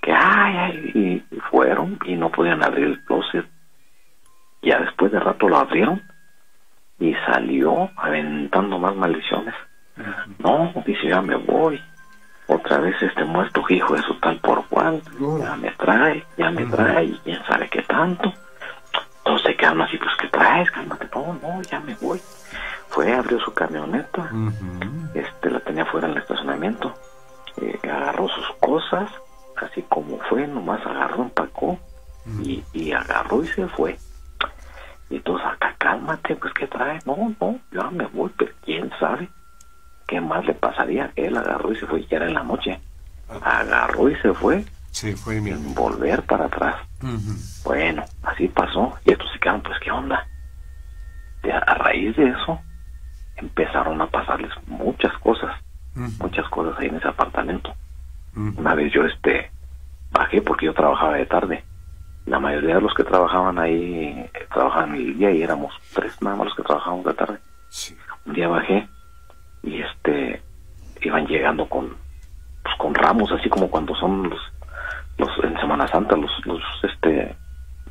que 0.00 0.12
ay, 0.12 0.56
ay, 0.56 1.22
y 1.30 1.36
fueron 1.50 1.98
y 2.04 2.16
no 2.16 2.30
podían 2.30 2.62
abrir 2.62 2.86
el 2.86 3.04
closet. 3.04 3.46
Ya 4.62 4.78
después 4.80 5.12
de 5.12 5.20
rato 5.20 5.48
lo 5.48 5.58
abrieron 5.58 6.02
y 6.98 7.14
salió 7.26 7.90
aventando 7.96 8.78
más 8.78 8.94
maldiciones. 8.94 9.54
No, 10.38 10.72
dice, 10.86 11.08
ya 11.08 11.20
me 11.20 11.36
voy. 11.36 11.80
Otra 12.46 12.78
vez 12.78 13.00
este 13.00 13.24
muerto 13.24 13.62
hijo 13.68 13.94
de 13.94 14.02
su 14.02 14.14
tal 14.20 14.38
por 14.40 14.66
cual. 14.66 15.02
Ya 15.40 15.56
me 15.56 15.70
trae, 15.72 16.24
ya 16.36 16.50
me 16.50 16.66
trae, 16.66 17.04
y 17.04 17.20
quién 17.24 17.42
sabe 17.46 17.68
qué 17.68 17.82
tanto. 17.82 18.32
Todos 19.22 19.42
se 19.42 19.54
quedaron 19.56 19.82
así, 19.82 19.96
pues, 19.98 20.10
¿qué 20.20 20.28
traes? 20.28 20.70
Cálmate. 20.70 21.08
No, 21.14 21.38
no, 21.42 21.62
ya 21.62 21.80
me 21.80 21.94
voy. 21.96 22.20
Fue, 22.88 23.12
abrió 23.12 23.38
su 23.40 23.52
camioneta. 23.52 24.30
Este, 25.14 25.50
la 25.50 25.60
tenía 25.60 25.84
fuera 25.86 26.08
en 26.08 26.14
el 26.14 26.18
estacionamiento. 26.18 26.92
Eh, 27.60 27.78
agarró 27.84 28.28
sus 28.28 28.50
cosas 28.58 29.10
así 29.56 29.82
como 29.88 30.18
fue, 30.28 30.46
nomás 30.46 30.84
agarró, 30.86 31.22
empacó 31.22 31.78
y, 32.42 32.62
y 32.72 32.92
agarró 32.92 33.42
y 33.42 33.46
se 33.48 33.66
fue. 33.68 33.98
Y 35.10 35.16
entonces 35.16 35.46
acá, 35.46 35.74
cálmate, 35.78 36.36
pues 36.36 36.54
¿qué 36.54 36.66
trae? 36.66 37.00
No, 37.04 37.34
no, 37.40 37.58
yo 37.72 37.90
me 37.90 38.06
voy, 38.06 38.30
pero 38.38 38.52
quién 38.64 38.90
sabe 38.98 39.28
qué 40.10 40.20
más 40.20 40.44
le 40.44 40.54
pasaría. 40.54 41.12
Él 41.14 41.36
agarró 41.36 41.72
y 41.72 41.76
se 41.76 41.86
fue, 41.86 42.04
ya 42.06 42.16
era 42.16 42.26
en 42.26 42.34
la 42.34 42.42
noche. 42.42 42.80
Agarró 43.42 44.10
y 44.10 44.16
se 44.16 44.34
fue. 44.34 44.64
Sí, 44.90 45.14
fue 45.14 45.40
mi 45.40 45.52
volver 45.72 46.22
para 46.24 46.46
atrás. 46.46 46.74
Bueno, 47.64 48.04
así 48.24 48.48
pasó. 48.48 48.98
Y 49.04 49.12
estos 49.12 49.30
se 49.32 49.38
quedaron, 49.38 49.62
pues, 49.62 49.78
¿qué 49.78 49.90
onda? 49.90 50.26
a 51.42 51.74
raíz 51.74 52.14
de 52.16 52.28
eso, 52.28 52.60
empezaron 53.36 54.00
a 54.02 54.06
pasarles 54.08 54.52
muchas 54.66 55.16
cosas. 55.18 55.56
Muchas 55.94 56.48
cosas 56.48 56.78
ahí 56.78 56.88
en 56.88 56.96
ese 56.96 57.08
apartamento. 57.08 57.74
Una 58.34 58.74
vez 58.74 58.92
yo, 58.92 59.04
este, 59.04 59.50
bajé 60.10 60.42
porque 60.42 60.66
yo 60.66 60.74
trabajaba 60.74 61.14
de 61.14 61.26
tarde 61.26 61.64
la 62.30 62.38
mayoría 62.38 62.76
de 62.76 62.80
los 62.80 62.94
que 62.94 63.02
trabajaban 63.02 63.58
ahí 63.58 64.24
trabajaban 64.54 64.94
el 64.94 65.18
día 65.18 65.32
y 65.32 65.42
éramos 65.42 65.74
tres 65.92 66.16
nada 66.22 66.36
más 66.36 66.46
los 66.46 66.54
que 66.54 66.62
trabajábamos 66.62 67.04
de 67.04 67.14
tarde. 67.14 67.38
Un 68.24 68.34
día 68.34 68.46
bajé 68.46 68.88
y 69.64 69.82
este 69.82 70.40
iban 71.02 71.26
llegando 71.26 71.68
con 71.68 71.88
pues, 72.62 72.76
con 72.78 72.94
ramos 72.94 73.32
así 73.32 73.48
como 73.48 73.68
cuando 73.68 73.96
son 73.96 74.30
los, 74.30 74.40
los 75.18 75.28
en 75.42 75.58
Semana 75.58 75.88
Santa 75.88 76.16
los, 76.16 76.30
los 76.46 76.62
este 76.84 77.34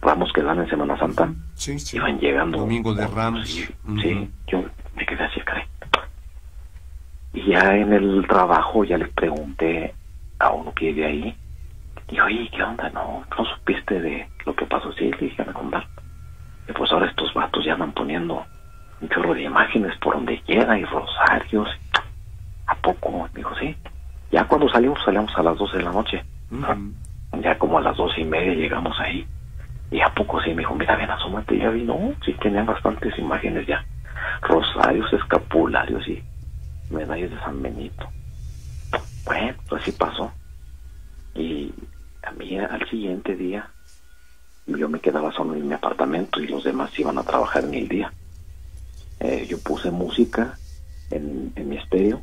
ramos 0.01 0.31
que 0.31 0.41
dan 0.41 0.59
en 0.59 0.69
Semana 0.69 0.97
Santa. 0.97 1.29
Iban 1.91 2.17
llegando 2.19 2.59
domingo 2.59 2.93
de 2.93 3.07
ramos. 3.07 3.45
Sí, 3.45 4.31
yo 4.47 4.63
me 4.95 5.05
quedé 5.05 5.23
así, 5.25 5.41
caray. 5.41 5.65
Y 7.33 7.51
ya 7.51 7.75
en 7.75 7.91
el 7.91 8.25
trabajo 8.25 8.85
ya 8.85 8.97
le 8.97 9.07
pregunté 9.07 9.93
a 10.39 10.51
uno 10.51 10.73
que 10.73 10.93
vive 10.93 11.05
ahí 11.05 11.37
y 12.11 12.19
oye, 12.19 12.49
¿qué 12.51 12.63
onda? 12.63 12.89
¿No, 12.89 13.23
no 13.37 13.45
supiste 13.45 13.99
de 13.99 14.27
lo 14.45 14.55
que 14.55 14.65
pasó? 14.65 14.91
Sí, 14.93 15.11
le 15.11 15.17
dije 15.17 15.41
a 15.41 15.53
contar. 15.53 15.85
Y 16.67 16.73
pues 16.73 16.91
ahora 16.91 17.07
estos 17.07 17.33
vatos 17.33 17.63
ya 17.65 17.73
andan 17.73 17.91
poniendo 17.91 18.45
un 19.01 19.09
chorro 19.09 19.33
de 19.33 19.43
imágenes 19.43 19.95
por 19.97 20.15
donde 20.15 20.41
quiera 20.41 20.77
y 20.77 20.85
rosarios. 20.85 21.69
¿A 22.67 22.75
poco? 22.75 23.11
Me 23.11 23.29
dijo, 23.35 23.55
sí. 23.55 23.75
Ya 24.31 24.45
cuando 24.45 24.69
salimos, 24.69 24.99
salimos 25.03 25.35
a 25.35 25.43
las 25.43 25.57
12 25.57 25.77
de 25.77 25.83
la 25.83 25.91
noche. 25.91 26.23
Ya 27.41 27.57
como 27.57 27.77
a 27.77 27.81
las 27.81 27.97
doce 27.97 28.21
y 28.21 28.25
media 28.25 28.53
llegamos 28.53 28.99
ahí. 28.99 29.27
Y 29.91 30.01
a 30.01 30.13
poco 30.13 30.41
sí 30.41 30.49
me 30.51 30.57
dijo, 30.57 30.75
mira, 30.75 30.95
ven, 30.95 31.09
asómate. 31.09 31.57
Ya 31.57 31.69
vi, 31.69 31.83
no, 31.83 32.13
sí 32.23 32.33
tenían 32.33 32.65
bastantes 32.65 33.17
imágenes 33.17 33.65
ya. 33.65 33.83
Rosarios, 34.41 35.11
escapularios 35.13 36.07
y 36.07 36.23
medallas 36.89 37.31
de 37.31 37.39
San 37.39 37.61
Benito. 37.61 38.07
Bueno, 39.25 39.53
pues 39.67 39.81
así 39.81 39.91
pasó. 39.91 40.31
Y 41.35 41.73
a 42.23 42.31
mí 42.31 42.57
al 42.57 42.89
siguiente 42.89 43.35
día 43.35 43.69
yo 44.77 44.89
me 44.89 44.99
quedaba 44.99 45.31
solo 45.31 45.55
en 45.55 45.67
mi 45.67 45.73
apartamento 45.73 46.41
y 46.41 46.47
los 46.47 46.63
demás 46.63 46.97
iban 46.99 47.17
a 47.17 47.23
trabajar 47.23 47.63
en 47.63 47.73
el 47.73 47.87
día. 47.87 48.13
Eh, 49.19 49.45
yo 49.49 49.59
puse 49.59 49.91
música 49.91 50.57
en, 51.11 51.51
mi 51.55 51.77
estéreo 51.77 52.21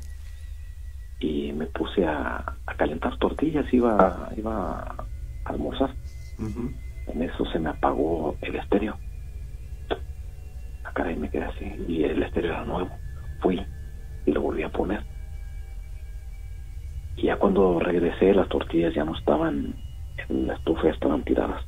y 1.18 1.52
me 1.52 1.66
puse 1.66 2.04
a, 2.06 2.56
calentar 2.76 3.16
tortillas, 3.18 3.72
iba, 3.72 4.30
iba 4.36 4.80
a 4.80 5.06
almorzar. 5.44 5.90
En 6.38 7.22
eso 7.22 7.44
se 7.46 7.58
me 7.58 7.70
apagó 7.70 8.36
el 8.42 8.56
estéreo. 8.56 8.96
Acá 10.84 11.04
me 11.04 11.30
quedé 11.30 11.44
así 11.44 11.84
y 11.88 12.04
el 12.04 12.22
estéreo 12.22 12.52
era 12.52 12.64
nuevo. 12.64 12.90
Fui 13.40 13.60
y 14.26 14.32
lo 14.32 14.42
volví 14.42 14.62
a 14.62 14.68
poner. 14.68 15.02
Y 17.16 17.22
ya 17.22 17.36
cuando 17.36 17.80
regresé 17.80 18.34
las 18.34 18.48
tortillas 18.48 18.94
ya 18.94 19.04
no 19.04 19.16
estaban 19.16 19.74
en 20.28 20.46
la 20.46 20.54
estufa 20.54 20.88
estaban 20.88 21.22
tiradas. 21.22 21.62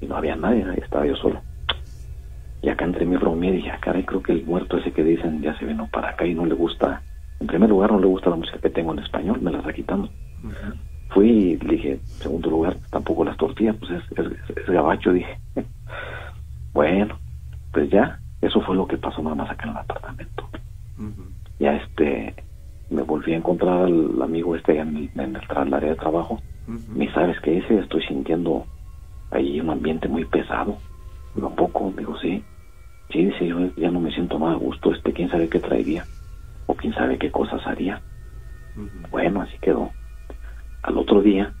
Y 0.00 0.06
no 0.06 0.16
había 0.16 0.36
nadie, 0.36 0.64
estaba 0.76 1.06
yo 1.06 1.16
solo. 1.16 1.40
Y 2.62 2.68
acá 2.68 2.84
entre 2.84 3.04
mi 3.04 3.16
bromé 3.16 3.52
dije, 3.52 3.70
ah, 3.70 3.78
caray, 3.80 4.04
creo 4.04 4.22
que 4.22 4.32
el 4.32 4.44
muerto 4.44 4.78
ese 4.78 4.92
que 4.92 5.04
dicen 5.04 5.42
ya 5.42 5.56
se 5.58 5.66
vino 5.66 5.86
para 5.88 6.10
acá 6.10 6.26
y 6.26 6.34
no 6.34 6.46
le 6.46 6.54
gusta, 6.54 7.02
en 7.40 7.46
primer 7.46 7.68
lugar 7.68 7.92
no 7.92 7.98
le 7.98 8.06
gusta 8.06 8.30
la 8.30 8.36
música 8.36 8.58
que 8.58 8.70
tengo 8.70 8.92
en 8.92 9.00
español, 9.00 9.40
me 9.42 9.50
la 9.50 9.58
está 9.58 9.72
quitando. 9.72 10.08
Fui 11.10 11.28
y 11.28 11.56
dije, 11.56 11.92
en 11.92 12.06
segundo 12.06 12.50
lugar, 12.50 12.76
tampoco 12.90 13.24
las 13.24 13.36
tortillas, 13.36 13.76
pues 13.76 13.90
es, 13.90 14.56
es, 14.56 14.66
gabacho, 14.66 15.12
dije. 15.12 15.38
bueno, 16.72 17.18
pues 17.72 17.90
ya, 17.90 18.18
eso 18.40 18.60
fue 18.62 18.76
lo 18.76 18.86
que 18.86 18.96
pasó 18.96 19.22
nada 19.22 19.36
más 19.36 19.50
acá 19.50 19.64
en 19.64 19.70
el 19.70 19.76
apartamento. 19.76 20.48
Ya 21.58 21.76
este, 21.76 22.34
me 22.94 23.02
volví 23.02 23.32
a 23.34 23.36
encontrar 23.36 23.84
al 23.84 24.22
amigo 24.22 24.56
este 24.56 24.78
en 24.78 24.96
el, 24.96 25.10
en 25.20 25.36
el, 25.36 25.74
área 25.74 25.90
de 25.90 25.96
trabajo 25.96 26.40
ni 26.66 27.08
sabes 27.08 27.38
qué 27.40 27.54
hice, 27.54 27.78
estoy 27.78 28.02
sintiendo 28.06 28.66
ahí 29.30 29.60
un 29.60 29.70
ambiente 29.70 30.08
muy 30.08 30.24
pesado. 30.24 30.78
un 31.34 31.56
poco, 31.56 31.92
digo, 31.96 32.16
sí. 32.18 32.42
Sí, 33.10 33.26
dice, 33.26 33.46
yo 33.46 33.58
ya 33.76 33.90
no 33.90 34.00
me 34.00 34.12
siento 34.12 34.38
más 34.38 34.54
a 34.54 34.58
gusto, 34.58 34.92
este, 34.92 35.12
quién 35.12 35.30
sabe 35.30 35.48
qué 35.48 35.60
traería, 35.60 36.06
o 36.66 36.74
quién 36.74 36.94
sabe 36.94 37.18
qué 37.18 37.30
cosas 37.30 37.64
haría. 37.66 38.00
Bueno, 39.10 39.42
así 39.42 39.56
quedó. 39.58 39.90
Al 40.82 40.98
otro 40.98 41.20
día, 41.20 41.52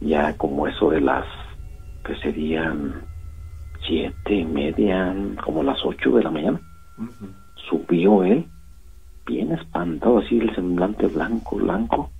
ya 0.00 0.36
como 0.36 0.66
eso 0.66 0.90
de 0.90 1.00
las, 1.00 1.26
que 2.04 2.14
serían 2.16 3.02
siete 3.86 4.34
y 4.34 4.44
media, 4.44 5.14
como 5.42 5.62
las 5.62 5.84
ocho 5.84 6.10
de 6.10 6.22
la 6.22 6.30
mañana, 6.30 6.60
subió 7.68 8.22
él, 8.22 8.46
bien 9.26 9.52
espantado, 9.52 10.18
así 10.18 10.38
el 10.38 10.54
semblante 10.54 11.06
blanco, 11.06 11.56
blanco, 11.56 12.10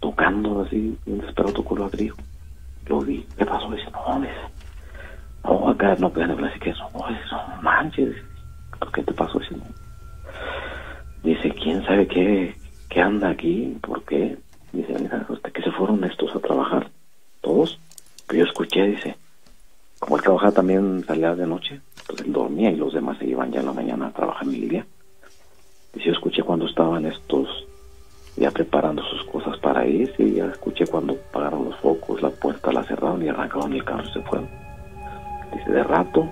tocando 0.00 0.62
así, 0.62 0.96
desesperado 1.06 1.54
tocó 1.54 1.76
el 1.76 1.82
ladrillo. 1.82 2.14
Lo 2.86 3.00
vi, 3.00 3.26
¿qué 3.36 3.44
pasó? 3.44 3.70
Dice, 3.70 3.90
no, 3.90 4.20
dice, 4.20 4.32
no, 5.44 5.68
acá 5.68 5.96
no 5.98 6.10
pueden 6.10 6.30
hablar 6.30 6.50
así 6.50 6.60
que 6.60 6.70
eso, 6.70 6.88
no, 6.94 7.62
manches, 7.62 8.14
¿qué 8.92 9.02
te 9.02 9.12
pasó? 9.12 9.38
Dice, 9.38 9.56
no. 9.56 9.64
Dice, 11.22 11.50
¿quién 11.50 11.84
sabe 11.84 12.06
qué, 12.06 12.56
qué 12.88 13.00
anda 13.00 13.30
aquí? 13.30 13.78
¿Por 13.80 14.02
qué? 14.04 14.36
Dice, 14.72 14.94
mira, 14.98 15.24
usted 15.28 15.52
que 15.52 15.62
se 15.62 15.70
fueron 15.70 16.02
estos 16.04 16.34
a 16.34 16.40
trabajar, 16.40 16.90
todos. 17.40 17.78
Que 18.28 18.38
yo 18.38 18.44
escuché, 18.44 18.86
dice, 18.86 19.16
como 19.98 20.16
él 20.16 20.22
trabajaba 20.22 20.52
también, 20.52 21.04
salía 21.04 21.34
de 21.34 21.46
noche, 21.46 21.80
pues 22.06 22.22
él 22.22 22.32
dormía 22.32 22.70
y 22.70 22.76
los 22.76 22.92
demás 22.92 23.18
se 23.18 23.26
iban 23.26 23.52
ya 23.52 23.60
en 23.60 23.66
la 23.66 23.72
mañana 23.72 24.06
a 24.08 24.12
trabajar 24.12 24.48
en 24.48 24.54
el. 24.54 24.84
Dice, 25.92 26.06
yo 26.06 26.12
escuché 26.12 26.42
cuando 26.42 26.66
estaban 26.66 27.06
estos 27.06 27.66
ya 28.36 28.50
preparando 28.50 29.02
sus 29.02 29.24
cosas 29.24 29.58
para 29.58 29.86
irse 29.86 30.22
y 30.22 30.34
ya 30.36 30.46
escuché 30.46 30.86
cuando 30.86 31.12
apagaron 31.12 31.66
los 31.66 31.76
focos, 31.76 32.22
la 32.22 32.30
puerta 32.30 32.72
la 32.72 32.82
cerraron 32.84 33.22
y 33.22 33.28
arrancaron 33.28 33.74
el 33.74 33.84
carro 33.84 34.04
y 34.04 34.12
se 34.12 34.20
fueron. 34.22 34.48
Dice, 35.52 35.70
de 35.70 35.84
rato, 35.84 36.28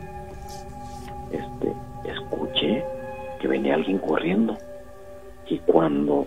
este, 1.31 1.75
escuché 2.11 2.83
que 3.39 3.49
venía 3.49 3.75
alguien 3.75 3.99
corriendo 3.99 4.57
y 5.47 5.59
cuando 5.59 6.27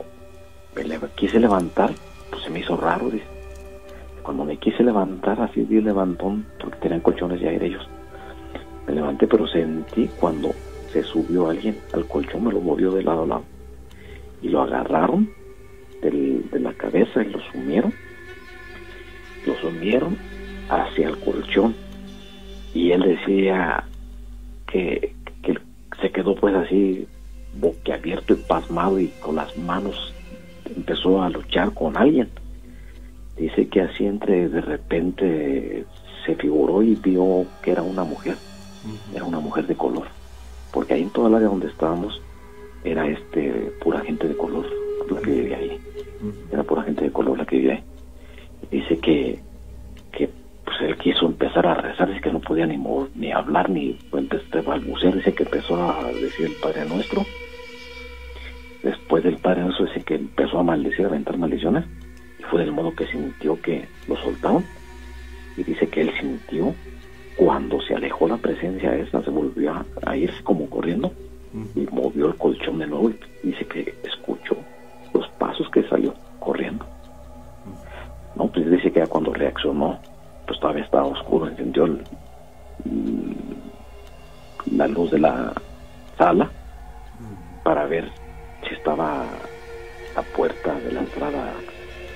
me 0.75 0.83
quise 1.15 1.39
levantar, 1.39 1.91
pues 2.29 2.43
se 2.43 2.49
me 2.49 2.59
hizo 2.59 2.77
raro, 2.77 3.09
dice. 3.09 3.25
Cuando 4.21 4.45
me 4.45 4.57
quise 4.57 4.83
levantar, 4.83 5.41
así 5.41 5.63
di 5.63 5.81
levantón, 5.81 6.45
porque 6.59 6.77
tenían 6.79 7.01
colchones 7.01 7.41
ya 7.41 7.49
aire 7.49 7.67
ellos. 7.67 7.87
Me 8.87 8.93
levanté, 8.93 9.27
pero 9.27 9.47
sentí 9.47 10.07
cuando 10.19 10.51
se 10.93 11.03
subió 11.03 11.49
alguien 11.49 11.77
al 11.91 12.05
colchón, 12.07 12.45
me 12.45 12.53
lo 12.53 12.61
movió 12.61 12.91
de 12.91 13.03
lado 13.03 13.23
a 13.23 13.27
lado. 13.27 13.43
Y 14.41 14.49
lo 14.49 14.61
agarraron 14.61 15.29
de 16.01 16.59
la 16.59 16.73
cabeza 16.73 17.23
y 17.23 17.29
lo 17.29 17.39
sumieron, 17.51 17.93
lo 19.45 19.55
sumieron 19.55 20.17
hacia 20.69 21.09
el 21.09 21.17
colchón. 21.17 21.75
Y 22.73 22.91
él 22.91 23.01
decía 23.01 23.83
que, 24.67 25.15
que 25.41 25.57
se 26.01 26.11
quedó 26.11 26.35
pues 26.35 26.55
así 26.55 27.07
boquiabierto 27.59 28.33
y 28.33 28.37
pasmado 28.37 28.99
y 28.99 29.07
con 29.19 29.35
las 29.35 29.55
manos 29.57 30.13
empezó 30.75 31.21
a 31.21 31.29
luchar 31.29 31.73
con 31.73 31.97
alguien. 31.97 32.29
Dice 33.37 33.67
que 33.67 33.81
así 33.81 34.05
entre 34.05 34.49
de 34.49 34.61
repente 34.61 35.85
se 36.25 36.35
figuró 36.35 36.83
y 36.83 36.95
vio 36.95 37.45
que 37.61 37.71
era 37.71 37.81
una 37.81 38.03
mujer, 38.03 38.35
era 39.13 39.23
una 39.23 39.39
mujer 39.39 39.67
de 39.67 39.75
color, 39.75 40.07
porque 40.93 41.01
ahí 41.01 41.01
en 41.01 41.09
toda 41.09 41.29
el 41.29 41.35
área 41.35 41.47
donde 41.47 41.67
estábamos 41.67 42.21
era 42.83 43.07
este 43.07 43.71
pura 43.81 44.01
gente 44.01 44.27
de 44.27 44.37
color 44.37 44.65
la 45.09 45.21
que 45.21 45.31
vivía 45.31 45.57
ahí 45.57 45.79
era 46.51 46.63
pura 46.63 46.83
gente 46.83 47.05
de 47.05 47.11
color 47.11 47.37
la 47.37 47.45
que 47.45 47.57
vive 47.57 47.73
ahí. 47.73 47.83
Dice 48.71 48.97
que, 48.99 49.39
que 50.11 50.29
pues 50.63 50.77
él 50.81 50.97
quiso 50.97 51.25
empezar 51.25 51.67
a 51.67 51.73
rezar, 51.73 52.07
dice 52.07 52.21
que 52.21 52.31
no 52.31 52.39
podía 52.39 52.65
ni, 52.65 52.77
ni 53.15 53.31
hablar 53.31 53.69
ni 53.69 53.97
empezó 54.13 54.59
a 54.59 54.61
balbucear, 54.61 55.15
dice 55.15 55.33
que 55.33 55.43
empezó 55.43 55.75
a 55.75 56.11
decir 56.13 56.45
el 56.45 56.55
Padre 56.61 56.85
Nuestro. 56.85 57.25
Después 58.83 59.23
del 59.23 59.37
Padre 59.37 59.63
Nuestro 59.63 59.85
dice 59.87 60.03
que 60.03 60.15
empezó 60.15 60.59
a 60.59 60.63
maldecir, 60.63 61.05
a 61.05 61.09
aventar 61.09 61.37
maldiciones, 61.37 61.85
y 62.39 62.43
fue 62.43 62.61
del 62.61 62.71
modo 62.71 62.95
que 62.95 63.07
sintió 63.07 63.61
que 63.61 63.85
lo 64.07 64.15
soltaron. 64.17 64.63
Y 65.57 65.63
dice 65.63 65.87
que 65.87 66.01
él 66.01 66.11
sintió 66.19 66.73
cuando 67.35 67.81
se 67.81 67.95
alejó 67.95 68.27
la 68.27 68.37
presencia 68.37 68.95
esa, 68.95 69.23
se 69.23 69.29
volvió 69.29 69.71
a, 69.71 69.85
a 70.05 70.15
irse 70.15 70.43
como 70.43 70.69
corriendo 70.69 71.11
y 71.75 71.81
movió 71.91 72.27
el 72.27 72.35
colchón 72.35 72.79
de 72.79 72.87
nuevo 72.87 73.11
y 73.11 73.47
dice 73.47 73.65
que 73.65 73.93
escuchó 74.03 74.57
los 75.13 75.27
pasos 75.37 75.69
que 75.69 75.83
salió 75.83 76.13
corriendo. 76.39 76.85
No, 78.35 78.47
pues 78.47 78.69
dice 78.69 78.91
que 78.91 78.99
ya 78.99 79.07
cuando 79.07 79.33
reaccionó, 79.33 79.99
pues 80.47 80.59
todavía 80.59 80.83
estaba 80.83 81.05
oscuro, 81.05 81.47
encendió 81.47 81.87
la 84.71 84.87
luz 84.87 85.11
de 85.11 85.19
la 85.19 85.53
sala 86.17 86.49
para 87.63 87.85
ver 87.85 88.09
si 88.67 88.73
estaba 88.73 89.27
la 90.15 90.21
puerta 90.35 90.79
de 90.79 90.91
la 90.91 91.01
entrada 91.01 91.53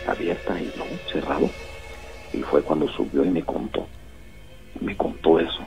abierta 0.08 0.60
y 0.60 0.72
no, 0.78 0.86
cerrado. 1.12 1.50
Y 2.34 2.42
fue 2.42 2.62
cuando 2.62 2.88
subió 2.90 3.24
y 3.24 3.30
me 3.30 3.44
contó, 3.44 3.88
me 4.82 4.96
contó 4.96 5.40
eso. 5.40 5.60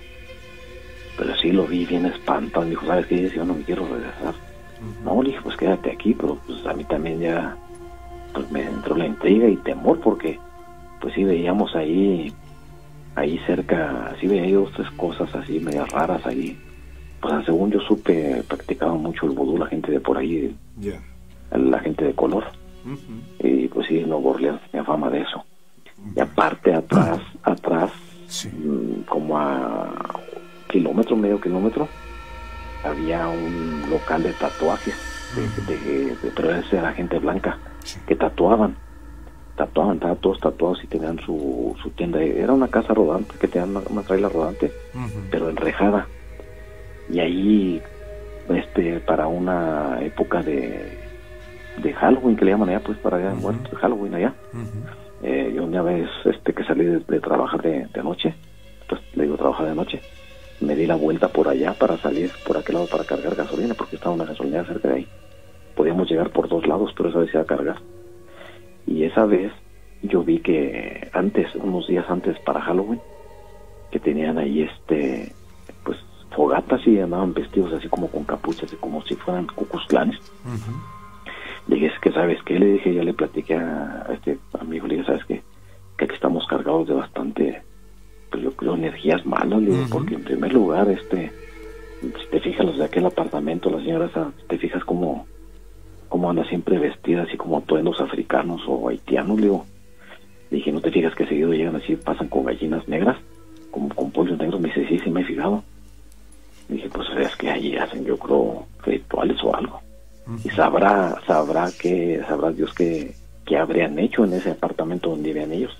Pero 1.17 1.37
sí 1.37 1.53
lo 1.53 1.67
vi 1.67 1.85
bien 1.85 2.07
espantado, 2.07 2.65
me 2.65 2.71
dijo, 2.71 2.87
¿sabes 2.87 3.07
qué? 3.07 3.31
Yo 3.31 3.45
no 3.45 3.55
me 3.55 3.63
quiero 3.63 3.87
regresar. 3.87 4.35
No, 5.05 5.23
le 5.23 5.31
dije, 5.31 5.43
pues 5.43 5.57
quédate 5.57 5.93
aquí, 5.93 6.15
pero 6.15 6.39
pues 6.47 6.65
a 6.67 6.73
mí 6.73 6.85
también 6.85 7.21
ya 7.21 7.57
pues 8.33 8.51
me 8.51 8.63
entró 8.63 8.97
la 8.97 9.07
intriga 9.07 9.49
y 9.49 9.57
temor 9.57 10.01
porque 10.01 10.39
pues 11.01 11.15
sí 11.15 11.25
veíamos 11.25 11.75
ahí 11.75 12.33
ahí 13.17 13.39
cerca, 13.47 14.15
sí 14.21 14.27
veía 14.29 14.57
dos 14.57 14.73
tres 14.73 14.91
cosas 14.93 15.35
así 15.35 15.61
medias 15.61 15.89
raras 15.91 16.25
ahí. 16.27 16.59
Pues 17.21 17.45
según 17.45 17.71
yo 17.71 17.81
supe, 17.81 18.43
practicaba 18.49 18.95
mucho 18.95 19.27
el 19.27 19.33
vudú 19.33 19.59
la 19.59 19.67
gente 19.67 19.93
de 19.93 20.01
por 20.01 20.17
ahí, 20.17 20.57
la 21.51 21.79
gente 21.81 22.05
de 22.05 22.15
color. 22.15 22.45
Y 23.41 23.69
pues 23.69 23.89
sí, 23.89 24.01
Nuevo 24.01 24.31
Orleans 24.31 24.61
tenía 24.71 24.85
fama 24.85 25.11
de 25.11 25.21
eso. 25.21 25.45
Y 26.17 26.21
aparte, 26.21 26.73
atrás, 26.73 27.21
atrás, 27.43 27.91
mm, 28.53 29.03
como 29.03 29.39
a 29.39 30.21
kilómetro, 30.69 31.17
medio 31.17 31.41
kilómetro, 31.41 31.89
había 32.85 33.29
un 33.29 33.89
local 33.91 34.23
de 34.23 34.33
tatuajes, 34.33 34.95
de, 35.67 36.17
pero 36.35 36.55
ese 36.55 36.79
era 36.79 36.93
gente 36.93 37.19
blanca, 37.19 37.59
que 38.07 38.17
tatuaban 38.17 38.77
tatuaban, 39.61 39.97
estaban 39.97 40.17
todos 40.17 40.41
tatuados 40.41 40.83
y 40.83 40.87
tenían 40.87 41.19
su, 41.21 41.77
su 41.83 41.91
tienda. 41.91 42.23
Era 42.23 42.53
una 42.53 42.69
casa 42.69 42.95
rodante, 42.95 43.35
que 43.39 43.47
tenían 43.47 43.71
una, 43.77 43.83
una 43.89 44.03
traila 44.03 44.29
rodante, 44.29 44.73
pero 45.31 45.51
enrejada. 45.51 46.07
Y 47.11 47.21
ahí, 47.21 47.83
este, 48.49 49.01
para 49.01 49.27
una 49.27 49.99
época 50.01 50.43
de, 50.43 50.99
de 51.83 51.93
Halloween, 51.93 52.37
que 52.37 52.45
le 52.47 52.53
llaman 52.53 52.71
allá, 52.71 52.81
pues 52.81 52.97
para 52.99 53.19
allá, 53.19 53.35
muertos 53.35 53.71
de 53.71 53.77
Halloween 53.77 54.15
allá. 54.15 54.35
Eh, 55.23 55.53
yo 55.55 55.65
una 55.65 55.83
vez 55.83 56.09
este, 56.25 56.53
que 56.53 56.65
salí 56.65 56.85
de, 56.85 57.21
trabajar 57.21 57.63
de, 57.63 58.03
noche, 58.03 58.35
pues 58.89 59.01
le 59.15 59.25
digo 59.25 59.37
trabajar 59.37 59.67
de 59.67 59.75
noche, 59.75 60.01
me 60.61 60.75
di 60.75 60.87
la 60.87 60.95
vuelta 60.95 61.29
por 61.29 61.49
allá 61.49 61.75
para 61.75 61.99
salir 61.99 62.31
por 62.47 62.57
aquel 62.57 62.77
lado 62.77 62.87
para 62.87 63.05
cargar 63.05 63.35
gasolina, 63.35 63.75
porque 63.75 63.97
estaba 63.97 64.15
una 64.15 64.25
gasolina 64.25 64.65
cerca 64.65 64.89
de 64.89 64.95
ahí. 64.95 65.09
Podíamos 65.75 66.11
llegar 66.11 66.31
por 66.31 66.49
dos 66.49 66.67
lados, 66.67 66.93
pero 66.97 67.11
esa 67.11 67.19
vez 67.19 67.35
iba 67.35 67.43
a 67.43 67.47
cargar 67.47 67.77
y 68.91 69.05
esa 69.05 69.25
vez 69.25 69.53
yo 70.03 70.23
vi 70.23 70.41
que 70.41 71.09
antes, 71.13 71.55
unos 71.55 71.87
días 71.87 72.05
antes 72.09 72.39
para 72.41 72.61
Halloween, 72.61 73.01
que 73.91 74.01
tenían 74.01 74.39
ahí 74.39 74.63
este, 74.63 75.33
pues 75.85 75.99
fogatas 76.35 76.87
y 76.87 76.99
andaban 76.99 77.33
vestidos 77.33 77.73
así 77.73 77.89
como 77.89 78.09
con 78.09 78.25
capuchas, 78.25 78.75
como 78.81 79.03
si 79.03 79.15
fueran 79.15 79.47
cucuzclanes. 79.47 80.19
Le 81.67 81.77
dije, 81.77 81.87
es 81.89 81.99
que 82.01 82.13
sabes 82.13 82.39
qué, 82.45 82.59
le 82.59 82.73
dije, 82.73 82.95
ya 82.95 83.03
le 83.03 83.15
platiqué 83.15 83.55
a 83.55 84.07
este 84.13 84.39
amigo, 84.59 84.87
le 84.87 84.97
dije, 84.97 85.07
sabes 85.07 85.25
qué, 85.27 85.43
que 85.97 86.05
aquí 86.05 86.15
estamos 86.15 86.47
cargados 86.47 86.89
de 86.89 86.95
bastante, 86.95 87.63
pues 88.31 88.43
yo 88.43 88.53
creo, 88.53 88.75
energías 88.75 89.25
malas, 89.27 89.61
le 89.61 89.71
digo, 89.71 89.87
porque 89.91 90.15
en 90.15 90.25
primer 90.25 90.53
lugar, 90.53 90.89
este, 90.89 91.33
si 92.01 92.31
te 92.31 92.41
fijas 92.41 92.67
los 92.67 92.79
de 92.79 92.85
aquel 92.85 93.07
apartamento, 93.07 93.71
la 93.71 93.79
señora 93.79 94.07
esa, 94.07 94.33
te 94.49 94.59
fijas 94.59 94.85
como 94.85 95.27
como 96.11 96.29
anda 96.29 96.45
siempre 96.45 96.77
vestida 96.79 97.23
así 97.23 97.37
como 97.37 97.57
atuendos 97.57 98.01
africanos 98.01 98.61
o 98.67 98.89
haitianos, 98.89 99.39
le 99.39 99.47
digo. 99.47 99.65
dije, 100.51 100.73
¿no 100.73 100.81
te 100.81 100.91
fijas 100.91 101.15
que 101.15 101.25
seguido 101.25 101.53
llegan 101.53 101.77
así, 101.77 101.95
pasan 101.95 102.29
con 102.29 102.45
gallinas 102.45 102.87
negras, 102.89 103.17
como 103.71 103.89
con 103.95 104.11
pollos 104.11 104.37
negros? 104.37 104.61
Me 104.61 104.69
dice, 104.69 104.87
sí, 104.89 104.99
sí, 104.99 105.09
me 105.09 105.21
he 105.21 105.25
fijado. 105.25 105.63
dije, 106.69 106.91
pues 106.93 107.09
es 107.17 107.37
que 107.37 107.49
allí 107.49 107.77
hacen, 107.77 108.05
yo 108.05 108.19
creo, 108.19 108.67
rituales 108.83 109.43
o 109.45 109.55
algo. 109.55 109.81
Y 110.45 110.51
sabrá, 110.51 111.21
sabrá 111.27 111.71
que, 111.73 112.23
sabrá 112.27 112.51
Dios 112.53 112.73
que, 112.75 113.15
que 113.45 113.57
habrían 113.57 113.99
hecho 113.99 114.25
en 114.25 114.35
ese 114.35 114.51
apartamento 114.51 115.11
donde 115.11 115.33
vivían 115.33 115.53
ellos. 115.53 115.77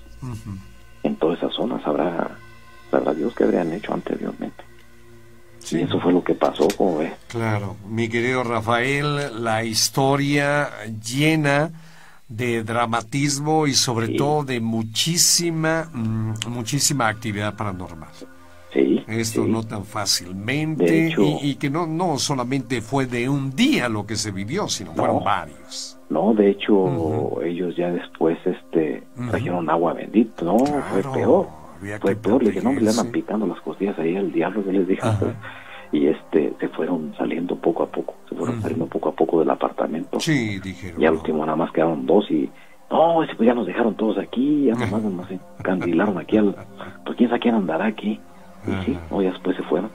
En 1.03 1.15
toda 1.15 1.35
esa 1.35 1.49
zona, 1.49 1.81
sabrá, 1.81 2.37
sabrá 2.89 3.13
Dios 3.13 3.33
que 3.33 3.43
habrían 3.43 3.71
hecho 3.71 3.93
anteriormente. 3.93 4.63
Sí. 5.59 5.79
eso 5.79 5.99
fue 5.99 6.11
lo 6.11 6.23
que 6.23 6.33
pasó, 6.33 6.67
como 6.75 6.97
ve. 6.97 7.13
Claro, 7.27 7.77
mi 7.87 8.09
querido 8.09 8.43
Rafael, 8.43 9.43
la 9.43 9.63
historia 9.63 10.69
llena 11.01 11.71
de 12.27 12.63
dramatismo 12.63 13.67
y 13.67 13.73
sobre 13.73 14.09
todo 14.09 14.43
de 14.43 14.59
muchísima, 14.59 15.89
mm, 15.93 16.33
muchísima 16.47 17.07
actividad 17.07 17.55
paranormal. 17.55 18.09
Sí, 18.73 19.03
Esto 19.07 19.45
no 19.45 19.63
tan 19.63 19.83
fácilmente. 19.83 21.13
Y, 21.17 21.55
que 21.55 21.69
no, 21.69 21.85
no 21.85 22.17
solamente 22.17 22.81
fue 22.81 23.05
de 23.05 23.27
un 23.27 23.53
día 23.53 23.89
lo 23.89 24.05
que 24.05 24.15
se 24.15 24.31
vivió, 24.31 24.67
sino 24.69 24.93
fueron 24.93 25.23
varios. 25.23 25.99
No, 26.09 26.33
de 26.33 26.51
hecho 26.51 27.41
ellos 27.43 27.75
ya 27.75 27.91
después 27.91 28.37
este 28.45 29.03
trajeron 29.29 29.69
agua 29.69 29.93
bendita, 29.93 30.45
no, 30.45 30.57
fue 30.57 31.03
peor. 31.03 31.47
fue 31.99 32.15
peor, 32.15 32.43
le 32.43 32.51
dije, 32.51 32.63
no, 32.63 32.73
le 32.73 32.89
andan 32.89 33.11
picando 33.11 33.45
las 33.47 33.59
costillas 33.61 33.97
ahí 33.99 34.15
al 34.15 34.31
diablo, 34.31 34.63
que 34.63 34.71
les 34.71 34.87
dije. 34.87 35.01
Y 35.93 36.07
este, 36.07 36.53
se 36.57 36.69
fueron 36.69 37.13
saliendo 37.17 37.53
poco 37.57 37.83
a 37.83 37.85
poco, 37.85 38.15
se 38.29 38.33
fueron 38.33 38.61
saliendo 38.61 38.85
poco 38.85 39.09
a 39.09 39.11
poco 39.11 39.39
del 39.39 39.49
apartamento. 39.49 40.21
Sí, 40.21 40.57
dijeron. 40.61 41.01
Y 41.01 41.05
al 41.05 41.15
último 41.15 41.45
nada 41.45 41.57
más 41.57 41.69
quedaron 41.73 42.05
dos 42.05 42.31
y, 42.31 42.49
no, 42.89 43.23
ese 43.23 43.35
pues 43.35 43.47
ya 43.47 43.53
nos 43.53 43.67
dejaron 43.67 43.95
todos 43.95 44.17
aquí, 44.17 44.65
ya 44.65 44.73
nomás 44.89 45.03
nos 45.03 45.27
candilaron 45.61 46.17
aquí 46.17 46.37
al, 46.37 46.55
pues 47.05 47.17
quién 47.17 47.29
sabe 47.29 47.41
quién 47.41 47.55
andará 47.55 47.87
aquí. 47.87 48.21
Y 48.67 48.85
sí, 48.85 48.99
no, 49.09 49.21
ya 49.21 49.31
después 49.31 49.55
se 49.55 49.63
fueron. 49.63 49.89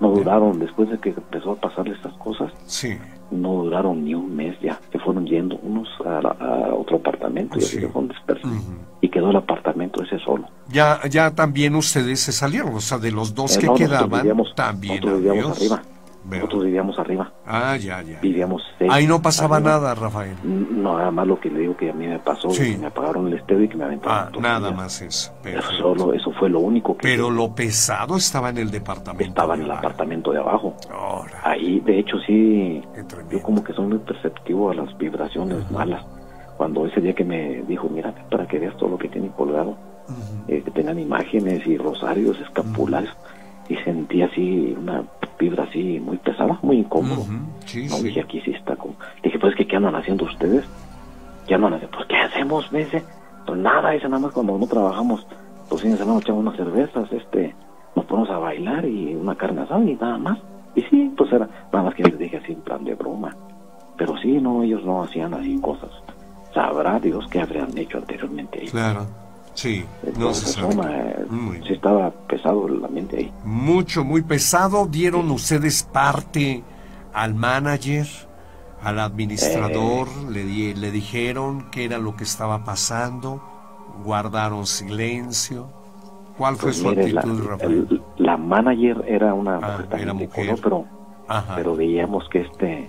No 0.00 0.10
duraron, 0.12 0.58
después 0.58 0.88
de 0.88 0.98
que 0.98 1.10
empezó 1.10 1.52
a 1.52 1.56
pasarle 1.56 1.94
estas 1.94 2.14
cosas, 2.14 2.50
sí. 2.64 2.96
no 3.30 3.64
duraron 3.64 4.02
ni 4.02 4.14
un 4.14 4.34
mes 4.34 4.58
ya, 4.62 4.80
se 4.90 4.98
fueron 4.98 5.26
yendo 5.26 5.56
unos 5.56 5.88
a, 6.06 6.74
otro 6.74 6.96
apartamento 6.96 7.58
y 7.58 7.62
así 7.62 7.80
se 7.80 7.88
fueron 7.88 8.08
dispersos. 8.08 8.50
Y 9.02 9.10
quedó 9.10 9.28
el 9.28 9.36
apartamento 9.36 10.02
ese 10.02 10.18
solo. 10.20 10.48
Ya 10.68 11.00
ya 11.10 11.34
también 11.34 11.74
ustedes 11.74 12.20
se 12.20 12.32
salieron, 12.32 12.74
o 12.74 12.80
sea, 12.80 12.96
de 12.96 13.12
los 13.12 13.34
dos 13.34 13.58
eh, 13.58 13.60
que 13.60 13.74
quedaban, 13.74 14.24
también. 14.54 15.00
Nosotros 15.00 15.22
vivíamos 15.22 15.58
arriba. 15.58 15.82
Nosotros 16.24 16.64
vivíamos 16.64 16.98
arriba. 16.98 17.32
Ah, 17.46 17.76
ya, 17.76 18.02
ya. 18.02 18.20
Vivíamos 18.20 18.62
Ahí 18.88 19.06
no 19.06 19.20
pasaba 19.20 19.60
nada, 19.60 19.94
Rafael. 19.94 20.36
No, 20.44 20.96
nada 20.96 21.10
más 21.10 21.26
lo 21.26 21.40
que 21.40 21.50
le 21.50 21.60
digo 21.60 21.76
que 21.76 21.90
a 21.90 21.92
mí 21.92 22.06
me 22.06 22.18
pasó, 22.18 22.48
que 22.48 22.76
me 22.78 22.86
apagaron 22.86 23.26
el 23.28 23.34
estéreo 23.34 23.64
y 23.64 23.68
que 23.68 23.76
me 23.76 23.84
aventaron. 23.84 24.34
Ah, 24.34 24.40
nada 24.40 24.70
más 24.70 25.00
eso. 25.02 25.32
Solo 25.78 26.14
eso 26.14 26.32
fue 26.32 26.48
lo 26.48 26.60
único 26.60 26.96
que... 26.96 27.02
Pero 27.02 27.30
lo 27.30 27.54
pesado 27.54 28.16
estaba 28.16 28.50
en 28.50 28.58
el 28.58 28.70
departamento. 28.70 29.24
Estaba 29.24 29.54
en 29.54 29.62
el 29.62 29.70
apartamento 29.70 30.32
de 30.32 30.38
abajo. 30.38 30.74
Ahí, 31.42 31.80
de 31.80 31.98
hecho, 31.98 32.18
sí, 32.26 32.82
yo 33.30 33.42
como 33.42 33.62
que 33.64 33.72
soy 33.72 33.86
muy 33.86 33.98
perceptivo 33.98 34.70
a 34.70 34.74
las 34.74 34.96
vibraciones 34.96 35.70
malas. 35.70 36.04
Cuando 36.56 36.86
ese 36.86 37.00
día 37.00 37.14
que 37.14 37.24
me 37.24 37.62
dijo, 37.62 37.88
mira, 37.88 38.14
para 38.30 38.46
que 38.46 38.58
veas 38.58 38.76
todo 38.76 38.90
lo 38.90 38.98
que 38.98 39.08
tiene 39.08 39.30
colgado, 39.30 39.76
eh, 40.48 40.62
que 40.62 40.70
tenían 40.70 40.98
imágenes 40.98 41.66
y 41.66 41.78
rosarios, 41.78 42.38
escapularios, 42.40 43.16
y 43.68 43.76
sentí 43.76 44.20
así 44.22 44.76
una 44.78 45.02
vibra 45.40 45.64
así 45.64 45.98
muy 45.98 46.18
pesada, 46.18 46.58
muy 46.62 46.78
incómodo. 46.78 47.24
no, 47.26 47.98
dije, 48.02 48.20
aquí 48.20 48.40
sí 48.42 48.52
está 48.52 48.76
como... 48.76 48.94
Dije, 49.22 49.38
pues, 49.38 49.56
¿qué, 49.56 49.66
¿qué 49.66 49.76
andan 49.76 49.96
haciendo 49.96 50.26
ustedes? 50.26 50.64
¿Qué 51.48 51.54
andan 51.54 51.74
haciendo? 51.74 51.96
Pues, 51.96 52.08
¿qué 52.08 52.16
hacemos, 52.16 52.70
me 52.70 52.80
dice? 52.80 53.02
Pues 53.46 53.58
nada, 53.58 53.90
dice, 53.90 54.08
nada 54.08 54.20
más 54.20 54.32
cuando 54.32 54.56
no 54.58 54.66
trabajamos, 54.66 55.26
pues 55.68 55.82
fines 55.82 55.98
de 55.98 56.04
semana 56.04 56.20
echamos 56.20 56.42
unas 56.42 56.56
cervezas, 56.56 57.10
este, 57.10 57.54
nos 57.96 58.04
ponemos 58.04 58.30
a 58.30 58.38
bailar 58.38 58.84
y 58.84 59.14
una 59.14 59.34
carne 59.34 59.62
asada 59.62 59.82
y 59.82 59.96
nada 59.96 60.18
más. 60.18 60.38
Y 60.74 60.82
sí, 60.82 61.12
pues 61.16 61.32
era, 61.32 61.48
nada 61.72 61.84
más 61.86 61.94
que 61.94 62.04
les 62.04 62.18
dije 62.18 62.36
así 62.36 62.52
en 62.52 62.60
plan 62.60 62.84
de 62.84 62.94
broma. 62.94 63.34
Pero 63.96 64.16
sí, 64.18 64.40
no, 64.40 64.62
ellos 64.62 64.84
no 64.84 65.02
hacían 65.02 65.34
así 65.34 65.58
cosas. 65.60 65.90
Sabrá 66.54 66.98
Dios 67.00 67.26
qué 67.28 67.40
habrían 67.40 67.76
hecho 67.76 67.98
anteriormente. 67.98 68.60
Claro. 68.70 69.06
Sí, 69.54 69.84
no 70.18 70.32
se 70.32 70.46
sabe. 70.46 70.74
sí 71.66 71.72
estaba 71.72 72.10
pesado 72.10 72.66
el 72.68 72.84
ambiente 72.84 73.16
ahí. 73.18 73.32
Mucho, 73.44 74.04
muy 74.04 74.22
pesado. 74.22 74.86
¿Dieron 74.86 75.30
ustedes 75.30 75.82
parte 75.82 76.62
al 77.12 77.34
manager, 77.34 78.06
al 78.82 79.00
administrador? 79.00 80.08
Eh. 80.08 80.30
le, 80.30 80.74
le 80.74 80.90
dijeron 80.90 81.70
qué 81.70 81.84
era 81.84 81.98
lo 81.98 82.16
que 82.16 82.24
estaba 82.24 82.64
pasando? 82.64 83.42
¿Guardaron 84.04 84.66
silencio? 84.66 85.80
¿Cuál 86.40 86.56
fue 86.56 86.68
pues 86.68 86.78
su 86.78 86.88
actitud, 86.88 87.44
Rafael? 87.46 88.02
la 88.16 88.38
manager 88.38 89.04
era 89.06 89.34
una 89.34 89.58
ah, 89.58 89.84
mujer, 90.14 90.56
pero, 90.62 90.86
pero 91.54 91.76
veíamos 91.76 92.26
que 92.30 92.40
este 92.40 92.88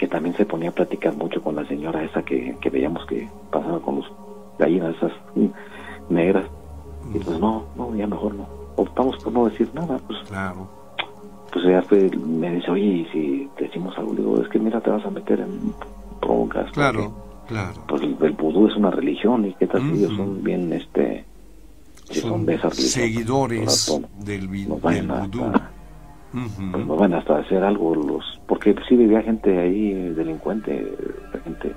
que 0.00 0.08
también 0.08 0.34
se 0.36 0.44
ponía 0.44 0.70
a 0.70 0.72
platicar 0.72 1.14
mucho 1.14 1.40
con 1.40 1.54
la 1.54 1.64
señora 1.66 2.02
esa 2.02 2.24
que, 2.24 2.56
que 2.60 2.70
veíamos 2.70 3.06
que 3.06 3.28
pasaba 3.52 3.78
con 3.78 3.96
los 3.96 4.12
gallinas 4.58 4.96
esas 4.96 5.12
negras. 6.10 6.46
Y 7.14 7.18
pues 7.18 7.38
no, 7.38 7.64
no, 7.76 7.94
ya 7.94 8.06
mejor 8.06 8.34
no. 8.34 8.46
Optamos 8.76 9.16
por 9.22 9.32
no 9.32 9.46
decir 9.46 9.68
nada, 9.74 9.98
pues. 10.06 10.18
Claro. 10.28 10.68
Pues 11.52 11.64
ella 11.64 11.82
fue, 11.82 12.10
me 12.16 12.54
dice, 12.54 12.70
oye, 12.70 12.84
y 12.84 13.04
si 13.06 13.48
decimos 13.58 13.96
algo, 13.96 14.14
digo, 14.14 14.42
es 14.42 14.48
que 14.48 14.58
mira, 14.58 14.80
te 14.80 14.90
vas 14.90 15.04
a 15.04 15.10
meter 15.10 15.40
en 15.40 15.74
broncas. 16.20 16.70
Claro, 16.72 17.12
claro. 17.46 17.82
Pues 17.88 18.02
el, 18.02 18.32
vudú 18.32 18.68
es 18.68 18.76
una 18.76 18.90
religión 18.90 19.46
y 19.46 19.54
qué 19.54 19.66
tal 19.66 19.80
si 19.82 20.04
ellos 20.04 20.16
son 20.16 20.42
bien, 20.42 20.72
este, 20.72 21.24
son, 22.04 22.44
de 22.44 22.54
esa 22.54 22.68
religión, 22.68 22.90
seguidores 22.90 24.00
del, 24.18 24.48
del 24.50 24.68
vudú. 24.68 25.52
pues 26.32 26.86
no 26.86 26.96
van 26.96 27.14
hasta 27.14 27.38
hacer 27.38 27.64
algo 27.64 27.94
los 27.94 28.38
porque 28.46 28.74
sí 28.86 28.96
vivía 28.96 29.22
gente 29.22 29.58
ahí 29.58 29.92
delincuente 30.10 30.94
gente 31.42 31.72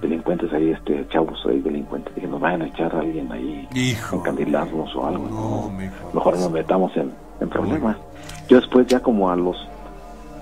delincuentes 0.00 0.52
ahí 0.52 0.70
este 0.70 1.06
chavos 1.08 1.38
ahí 1.46 1.60
delincuentes 1.60 2.14
diciendo 2.14 2.38
vayan 2.38 2.62
a 2.62 2.66
echar 2.66 2.94
a 2.94 3.00
alguien 3.00 3.30
ahí 3.30 3.68
Hijo. 3.74 4.16
encandilarnos 4.16 4.94
o 4.96 5.06
algo 5.06 5.28
no, 5.28 6.12
mejor 6.14 6.38
nos 6.38 6.50
metamos 6.50 6.96
en, 6.96 7.12
en 7.40 7.48
problemas 7.48 7.96
yo 8.48 8.60
después 8.60 8.86
ya 8.86 9.00
como 9.00 9.30
a 9.30 9.36
los 9.36 9.56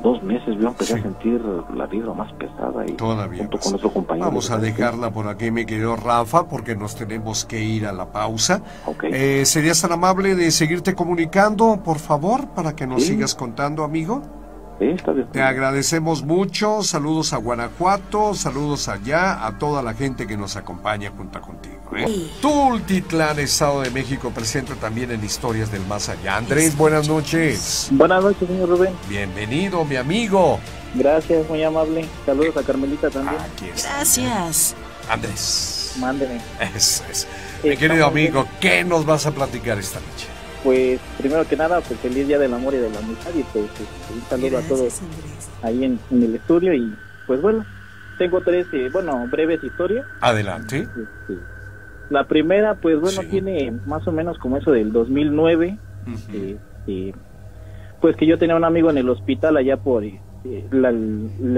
dos 0.03 0.23
meses 0.23 0.57
yo 0.61 0.69
empecé 0.69 0.95
a 0.95 1.03
sentir 1.03 1.41
la 1.75 1.87
vibra 1.87 2.13
más 2.13 2.33
pesada 2.33 2.85
y 2.87 2.93
Todavía 2.93 3.39
junto 3.39 3.59
con 3.59 3.75
otro 3.75 3.93
compañero. 3.93 4.27
Vamos 4.27 4.51
a 4.51 4.59
dejarla 4.59 5.11
por 5.11 5.29
aquí, 5.29 5.51
mi 5.51 5.65
querido 5.65 5.97
Rafa, 5.97 6.49
porque 6.49 6.75
nos 6.75 6.97
tenemos 6.97 7.45
que 7.45 7.63
ir 7.63 7.87
a 7.87 7.93
la 7.93 8.07
pausa. 8.07 8.63
Okay. 8.85 9.11
Eh, 9.13 9.47
¿Serías 9.47 9.81
tan 9.81 9.93
amable 9.93 10.35
de 10.35 10.51
seguirte 10.51 10.95
comunicando, 10.95 11.81
por 11.85 11.99
favor, 11.99 12.49
para 12.49 12.75
que 12.75 12.87
nos 12.87 13.05
sigas 13.05 13.35
contando, 13.35 13.85
amigo? 13.85 14.23
Te 15.33 15.43
agradecemos 15.43 16.25
mucho, 16.25 16.83
saludos 16.83 17.33
a 17.33 17.37
Guanajuato, 17.37 18.35
saludos 18.35 18.89
allá, 18.89 19.47
a 19.47 19.57
toda 19.57 19.83
la 19.83 19.95
gente 19.95 20.27
que 20.27 20.37
nos 20.37 20.57
acompaña 20.57 21.12
junto 21.16 21.41
contigo. 21.41 21.79
¿eh? 21.97 22.31
Tultitlán, 22.41 23.39
Estado 23.39 23.83
de 23.83 23.91
México, 23.91 24.31
presente 24.31 24.75
también 24.75 25.12
en 25.12 25.23
Historias 25.23 25.70
del 25.70 25.87
Más 25.87 26.09
Allá. 26.09 26.37
Andrés, 26.37 26.77
buenas 26.77 27.09
noches. 27.09 27.89
Buenas 27.93 28.25
noches, 28.25 28.49
señor 28.49 28.68
Rubén. 28.70 28.95
Bienvenido, 29.09 29.85
mi 29.85 29.97
amigo. 29.97 30.59
Gracias, 30.95 31.49
muy 31.49 31.62
amable. 31.62 32.05
Saludos 32.27 32.57
a 32.57 32.62
Carmelita 32.62 33.09
también. 33.09 33.41
Gracias. 33.61 34.75
Andrés. 35.09 35.95
Mándeme. 36.01 36.41
Eso 36.75 37.05
es. 37.11 37.29
Mi 37.62 37.77
querido 37.77 38.07
amigo, 38.07 38.47
¿qué 38.61 38.83
nos 38.83 39.07
vas 39.07 39.27
a 39.27 39.31
platicar 39.31 39.79
esta 39.79 40.01
noche? 40.01 40.32
Pues 40.63 41.01
primero 41.19 41.47
que 41.47 41.57
nada, 41.57 41.81
pues 41.81 41.99
feliz 42.01 42.27
día 42.27 42.39
del 42.39 42.55
amor 42.55 42.75
y 42.75 42.79
de 42.79 42.91
la 42.91 42.99
amistad 42.99 43.31
y 43.35 43.43
pues 43.45 43.65
este, 43.65 44.15
un 44.15 44.23
saludo 44.23 44.59
a 44.59 44.63
todos 44.63 45.01
ahí 45.63 45.85
en, 45.85 45.99
el 46.11 46.35
estudio 46.35 46.73
y 46.73 46.95
pues 47.27 47.41
bueno, 47.41 47.65
tengo 48.19 48.41
tres, 48.41 48.67
eh, 48.73 48.89
bueno, 48.93 49.27
breves 49.29 49.63
historias. 49.65 50.07
Adelante. 50.21 50.81
Este, 50.81 51.43
la 52.11 52.25
primera, 52.25 52.75
pues 52.75 53.01
bueno, 53.01 53.23
tiene 53.29 53.73
más 53.87 54.07
o 54.07 54.13
menos 54.13 54.39
como 54.39 54.59
eso 54.59 54.71
del 54.71 54.93
2009, 54.93 55.79
este, 56.07 57.15
pues 58.01 58.17
que 58.17 58.27
yo 58.27 58.39
tenía 58.39 58.55
un 58.55 58.65
amigo 58.65 58.91
en 58.91 58.99
el 58.99 59.09
hospital 59.09 59.57
allá 59.57 59.79
por 59.79 60.05
eh, 60.05 60.21
la, 60.71 60.93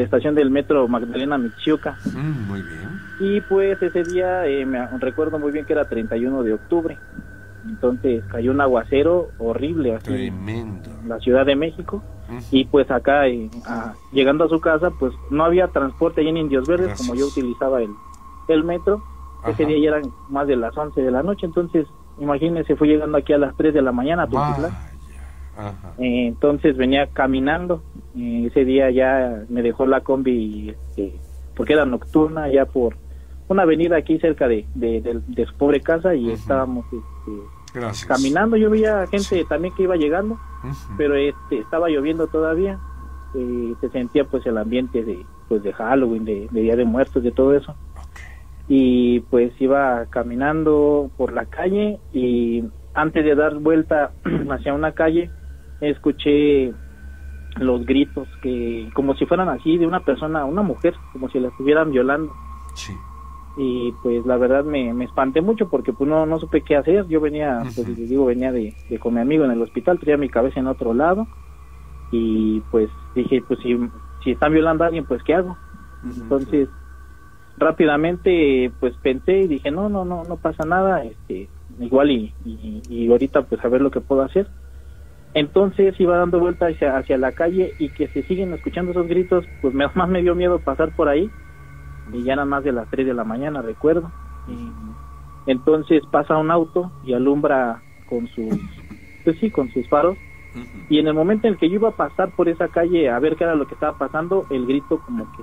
estación 0.03 0.35
del 0.35 0.51
metro 0.51 0.87
Magdalena 0.89 1.39
Michuca. 1.39 1.99
Mm, 2.05 2.49
muy 2.49 2.63
bien. 2.63 3.01
Y 3.21 3.41
pues 3.43 3.83
ese 3.83 4.03
día 4.05 4.47
eh, 4.47 4.65
me 4.67 4.87
recuerdo 4.99 5.39
muy 5.39 5.53
bien 5.53 5.65
que 5.65 5.73
era 5.73 5.89
31 5.89 6.43
de 6.43 6.53
octubre. 6.53 6.99
Entonces 7.67 8.23
cayó 8.31 8.51
un 8.51 8.61
aguacero 8.61 9.29
horrible 9.39 9.97
aquí 9.97 10.27
en 10.27 10.81
la 11.07 11.19
Ciudad 11.21 11.47
de 11.47 11.57
México. 11.57 12.03
Y 12.51 12.65
pues 12.65 12.91
acá, 12.91 13.29
eh, 13.29 13.51
llegando 14.13 14.45
a 14.45 14.49
su 14.49 14.61
casa, 14.61 14.91
pues 14.99 15.13
no 15.31 15.45
había 15.45 15.69
transporte 15.69 16.23
ahí 16.23 16.29
en 16.29 16.39
Indios 16.39 16.67
Verdes, 16.67 16.99
como 16.99 17.15
yo 17.15 17.27
utilizaba 17.27 17.83
el, 17.83 17.91
el 18.49 18.65
metro. 18.65 19.03
Ese 19.47 19.67
día 19.67 19.79
ya 19.79 19.97
eran 19.97 20.11
más 20.31 20.47
de 20.47 20.57
las 20.57 20.77
11 20.77 21.03
de 21.03 21.11
la 21.11 21.23
noche, 21.23 21.45
entonces 21.45 21.87
imagínense, 22.19 22.77
fue 22.77 22.89
llegando 22.89 23.19
aquí 23.19 23.35
a 23.35 23.39
las 23.39 23.55
3 23.57 23.75
de 23.75 23.83
la 23.83 23.93
mañana 23.93 24.23
a 24.23 24.29
eh, 25.99 26.27
entonces 26.27 26.77
venía 26.77 27.07
caminando. 27.13 27.83
Eh, 28.17 28.47
ese 28.51 28.65
día 28.65 28.91
ya 28.91 29.45
me 29.49 29.63
dejó 29.63 29.87
la 29.87 30.01
combi, 30.01 30.71
este, 30.71 31.15
porque 31.55 31.75
era 31.75 31.85
nocturna, 31.85 32.49
ya 32.49 32.67
por 32.67 32.97
una 33.49 33.63
avenida 33.63 33.97
aquí 33.97 34.19
cerca 34.19 34.49
de, 34.49 34.67
de, 34.75 35.47
su 35.47 35.55
pobre 35.55 35.81
casa 35.81 36.15
y 36.15 36.31
estábamos 36.31 36.87
este, 36.87 37.33
caminando. 38.07 38.57
Yo 38.57 38.71
veía 38.71 39.07
gente 39.07 39.45
también 39.45 39.75
que 39.75 39.85
iba 39.85 39.97
llegando, 39.97 40.39
pero 40.97 41.15
este, 41.17 41.59
estaba 41.59 41.89
lloviendo 41.89 42.27
todavía. 42.27 42.79
Eh, 43.35 43.75
se 43.81 43.91
sentía 43.91 44.25
pues 44.25 44.47
el 44.47 44.59
ambiente 44.59 45.03
de 45.03 45.27
pues 45.49 45.63
de 45.63 45.73
Halloween, 45.73 46.25
de, 46.25 46.49
Día 46.51 46.77
de 46.77 46.85
Muertos, 46.85 47.23
de 47.23 47.33
todo 47.33 47.55
eso. 47.55 47.75
Y 48.69 49.21
pues 49.21 49.53
iba 49.61 50.07
caminando 50.07 51.11
por 51.17 51.33
la 51.33 51.47
calle 51.47 51.99
y 52.13 52.65
antes 52.95 53.25
de 53.25 53.35
dar 53.35 53.57
vuelta 53.57 54.13
hacia 54.51 54.73
una 54.73 54.93
calle 54.93 55.31
escuché 55.81 56.73
los 57.57 57.85
gritos 57.85 58.27
que 58.43 58.89
como 58.95 59.15
si 59.17 59.27
fueran 59.27 59.49
así 59.49 59.77
de 59.77 59.87
una 59.87 60.01
persona, 60.01 60.45
una 60.45 60.63
mujer, 60.63 60.95
como 61.13 61.29
si 61.29 61.39
la 61.41 61.49
estuvieran 61.49 61.91
violando. 61.91 62.33
Sí 62.75 62.93
y 63.57 63.93
pues 64.03 64.27
la 64.27 64.37
verdad 64.37 64.65
me, 64.65 64.93
me 64.93 65.05
espanté 65.05 65.41
mucho 65.41 65.69
porque 65.69 65.93
pues 65.93 66.09
no, 66.11 66.27
no 66.27 66.39
supe 66.39 66.63
qué 66.63 66.77
hacer. 66.77 67.07
Yo 67.09 67.21
venía 67.21 67.63
pues 67.75 67.89
les 67.89 68.09
digo 68.09 68.27
venía 68.27 68.51
de, 68.51 68.75
con 68.99 69.15
mi 69.15 69.21
amigo 69.21 69.45
en 69.45 69.53
el 69.53 69.63
hospital 69.63 69.99
tenía 69.99 70.17
mi 70.17 70.29
cabeza 70.29 70.61
en 70.61 70.67
otro 70.67 70.93
lado 70.95 71.27
y 72.11 72.61
pues 72.71 72.91
dije 73.15 73.43
pues 73.47 73.61
si, 73.61 73.79
si 74.23 74.33
están 74.33 74.53
violando 74.53 74.85
a 74.85 74.89
alguien 74.89 75.05
pues 75.05 75.23
qué 75.23 75.35
hago 75.35 75.57
entonces 76.05 76.69
rápidamente 77.57 78.71
pues 78.79 78.95
pensé 79.03 79.41
y 79.41 79.49
dije 79.49 79.71
no 79.71 79.89
no 79.89 80.05
no 80.05 80.23
no 80.25 80.37
pasa 80.37 80.65
nada 80.65 81.03
este 81.05 81.49
igual 81.81 82.11
y, 82.11 82.33
y, 82.89 83.11
ahorita 83.11 83.43
pues 83.43 83.65
a 83.65 83.69
ver 83.69 83.81
lo 83.81 83.91
que 83.91 84.01
puedo 84.01 84.23
hacer. 84.23 84.47
Entonces 85.33 85.99
iba 85.99 86.17
dando 86.17 86.39
vuelta 86.39 86.67
hacia, 86.67 86.97
hacia 86.97 87.19
la 87.19 87.33
calle 87.33 87.73
y 87.81 87.89
que 87.89 88.07
se 88.09 88.23
siguen 88.23 88.53
escuchando 88.53 88.93
esos 88.93 89.09
gritos 89.09 89.45
pues 89.61 89.75
más 89.75 90.09
me 90.09 90.23
dio 90.23 90.35
miedo 90.35 90.61
pasar 90.61 90.95
por 90.95 91.09
ahí 91.09 91.31
y 92.13 92.23
ya 92.23 92.37
nada 92.37 92.47
más 92.47 92.65
de 92.65 92.73
las 92.73 92.89
3 92.91 93.07
de 93.07 93.15
la 93.15 93.25
mañana, 93.25 93.63
recuerdo. 93.63 94.11
Y 94.49 95.51
entonces 95.51 96.05
pasa 96.11 96.37
un 96.37 96.51
auto 96.51 96.91
y 97.05 97.13
alumbra 97.13 97.83
con 98.07 98.27
sus, 98.29 98.55
pues 99.25 99.39
sí, 99.39 99.51
con 99.51 99.71
sus 99.71 99.89
faros. 99.89 100.17
Y 100.89 101.01
en 101.01 101.09
el 101.09 101.15
momento 101.15 101.49
en 101.49 101.55
el 101.55 101.59
que 101.59 101.69
yo 101.69 101.77
iba 101.77 101.89
a 101.89 101.97
pasar 101.97 102.31
por 102.31 102.49
esa 102.49 102.69
calle 102.69 103.11
a 103.11 103.19
ver 103.19 103.35
qué 103.35 103.43
era 103.45 103.57
lo 103.57 103.67
que 103.67 103.75
estaba 103.75 103.99
pasando, 103.99 104.47
el 104.51 104.67
grito 104.67 105.01
como 105.01 105.27
que 105.33 105.43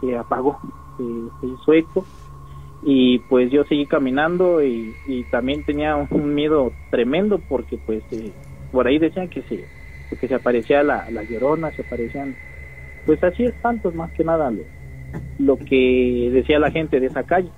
se, 0.00 0.16
apagó, 0.18 0.60
se, 0.98 1.46
hizo 1.46 1.72
eco. 1.72 2.04
Y 2.82 3.18
pues 3.20 3.50
yo 3.50 3.64
seguí 3.64 3.86
caminando 3.86 4.62
y, 4.62 4.94
también 5.30 5.64
tenía 5.64 5.96
un 5.96 6.34
miedo 6.34 6.72
tremendo 6.90 7.38
porque 7.38 7.78
pues 7.78 8.02
eh, 8.10 8.32
por 8.72 8.86
ahí 8.86 8.98
decían 8.98 9.28
que 9.28 9.42
se, 9.42 9.64
que 10.16 10.28
se 10.28 10.34
aparecía 10.34 10.82
la, 10.82 11.10
la 11.10 11.22
llorona, 11.24 11.70
se 11.72 11.82
aparecían, 11.82 12.34
pues 13.06 13.22
así 13.22 13.44
espantos 13.44 13.94
más 13.94 14.10
que 14.12 14.24
nada 14.24 14.50
los, 14.50 14.66
lo 15.38 15.56
que 15.56 16.30
decía 16.32 16.58
la 16.58 16.70
gente 16.70 17.00
de 17.00 17.06
esa 17.06 17.22
calle 17.22 17.50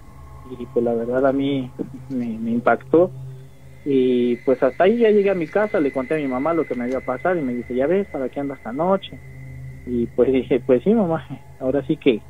y 0.59 0.67
pues 0.67 0.85
la 0.85 0.95
verdad 0.95 1.27
a 1.27 1.33
mí 1.33 1.71
me, 2.11 2.27
impactó 2.27 3.11
y 3.85 4.37
pues 4.37 4.63
hasta 4.63 4.85
ahí 4.85 4.99
ya 4.99 5.11
llegué 5.11 5.31
a 5.31 5.35
mi 5.35 5.47
casa, 5.47 5.81
le 5.81 5.93
conté 5.93 6.15
a 6.15 6.19
mi 6.19 6.29
mamá 6.29 6.55
lo 6.55 6.65
que 6.65 6.75
me 6.75 6.85
había 6.85 7.01
pasado 7.01 7.39
y 7.39 7.43
me 7.43 7.55
dice, 7.55 7.75
ya 7.75 7.87
ves, 7.87 8.07
¿para 8.09 8.29
qué 8.29 8.41
andas 8.41 8.59
esta 8.59 8.73
noche? 8.73 9.19
Y 9.87 10.07
pues 10.07 10.33
dije, 10.33 10.61
pues 10.61 10.83
sí 10.85 10.95
mamá, 10.95 11.27
ahora 11.61 11.85
sí 11.87 11.97
que 11.97 12.21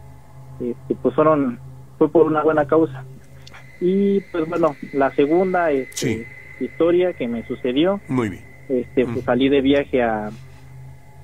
este, 0.60 0.94
pues 1.00 1.14
fueron, 1.14 1.58
fue 1.98 2.08
por 2.10 2.26
una 2.26 2.42
buena 2.42 2.66
causa. 2.66 3.04
Y 3.80 4.20
pues 4.32 4.48
bueno, 4.48 4.76
la 4.92 5.10
segunda 5.14 5.72
este, 5.72 6.26
historia 6.60 7.12
que 7.14 7.26
me 7.26 7.44
sucedió, 7.46 8.00
Muy 8.08 8.28
bien. 8.28 8.44
este 8.68 9.04
pues 9.04 9.24
salí 9.24 9.48
de 9.48 9.60
viaje 9.60 10.02
a, 10.02 10.30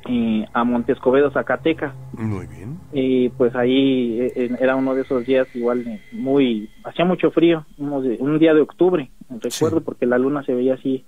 eh, 0.09 0.47
a 0.55 0.65
Montescobedo, 0.65 1.31
Zacatecas. 1.31 1.93
Muy 2.13 2.47
bien. 2.47 2.79
Y 2.93 3.29
pues 3.31 3.55
ahí 3.55 4.21
eh, 4.21 4.51
era 4.59 4.75
uno 4.77 4.95
de 4.95 5.03
esos 5.03 5.27
días 5.27 5.47
igual 5.55 5.87
eh, 5.87 6.01
muy, 6.13 6.71
hacía 6.85 7.05
mucho 7.05 7.31
frío, 7.31 7.67
un 7.77 8.39
día 8.39 8.55
de 8.55 8.63
octubre, 8.63 9.11
recuerdo, 9.29 9.83
porque 9.83 10.07
la 10.07 10.17
luna 10.17 10.43
se 10.45 10.55
veía 10.55 10.75
así, 10.75 11.05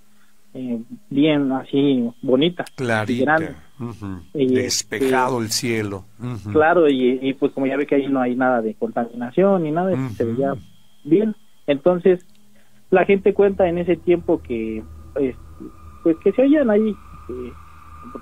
bien, 1.09 1.51
así 1.51 2.09
bonita. 2.21 2.63
Clarita. 2.75 3.37
Despejado 4.33 5.41
este, 5.41 5.45
el 5.45 5.51
cielo. 5.51 6.05
Claro, 6.51 6.87
y, 6.87 7.33
pues 7.39 7.51
como 7.53 7.65
ya 7.65 7.77
ve 7.77 7.87
que 7.87 7.95
ahí 7.95 8.07
no 8.07 8.21
hay 8.21 8.35
nada 8.35 8.61
de 8.61 8.75
contaminación 8.75 9.63
ni 9.63 9.71
nada, 9.71 9.95
se 10.09 10.25
veía 10.25 10.53
bien. 11.03 11.35
Entonces, 11.65 12.23
la 12.91 13.05
gente 13.05 13.33
cuenta 13.33 13.67
en 13.67 13.79
ese 13.79 13.95
tiempo 13.95 14.41
que, 14.43 14.83
pues, 15.13 15.35
pues 16.03 16.17
que 16.23 16.31
se 16.33 16.43
oían 16.43 16.69
ahí 16.69 16.93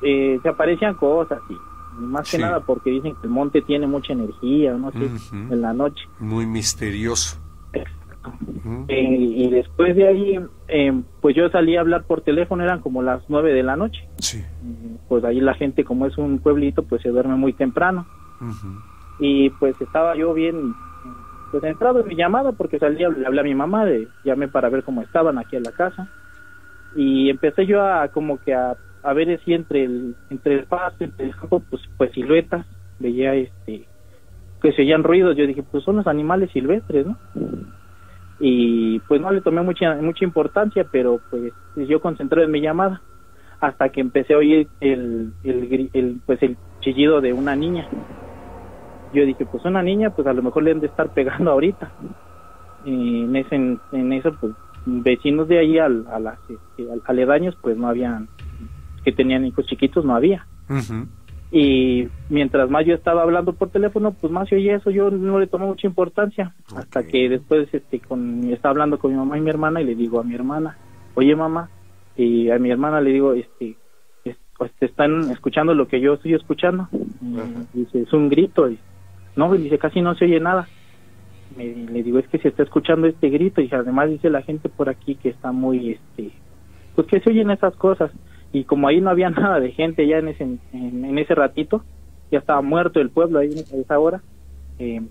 eh, 0.01 0.39
se 0.41 0.49
aparecían 0.49 0.95
cosas 0.95 1.39
y 1.49 1.53
más 1.99 2.29
que 2.29 2.37
nada 2.37 2.61
porque 2.61 2.89
dicen 2.91 3.15
que 3.15 3.27
el 3.27 3.29
monte 3.29 3.61
tiene 3.61 3.87
mucha 3.87 4.13
energía, 4.13 4.73
no 4.73 4.91
sé, 4.91 5.09
en 5.33 5.61
la 5.61 5.73
noche. 5.73 6.03
Muy 6.19 6.45
misterioso. 6.45 7.39
Eh, 8.87 9.17
y 9.17 9.49
después 9.49 9.95
de 9.95 10.07
ahí, 10.07 10.39
eh, 10.67 11.01
pues 11.21 11.35
yo 11.35 11.49
salí 11.49 11.77
a 11.77 11.81
hablar 11.81 12.03
por 12.03 12.21
teléfono, 12.21 12.63
eran 12.63 12.81
como 12.81 13.01
las 13.01 13.23
nueve 13.29 13.53
de 13.53 13.63
la 13.63 13.75
noche. 13.75 14.07
Sí. 14.17 14.43
Pues 15.07 15.23
ahí 15.23 15.39
la 15.39 15.53
gente, 15.53 15.83
como 15.83 16.05
es 16.05 16.17
un 16.17 16.39
pueblito, 16.39 16.83
pues 16.83 17.01
se 17.01 17.09
duerme 17.09 17.35
muy 17.35 17.53
temprano. 17.53 18.05
Y 19.19 19.49
pues 19.51 19.79
estaba 19.81 20.15
yo 20.15 20.33
bien, 20.33 20.73
pues 21.51 21.63
entrado 21.63 22.01
en 22.01 22.07
mi 22.07 22.15
llamada 22.15 22.53
porque 22.53 22.79
salí, 22.79 22.99
le 22.99 23.25
hablé 23.25 23.41
a 23.41 23.43
mi 23.43 23.55
mamá, 23.55 23.85
de, 23.85 24.07
llamé 24.23 24.47
para 24.47 24.69
ver 24.69 24.83
cómo 24.83 25.01
estaban 25.01 25.37
aquí 25.37 25.55
en 25.55 25.63
la 25.63 25.71
casa. 25.71 26.09
Y 26.95 27.29
empecé 27.29 27.65
yo 27.65 27.85
a 27.85 28.07
como 28.09 28.37
que 28.39 28.53
a 28.53 28.75
a 29.03 29.13
ver 29.13 29.39
si 29.45 29.53
entre 29.53 29.83
el 29.83 30.15
entre 30.29 30.55
el 30.55 30.65
pasto 30.65 31.03
entre 31.03 31.25
el 31.25 31.35
campo 31.35 31.61
pues 31.69 31.81
pues 31.97 32.11
siluetas 32.11 32.65
veía 32.99 33.35
este 33.35 33.85
que 34.61 34.73
se 34.73 34.81
oían 34.81 35.03
ruidos 35.03 35.37
yo 35.37 35.47
dije 35.47 35.63
pues 35.63 35.83
son 35.83 35.97
los 35.97 36.07
animales 36.07 36.51
silvestres 36.51 37.05
no 37.05 37.17
y 38.39 38.99
pues 38.99 39.19
no 39.21 39.31
le 39.31 39.41
tomé 39.41 39.61
mucha 39.61 39.95
mucha 39.95 40.25
importancia 40.25 40.85
pero 40.91 41.19
pues 41.29 41.51
yo 41.87 42.01
concentré 42.01 42.43
en 42.43 42.51
mi 42.51 42.61
llamada 42.61 43.01
hasta 43.59 43.89
que 43.89 44.01
empecé 44.01 44.33
a 44.33 44.37
oír 44.37 44.67
el, 44.79 45.33
el, 45.43 46.21
pues 46.25 46.41
el 46.41 46.57
chillido 46.81 47.21
de 47.21 47.33
una 47.33 47.55
niña. 47.55 47.87
Yo 49.13 49.25
dije, 49.25 49.45
pues 49.45 49.65
una 49.65 49.81
niña, 49.81 50.11
pues 50.11 50.27
a 50.27 50.33
lo 50.33 50.41
mejor 50.41 50.63
le 50.63 50.71
han 50.71 50.79
de 50.79 50.87
estar 50.87 51.09
pegando 51.13 51.51
ahorita. 51.51 51.91
Y 52.85 53.23
en, 53.23 53.35
ese, 53.35 53.55
en, 53.55 54.13
eso, 54.13 54.33
pues 54.39 54.53
vecinos 54.85 55.47
de 55.47 55.59
ahí 55.59 55.77
al, 55.77 56.05
a 56.07 56.19
las, 56.19 56.39
este, 56.49 56.87
aledaños, 57.05 57.57
pues 57.61 57.75
no 57.75 57.87
habían, 57.87 58.29
que 59.01 59.11
tenían 59.11 59.45
hijos 59.45 59.65
chiquitos, 59.65 60.05
no 60.05 60.15
había. 60.15 60.45
Y 61.51 62.07
mientras 62.29 62.69
más 62.69 62.85
yo 62.85 62.93
estaba 62.93 63.23
hablando 63.23 63.53
por 63.53 63.69
teléfono, 63.69 64.11
pues 64.11 64.31
más 64.31 64.51
oye 64.51 64.73
eso, 64.73 64.91
yo 64.91 65.09
no 65.09 65.39
le 65.39 65.47
tomé 65.47 65.65
mucha 65.65 65.87
importancia. 65.87 66.53
Hasta 66.75 67.05
que 67.07 67.27
después 67.27 67.67
este, 67.73 67.99
con, 67.99 68.51
estaba 68.51 68.71
hablando 68.71 68.99
con 68.99 69.11
mi 69.11 69.17
mamá 69.17 69.37
y 69.37 69.41
mi 69.41 69.49
hermana 69.49 69.81
y 69.81 69.85
le 69.85 69.95
digo 69.95 70.19
a 70.19 70.23
mi 70.23 70.35
hermana, 70.35 70.77
oye 71.15 71.35
mamá, 71.35 71.69
y 72.15 72.51
a 72.51 72.59
mi 72.59 72.69
hermana 72.69 73.01
le 73.01 73.11
digo, 73.11 73.33
este, 73.33 73.77
pues 74.59 74.71
te 74.73 74.85
están 74.85 75.31
escuchando 75.31 75.73
lo 75.73 75.87
que 75.87 76.01
yo 76.01 76.15
estoy 76.15 76.35
escuchando. 76.35 76.87
dice, 77.73 78.01
es 78.01 78.13
un 78.13 78.29
grito. 78.29 78.69
Y, 78.69 78.77
no, 79.35 79.51
dice, 79.53 79.79
casi 79.79 80.01
no 80.01 80.13
se 80.15 80.25
oye 80.25 80.39
nada. 80.39 80.67
Me, 81.57 81.73
le 81.73 82.03
digo, 82.03 82.19
es 82.19 82.27
que 82.27 82.37
se 82.37 82.49
está 82.49 82.61
escuchando 82.61 83.07
este 83.07 83.29
grito 83.29 83.61
y 83.61 83.69
además 83.71 84.09
dice 84.09 84.29
la 84.29 84.43
gente 84.43 84.69
por 84.69 84.89
aquí 84.89 85.15
que 85.15 85.29
está 85.29 85.51
muy, 85.51 85.91
este, 85.91 86.31
pues 86.93 87.07
que 87.07 87.21
se 87.21 87.29
oyen 87.31 87.49
esas 87.49 87.75
cosas 87.75 88.11
y 88.51 88.63
como 88.63 88.87
ahí 88.87 89.01
no 89.01 89.09
había 89.09 89.29
nada 89.29 89.59
de 89.59 89.71
gente 89.71 90.07
ya 90.07 90.17
en 90.17 90.29
ese, 90.29 90.43
en, 90.73 91.17
ese 91.17 91.35
ratito, 91.35 91.83
ya 92.31 92.39
estaba 92.39 92.61
muerto 92.61 92.99
el 92.99 93.09
pueblo 93.09 93.39
ahí 93.39 93.49
en 93.51 93.79
esa 93.81 93.99
hora, 93.99 94.21
eh, 94.77 95.01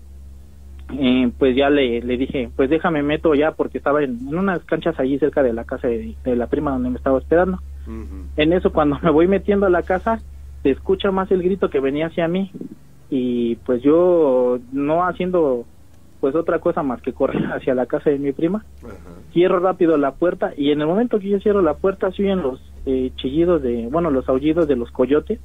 eh, 0.97 1.31
pues 1.37 1.55
ya 1.55 1.69
le, 1.69 2.01
le 2.01 2.17
dije, 2.17 2.49
pues 2.55 2.69
déjame 2.69 3.03
meto 3.03 3.35
ya 3.35 3.51
porque 3.51 3.77
estaba 3.77 4.03
en, 4.03 4.33
unas 4.35 4.63
canchas 4.63 4.99
allí 4.99 5.19
cerca 5.19 5.43
de 5.43 5.53
la 5.53 5.63
casa 5.63 5.87
de, 5.87 6.15
la 6.23 6.47
prima 6.47 6.71
donde 6.71 6.89
me 6.89 6.97
estaba 6.97 7.17
hospedando. 7.17 7.59
En 8.37 8.53
eso 8.53 8.71
cuando 8.71 8.99
me 9.01 9.09
voy 9.09 9.27
metiendo 9.27 9.65
a 9.65 9.69
la 9.71 9.81
casa, 9.81 10.19
se 10.61 10.69
escucha 10.69 11.11
más 11.11 11.31
el 11.31 11.41
grito 11.41 11.69
que 11.69 11.79
venía 11.79 12.07
hacia 12.07 12.27
mí 12.27 12.51
y 13.09 13.55
pues 13.57 13.81
yo 13.81 14.59
no 14.71 15.05
haciendo 15.05 15.65
pues 16.19 16.35
otra 16.35 16.59
cosa 16.59 16.83
más 16.83 17.01
que 17.01 17.13
correr 17.13 17.45
hacia 17.53 17.73
la 17.73 17.85
casa 17.85 18.09
de 18.09 18.19
mi 18.19 18.31
prima, 18.31 18.65
cierro 19.31 19.59
rápido 19.59 19.97
la 19.97 20.11
puerta 20.11 20.53
y 20.55 20.71
en 20.71 20.81
el 20.81 20.87
momento 20.87 21.19
que 21.19 21.29
yo 21.29 21.39
cierro 21.39 21.61
la 21.61 21.75
puerta 21.75 22.11
se 22.11 22.23
oyen 22.23 22.41
los 22.41 22.61
eh, 22.85 23.11
chillidos 23.15 23.61
de, 23.61 23.87
bueno, 23.87 24.11
los 24.11 24.27
aullidos 24.29 24.67
de 24.67 24.75
los 24.75 24.91
coyotes 24.91 25.39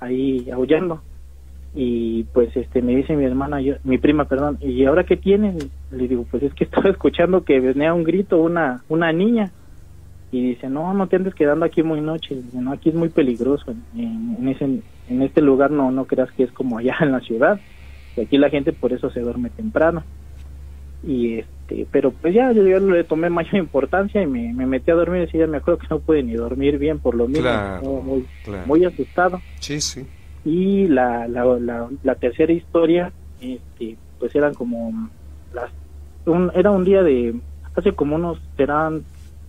ahí 0.00 0.48
aullando. 0.50 1.02
Y 1.74 2.24
pues 2.32 2.56
este 2.56 2.82
me 2.82 2.96
dice 2.96 3.14
mi 3.14 3.24
hermana, 3.24 3.60
yo, 3.60 3.74
mi 3.84 3.98
prima, 3.98 4.24
perdón, 4.24 4.58
¿y 4.60 4.84
ahora 4.84 5.04
qué 5.04 5.16
tiene? 5.16 5.54
Le 5.90 6.08
digo, 6.08 6.26
pues 6.30 6.42
es 6.42 6.54
que 6.54 6.64
estaba 6.64 6.90
escuchando 6.90 7.44
que 7.44 7.60
venía 7.60 7.94
un 7.94 8.04
grito 8.04 8.40
una 8.40 8.82
una 8.88 9.12
niña. 9.12 9.50
Y 10.30 10.42
dice, 10.50 10.68
no, 10.68 10.92
no 10.92 11.06
te 11.06 11.16
andes 11.16 11.34
quedando 11.34 11.64
aquí 11.64 11.82
muy 11.82 12.02
noche, 12.02 12.36
no, 12.52 12.72
aquí 12.72 12.90
es 12.90 12.94
muy 12.94 13.08
peligroso. 13.08 13.74
En, 13.96 14.46
ese, 14.46 14.64
en 14.64 15.22
este 15.22 15.40
lugar 15.40 15.70
no, 15.70 15.90
no 15.90 16.04
creas 16.04 16.30
que 16.32 16.42
es 16.42 16.52
como 16.52 16.76
allá 16.76 16.96
en 17.00 17.12
la 17.12 17.20
ciudad. 17.20 17.60
Y 18.16 18.20
aquí 18.22 18.36
la 18.36 18.50
gente 18.50 18.72
por 18.72 18.92
eso 18.92 19.10
se 19.10 19.20
duerme 19.20 19.48
temprano. 19.48 20.02
Y 21.02 21.38
este 21.38 21.57
este, 21.68 21.86
pero 21.90 22.10
pues 22.10 22.34
ya 22.34 22.52
yo, 22.52 22.62
le 22.62 23.04
tomé 23.04 23.28
mayor 23.28 23.56
importancia 23.56 24.22
y 24.22 24.26
me, 24.26 24.52
metí 24.66 24.90
a 24.90 24.94
dormir 24.94 25.28
y 25.32 25.38
ya 25.38 25.46
me 25.46 25.58
acuerdo 25.58 25.80
que 25.80 25.86
no 25.90 26.00
pude 26.00 26.22
ni 26.22 26.34
dormir 26.34 26.78
bien 26.78 26.98
por 26.98 27.14
lo 27.14 27.28
mismo, 27.28 28.02
muy, 28.02 28.26
muy 28.66 28.84
asustado. 28.84 29.40
Sí, 29.60 29.80
sí. 29.80 30.06
Y 30.44 30.86
la, 30.88 31.28
la, 31.28 31.88
la, 32.02 32.14
tercera 32.14 32.52
historia, 32.52 33.12
este, 33.40 33.96
pues 34.18 34.34
eran 34.34 34.54
como 34.54 35.10
las, 35.52 35.70
un, 36.24 36.50
era 36.54 36.70
un 36.70 36.84
día 36.84 37.02
de, 37.02 37.34
hace 37.74 37.92
como 37.92 38.16
unos, 38.16 38.38
serán 38.56 39.04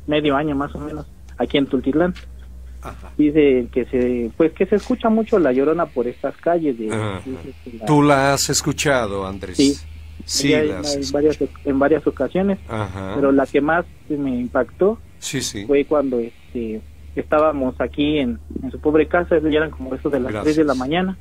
medio 0.08 0.36
año 0.36 0.56
más 0.56 0.74
o 0.76 0.80
menos, 0.80 1.06
aquí 1.38 1.58
en 1.58 1.68
Tultitlán. 1.68 2.14
Dice 3.18 3.68
que 3.74 3.86
se, 3.86 4.32
pues 4.38 4.54
que 4.54 4.66
se 4.66 4.76
escucha 4.76 5.10
mucho 5.10 5.38
la 5.38 5.52
llorona 5.52 5.86
por 5.86 6.08
estas 6.08 6.36
calles. 6.38 6.80
De, 6.80 6.90
¿Tú 7.86 8.02
la 8.02 8.34
has 8.34 8.50
escuchado, 8.50 9.28
Andrés? 9.28 9.58
Sí, 9.58 9.76
Sí, 10.26 10.54
en, 10.54 10.82
varias, 11.12 11.40
en 11.66 11.80
varias 11.80 12.06
ocasiones, 12.06 12.60
pero 13.16 13.32
la 13.32 13.46
que 13.46 13.62
más 13.62 13.86
me 14.10 14.32
impactó 14.32 15.00
fue 15.66 15.86
cuando 15.86 16.20
este, 16.20 16.82
estábamos 17.16 17.80
aquí 17.80 18.20
en, 18.20 18.40
su 18.72 18.80
pobre 18.80 19.08
casa, 19.08 19.40
ya 19.40 19.58
eran 19.58 19.72
como 19.72 19.96
eso 19.96 20.10
de 20.10 20.20
las 20.20 20.44
3 20.44 20.56
de 20.56 20.64
la 20.64 20.76
mañana, 20.76 21.18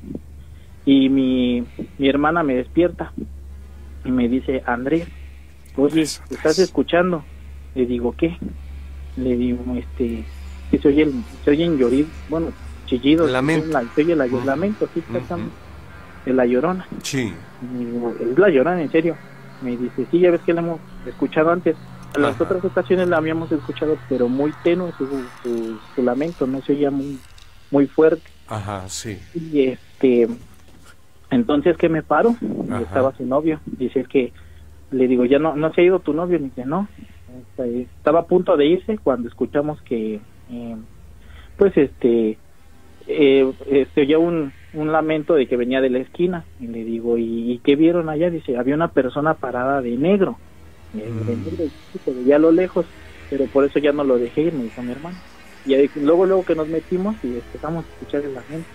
y 0.85 1.09
mi, 1.09 1.63
mi 1.97 2.07
hermana 2.07 2.43
me 2.43 2.55
despierta 2.55 3.13
y 4.05 4.11
me 4.11 4.27
dice, 4.27 4.63
Andrés, 4.65 5.07
oye, 5.75 6.01
¿estás 6.01 6.59
escuchando? 6.59 7.23
Le 7.75 7.85
digo, 7.85 8.15
¿qué? 8.17 8.37
Le 9.17 9.35
digo, 9.35 9.59
este, 9.75 10.23
que 10.71 10.77
se 10.77 10.87
oye, 10.87 11.11
se 11.43 11.51
oyen 11.51 11.77
llorir, 11.77 12.07
bueno, 12.29 12.51
chillidos, 12.85 13.29
lamento. 13.29 13.79
se 13.95 14.01
oye 14.01 14.13
el 14.13 14.45
lamento, 14.45 14.89
sí, 14.93 15.03
de 16.25 16.33
la 16.33 16.45
llorona. 16.45 16.87
Sí. 17.03 17.33
Es 17.61 18.37
la 18.37 18.49
llorona, 18.49 18.81
en 18.81 18.91
serio. 18.91 19.17
Me 19.61 19.75
dice, 19.75 20.07
sí, 20.09 20.19
ya 20.19 20.31
ves 20.31 20.41
que 20.41 20.53
la 20.53 20.61
hemos 20.61 20.79
escuchado 21.05 21.51
antes. 21.51 21.75
En 22.15 22.23
las 22.23 22.39
otras 22.41 22.63
ocasiones 22.63 23.07
la 23.07 23.17
habíamos 23.17 23.51
escuchado, 23.51 23.97
pero 24.07 24.29
muy 24.29 24.51
tenue 24.63 24.91
su, 24.93 25.07
su, 25.95 26.03
lamento, 26.03 26.47
no 26.47 26.61
se 26.61 26.73
oía 26.73 26.89
muy, 26.89 27.19
muy 27.69 27.87
fuerte. 27.87 28.23
Ajá, 28.47 28.87
sí. 28.89 29.19
Y 29.35 29.67
este, 29.67 30.27
entonces 31.29 31.77
que 31.77 31.87
me 31.87 32.01
paro, 32.01 32.35
estaba 32.81 33.15
su 33.15 33.25
novio, 33.25 33.59
dice 33.65 34.05
que, 34.05 34.33
le 34.91 35.07
digo, 35.07 35.25
ya 35.25 35.37
no, 35.37 35.55
no 35.55 35.71
se 35.73 35.81
ha 35.81 35.83
ido 35.83 35.99
tu 35.99 36.13
novio, 36.13 36.39
ni 36.39 36.45
dice, 36.45 36.65
no, 36.65 36.87
este, 37.39 37.81
estaba 37.81 38.21
a 38.21 38.25
punto 38.25 38.57
de 38.57 38.65
irse 38.65 38.97
cuando 38.97 39.27
escuchamos 39.27 39.79
que, 39.83 40.19
eh, 40.49 40.75
pues 41.57 41.77
este, 41.77 42.39
eh, 43.05 43.53
este, 43.67 44.01
oía 44.01 44.17
un, 44.17 44.51
un 44.73 44.91
lamento 44.91 45.35
de 45.35 45.47
que 45.47 45.57
venía 45.57 45.81
de 45.81 45.89
la 45.89 45.99
esquina 45.99 46.45
y 46.59 46.67
le 46.67 46.83
digo 46.83 47.17
¿y, 47.17 47.59
qué 47.63 47.75
vieron 47.75 48.09
allá? 48.09 48.29
dice 48.29 48.57
había 48.57 48.75
una 48.75 48.89
persona 48.89 49.33
parada 49.33 49.81
de 49.81 49.97
negro 49.97 50.37
mm. 50.93 52.11
veía 52.11 52.35
a 52.35 52.39
lo 52.39 52.51
lejos 52.51 52.85
pero 53.29 53.45
por 53.45 53.65
eso 53.65 53.79
ya 53.79 53.91
no 53.91 54.03
lo 54.03 54.17
dejé 54.17 54.41
ir 54.41 54.53
me 54.53 54.63
dijo 54.63 54.81
mi 54.81 54.91
hermano 54.91 55.17
y 55.65 55.75
luego 55.99 56.25
luego 56.25 56.45
que 56.45 56.55
nos 56.55 56.67
metimos 56.67 57.15
y 57.23 57.35
empezamos 57.35 57.85
a 57.85 57.89
escuchar 57.89 58.21
el 58.21 58.33
lamento 58.33 58.67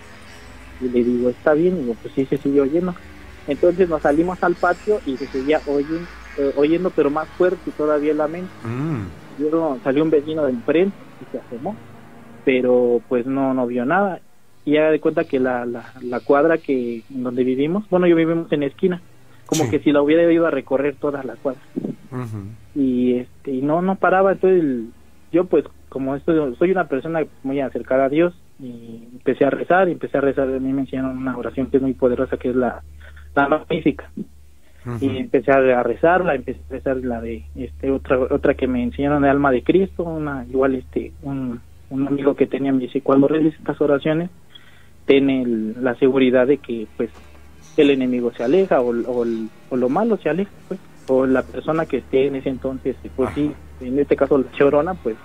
y 0.80 0.88
le 0.88 1.04
digo 1.04 1.30
está 1.30 1.54
bien 1.54 1.76
y 1.76 1.80
digo 1.82 1.96
pues 2.02 2.12
sí 2.14 2.26
se 2.26 2.38
sigue 2.38 2.60
oyendo 2.60 2.94
entonces 3.46 3.88
nos 3.88 4.02
salimos 4.02 4.42
al 4.42 4.54
patio 4.54 5.00
y 5.06 5.16
se 5.16 5.26
seguía 5.26 5.60
oyendo, 5.66 6.06
eh, 6.38 6.52
oyendo 6.56 6.90
pero 6.90 7.10
más 7.10 7.28
fuerte 7.28 7.70
todavía 7.76 8.12
el 8.12 8.18
lamento 8.18 8.50
mm. 8.64 9.82
salió 9.84 10.02
un 10.02 10.10
vecino 10.10 10.44
de 10.44 10.50
enfrente 10.50 10.96
y 11.22 11.30
se 11.30 11.38
asomó 11.38 11.76
pero 12.44 13.00
pues 13.08 13.26
no 13.26 13.54
no 13.54 13.66
vio 13.68 13.84
nada 13.84 14.20
y 14.64 14.76
haga 14.76 14.90
de 14.90 15.00
cuenta 15.00 15.24
que 15.24 15.38
la, 15.38 15.66
la, 15.66 16.20
cuadra 16.20 16.58
que 16.58 17.02
donde 17.08 17.44
vivimos, 17.44 17.88
bueno, 17.90 18.06
yo 18.06 18.16
vivimos 18.16 18.50
en 18.52 18.62
esquina, 18.62 19.02
como 19.46 19.70
que 19.70 19.80
si 19.80 19.92
la 19.92 20.02
hubiera 20.02 20.30
ido 20.32 20.46
a 20.46 20.50
recorrer 20.50 20.96
toda 20.96 21.22
la 21.22 21.34
cuadra. 21.36 21.60
Y 22.74 23.16
este 23.16 23.50
y 23.52 23.60
no 23.60 23.82
no 23.82 23.96
paraba, 23.96 24.32
entonces 24.32 24.84
yo 25.32 25.44
pues 25.44 25.64
como 25.88 26.16
esto, 26.16 26.54
soy 26.56 26.70
una 26.70 26.86
persona 26.86 27.20
muy 27.42 27.60
acercada 27.60 28.06
a 28.06 28.08
Dios 28.08 28.34
y 28.58 29.08
empecé 29.12 29.44
a 29.44 29.50
rezar, 29.50 29.88
y 29.88 29.92
empecé 29.92 30.18
a 30.18 30.20
rezar, 30.20 30.48
a 30.48 30.60
mí 30.60 30.72
me 30.72 30.82
enseñaron 30.82 31.16
una 31.18 31.36
oración 31.36 31.66
que 31.66 31.76
es 31.76 31.82
muy 31.82 31.94
poderosa 31.94 32.36
que 32.36 32.50
es 32.50 32.56
la 32.56 32.82
la 33.34 33.64
física. 33.66 34.10
Y 35.00 35.16
empecé 35.16 35.50
a 35.50 35.82
rezarla, 35.82 36.34
empecé 36.34 36.60
a 36.68 36.72
rezar 36.72 36.96
la 36.98 37.20
de 37.20 37.44
este 37.56 37.90
otra 37.90 38.18
otra 38.18 38.54
que 38.54 38.66
me 38.66 38.82
enseñaron 38.82 39.22
de 39.22 39.30
alma 39.30 39.50
de 39.50 39.62
Cristo, 39.62 40.04
una 40.04 40.44
igual 40.44 40.74
este 40.74 41.12
un, 41.22 41.60
un 41.90 42.06
amigo 42.06 42.34
que 42.34 42.46
tenía 42.46 42.72
me 42.72 42.80
dice, 42.80 43.00
cuando 43.00 43.26
realizas 43.26 43.58
estas 43.60 43.80
oraciones, 43.80 44.30
tiene 45.06 45.44
la 45.80 45.94
seguridad 45.96 46.46
de 46.46 46.58
que 46.58 46.86
pues 46.96 47.10
el 47.76 47.90
enemigo 47.90 48.32
se 48.36 48.44
aleja 48.44 48.80
o, 48.80 48.90
o, 48.90 49.76
lo 49.76 49.88
malo 49.88 50.16
se 50.16 50.30
aleja 50.30 50.50
pues 50.68 50.80
o 51.08 51.26
la 51.26 51.42
persona 51.42 51.84
que 51.86 51.98
esté 51.98 52.28
en 52.28 52.36
ese 52.36 52.48
entonces 52.48 52.96
pues 53.16 53.30
sí 53.34 53.52
en 53.80 53.98
este 53.98 54.16
caso 54.16 54.38
la 54.38 54.50
chorona 54.52 54.94
pues 54.94 55.16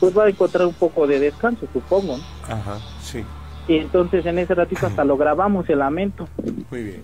pues 0.00 0.16
va 0.16 0.24
a 0.24 0.28
encontrar 0.28 0.66
un 0.66 0.74
poco 0.74 1.06
de 1.06 1.20
descanso 1.20 1.66
supongo 1.72 2.18
Ajá, 2.48 2.78
sí. 3.00 3.24
y 3.68 3.76
entonces 3.76 4.26
en 4.26 4.38
ese 4.38 4.54
ratito 4.54 4.86
hasta 4.86 5.04
lo 5.04 5.16
grabamos 5.16 5.68
el 5.70 5.78
lamento. 5.78 6.28
Muy 6.70 6.82
bien. 6.82 7.02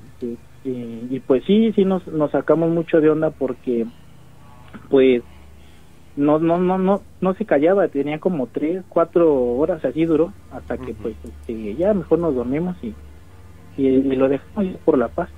Y, 0.62 1.14
y, 1.14 1.22
pues 1.26 1.42
sí 1.46 1.72
sí 1.72 1.86
nos, 1.86 2.06
nos 2.08 2.30
sacamos 2.32 2.68
mucho 2.68 3.00
de 3.00 3.08
onda 3.08 3.30
porque 3.30 3.86
pues 4.90 5.22
no 6.16 6.38
no 6.38 6.58
no 6.58 6.78
no 6.78 7.02
no 7.20 7.34
se 7.34 7.46
callaba 7.46 7.88
tenía 7.88 8.18
como 8.18 8.48
tres 8.48 8.82
cuatro 8.88 9.32
horas 9.56 9.84
así 9.84 10.04
duró 10.04 10.32
hasta 10.50 10.76
que 10.76 10.94
pues 10.94 11.16
este, 11.24 11.74
ya 11.76 11.94
mejor 11.94 12.18
nos 12.18 12.34
dormimos 12.34 12.76
y, 12.82 12.94
y, 13.76 14.00
lo 14.16 14.28
dejamos 14.28 14.76
por 14.84 14.98
la 14.98 15.08
paz. 15.08 15.30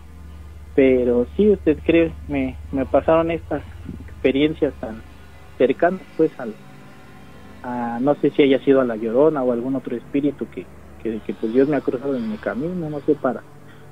Pero 0.74 1.26
sí 1.36 1.50
usted 1.50 1.78
cree 1.84 2.14
me 2.28 2.56
me 2.70 2.86
pasaron 2.86 3.30
estas 3.30 3.62
experiencias 4.08 4.74
tan 4.80 5.02
cercanas 5.58 6.00
pues 6.16 6.30
al 6.38 6.54
a, 7.62 7.98
no 8.00 8.14
sé 8.16 8.30
si 8.30 8.42
haya 8.42 8.58
sido 8.60 8.80
a 8.80 8.84
la 8.84 8.96
llorona 8.96 9.42
o 9.42 9.52
algún 9.52 9.76
otro 9.76 9.94
espíritu 9.96 10.46
que, 10.48 10.66
que, 10.98 11.20
que 11.20 11.34
pues 11.34 11.52
Dios 11.52 11.68
me 11.68 11.76
ha 11.76 11.80
cruzado 11.82 12.16
en 12.16 12.28
mi 12.30 12.38
camino 12.38 12.88
no 12.88 13.00
sé 13.02 13.14
para 13.14 13.44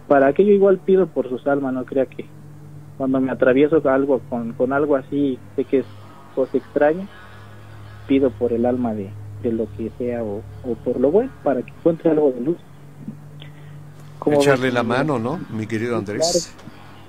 para 0.07 0.33
que 0.33 0.45
yo 0.45 0.53
igual 0.53 0.79
pido 0.79 1.07
por 1.07 1.29
sus 1.29 1.47
almas 1.47 1.75
no 1.75 1.85
crea 1.85 2.07
que 2.07 2.31
cuando 2.97 3.21
me 3.21 3.31
atravieso 3.31 3.81
algo 3.89 4.21
con, 4.29 4.55
con 4.55 4.73
algo 4.73 4.97
así 4.97 5.39
sé 5.55 5.65
que 5.67 5.81
es 5.81 5.87
cosa 6.35 6.57
extraña, 6.57 7.07
pido 8.07 8.31
por 8.31 8.53
el 8.53 8.67
alma 8.67 8.95
de, 8.95 9.11
de 9.43 9.53
lo 9.53 9.67
que 9.77 9.91
sea 9.99 10.23
o, 10.23 10.43
por 10.85 11.01
lo 11.01 11.11
bueno 11.11 11.31
para 11.43 11.63
que 11.63 11.71
encuentre 11.71 12.11
algo 12.11 12.33
de 12.33 12.41
luz. 12.41 12.57
Echarle 14.27 14.71
la 14.71 14.83
mano, 14.83 15.19
¿no, 15.19 15.41
mi 15.51 15.67
querido 15.67 15.97
Andrés? 15.97 16.53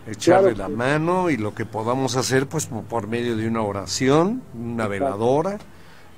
Echarle 0.07 0.55
la 0.55 0.69
mano 0.69 1.30
y 1.30 1.38
lo 1.38 1.53
que 1.53 1.65
podamos 1.65 2.15
hacer, 2.15 2.47
pues 2.47 2.67
por 2.67 3.07
medio 3.07 3.36
de 3.36 3.47
una 3.47 3.61
oración, 3.61 4.41
una 4.53 4.88
veladora, 4.88 5.59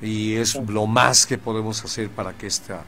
y 0.01 0.35
es 0.35 0.55
lo 0.69 0.85
más 0.85 1.25
que 1.25 1.37
podemos 1.37 1.83
hacer 1.83 2.09
para 2.09 2.33
que 2.33 2.47
esta, 2.47 2.83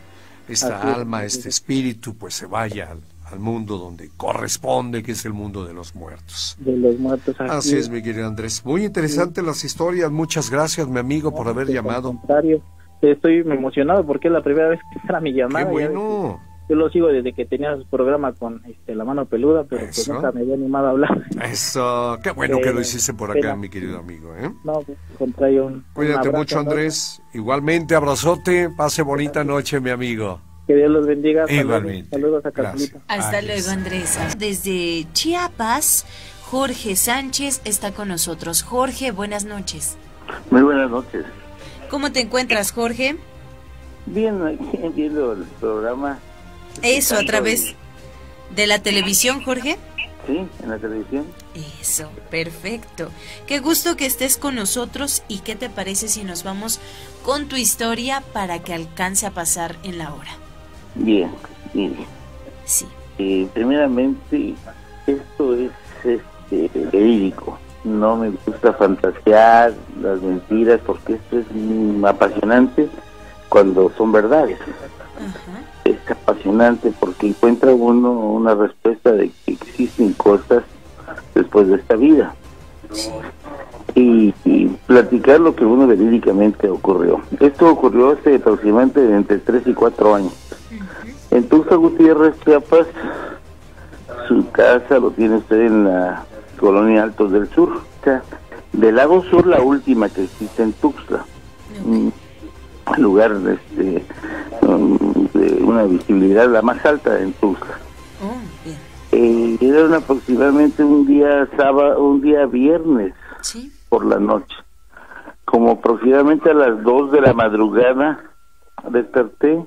esta 0.48 0.94
alma, 0.94 1.24
este 1.26 1.50
espíritu, 1.50 2.16
pues 2.16 2.36
se 2.36 2.46
vaya 2.46 2.92
al, 2.92 3.02
al 3.36 3.42
mundo 3.42 3.78
donde 3.78 4.10
corresponde, 4.16 5.04
que 5.04 5.12
es 5.12 5.26
el 5.26 5.34
mundo 5.34 5.66
de 5.66 5.74
los 5.74 5.94
muertos. 5.94 6.56
De 6.60 6.76
los 6.78 6.98
muertos. 6.98 7.36
Así, 7.40 7.76
es, 7.76 7.90
mi 7.90 8.02
querido 8.02 8.26
Andrés. 8.26 8.66
Muy 8.66 8.86
interesante 8.86 9.42
las 9.42 9.64
historias. 9.64 10.10
Muchas 10.10 10.50
gracias, 10.50 10.88
mi 10.88 11.00
amigo, 11.00 11.36
por 11.36 11.48
haber 11.48 11.68
llamado. 11.68 12.10
Contrario, 12.10 12.62
estoy 13.02 13.40
emocionado 13.40 14.06
porque 14.06 14.30
es 14.30 14.34
la 14.34 14.42
primera 14.42 14.70
vez 14.70 14.80
que 14.94 15.00
será 15.02 15.20
mi 15.20 15.34
llamada. 15.34 15.66
Qué 15.66 15.72
bueno. 15.72 16.40
Yo 16.68 16.76
lo 16.76 16.90
sigo 16.90 17.10
desde 17.10 17.34
que 17.34 17.46
tenía 17.46 17.78
su 17.78 17.86
programa 17.86 18.34
con 18.34 18.64
este, 18.66 18.96
la 18.96 19.04
mano 19.06 19.26
peluda, 19.26 19.66
pero 19.70 19.84
pues 19.84 20.10
nunca 20.10 20.32
me 20.32 20.42
había 20.42 20.56
animado 20.56 20.88
a 20.88 20.90
hablar. 20.92 21.24
Eso, 21.44 22.18
qué 22.24 22.32
bueno 22.32 22.58
que 22.60 22.74
lo 22.74 22.82
hiciste 22.82 23.14
por 23.14 23.38
acá, 23.38 23.56
mi 23.56 23.70
querido 23.70 24.00
amigo. 24.00 24.34
¿eh? 24.36 24.50
No, 24.64 24.82
contrario. 25.20 25.68
Un, 25.68 25.86
Cuídate 25.94 26.32
mucho, 26.32 26.60
Andrés. 26.60 27.22
Igualmente, 27.34 27.94
abrazote. 27.94 28.72
Pase 28.76 29.04
bonita 29.04 29.44
noche, 29.44 29.80
mi 29.80 29.92
amigo. 29.92 30.40
Que 30.68 30.76
Dios 30.76 30.90
los 30.90 31.06
bendiga. 31.06 31.46
Igualmente. 31.48 32.10
Saludos, 32.10 32.46
a 32.46 32.52
Carlita. 32.52 33.00
Hasta 33.08 33.42
luego, 33.42 33.70
Andrés. 33.70 34.18
Desde 34.38 35.06
Chiapas, 35.14 36.06
Jorge 36.50 36.96
Sánchez 36.96 37.62
está 37.66 37.92
con 37.92 38.08
nosotros. 38.08 38.64
Jorge, 38.64 39.12
buenas 39.12 39.46
noches. 39.46 39.98
Muy 40.50 40.64
buenas 40.64 40.90
noches. 40.90 41.26
¿Cómo 41.90 42.12
te 42.12 42.22
encuentras, 42.22 42.72
Jorge? 42.72 43.18
Bien, 44.08 44.42
aquí 44.44 44.90
viendo 44.96 45.34
el 45.34 45.44
programa. 45.60 46.20
Eso, 46.82 47.16
a 47.16 47.24
través 47.26 47.76
de 48.56 48.68
la 48.68 48.80
televisión, 48.80 49.44
Jorge. 49.44 49.78
Sí, 50.28 50.48
en 50.64 50.70
la 50.70 50.78
televisión. 50.80 51.26
Eso, 51.80 52.10
perfecto. 52.32 53.12
Qué 53.46 53.60
gusto 53.60 53.96
que 53.96 54.08
estés 54.08 54.38
con 54.38 54.56
nosotros 54.56 55.24
y 55.28 55.40
qué 55.40 55.56
te 55.56 55.70
parece 55.70 56.08
si 56.08 56.24
nos 56.24 56.44
vamos 56.44 56.80
con 57.24 57.48
tu 57.48 57.56
historia 57.56 58.22
para 58.34 58.60
que 58.64 58.74
alcance 58.74 59.28
a 59.28 59.32
pasar 59.32 59.76
en 59.84 60.00
la 60.00 60.14
hora. 60.14 60.45
Bien, 60.96 61.30
bien. 61.74 61.96
Sí. 62.66 62.88
Eh, 63.18 63.48
primeramente, 63.54 64.56
esto 65.08 65.54
es 65.56 65.72
este, 66.04 66.70
verídico. 66.92 67.58
No 67.84 68.16
me 68.16 68.32
gusta 68.46 68.74
fantasear 68.74 69.74
las 70.02 70.22
mentiras 70.22 70.80
porque 70.86 71.14
esto 71.14 71.40
es 71.40 71.46
apasionante 72.04 72.90
cuando 73.50 73.92
son 73.98 74.12
verdades. 74.12 74.58
Es 75.84 75.98
apasionante 76.10 76.92
porque 77.00 77.28
encuentra 77.28 77.74
uno 77.74 78.12
una 78.12 78.56
respuesta 78.56 79.12
de 79.12 79.32
que 79.46 79.54
existen 79.54 80.14
cosas 80.14 80.64
después 81.36 81.68
de 81.68 81.76
esta 81.76 81.96
vida. 81.96 82.34
Y, 83.94 84.34
platicar 84.88 85.40
lo 85.40 85.56
que 85.56 85.66
uno 85.66 85.88
verídicamente 85.88 86.70
ocurrió. 86.70 87.22
Esto 87.40 87.70
ocurrió 87.70 88.12
hace 88.12 88.36
aproximadamente 88.36 89.02
entre 89.14 89.40
3 89.40 89.68
y 89.68 89.74
4 89.74 90.16
años. 90.16 90.34
En 91.36 91.50
Tuxtla 91.50 91.76
Gutiérrez, 91.76 92.40
Chiapas, 92.46 92.88
su 94.26 94.50
casa 94.52 95.00
lo 95.00 95.12
tiene 95.12 95.36
usted 95.36 95.66
en 95.66 95.84
la 95.84 96.24
colonia 96.58 97.04
Altos 97.04 97.34
del 97.34 97.50
Sur. 97.50 97.74
O 97.74 98.04
sea, 98.06 98.24
del 98.72 98.96
lado 98.96 99.22
sur, 99.24 99.46
la 99.46 99.62
última 99.62 100.08
que 100.08 100.24
existe 100.24 100.64
en 100.64 100.72
Tuxtla. 100.72 101.26
Un 101.84 102.14
lugar 102.98 103.34
este, 103.34 104.06
um, 104.62 104.98
de 105.34 105.62
una 105.62 105.84
visibilidad 105.84 106.48
la 106.48 106.62
más 106.62 106.86
alta 106.86 107.20
en 107.20 107.34
Tuxtla. 107.34 107.80
Oh, 108.24 108.38
eh, 109.12 109.58
era 109.60 109.98
aproximadamente 109.98 110.86
un 110.86 111.06
día 111.06 111.50
sábado, 111.58 112.02
un 112.02 112.22
día 112.22 112.46
viernes 112.46 113.14
por 113.90 114.06
la 114.06 114.20
noche. 114.20 114.56
Como 115.44 115.72
aproximadamente 115.72 116.52
a 116.52 116.54
las 116.54 116.82
2 116.82 117.12
de 117.12 117.20
la 117.20 117.34
madrugada 117.34 118.24
desperté 118.90 119.66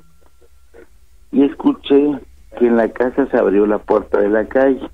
y 1.31 1.45
escuché 1.45 2.21
que 2.59 2.67
en 2.67 2.77
la 2.77 2.89
casa 2.89 3.27
se 3.31 3.37
abrió 3.37 3.67
la 3.67 3.79
puerta 3.79 4.21
de 4.21 4.29
la 4.29 4.47
calle. 4.47 4.89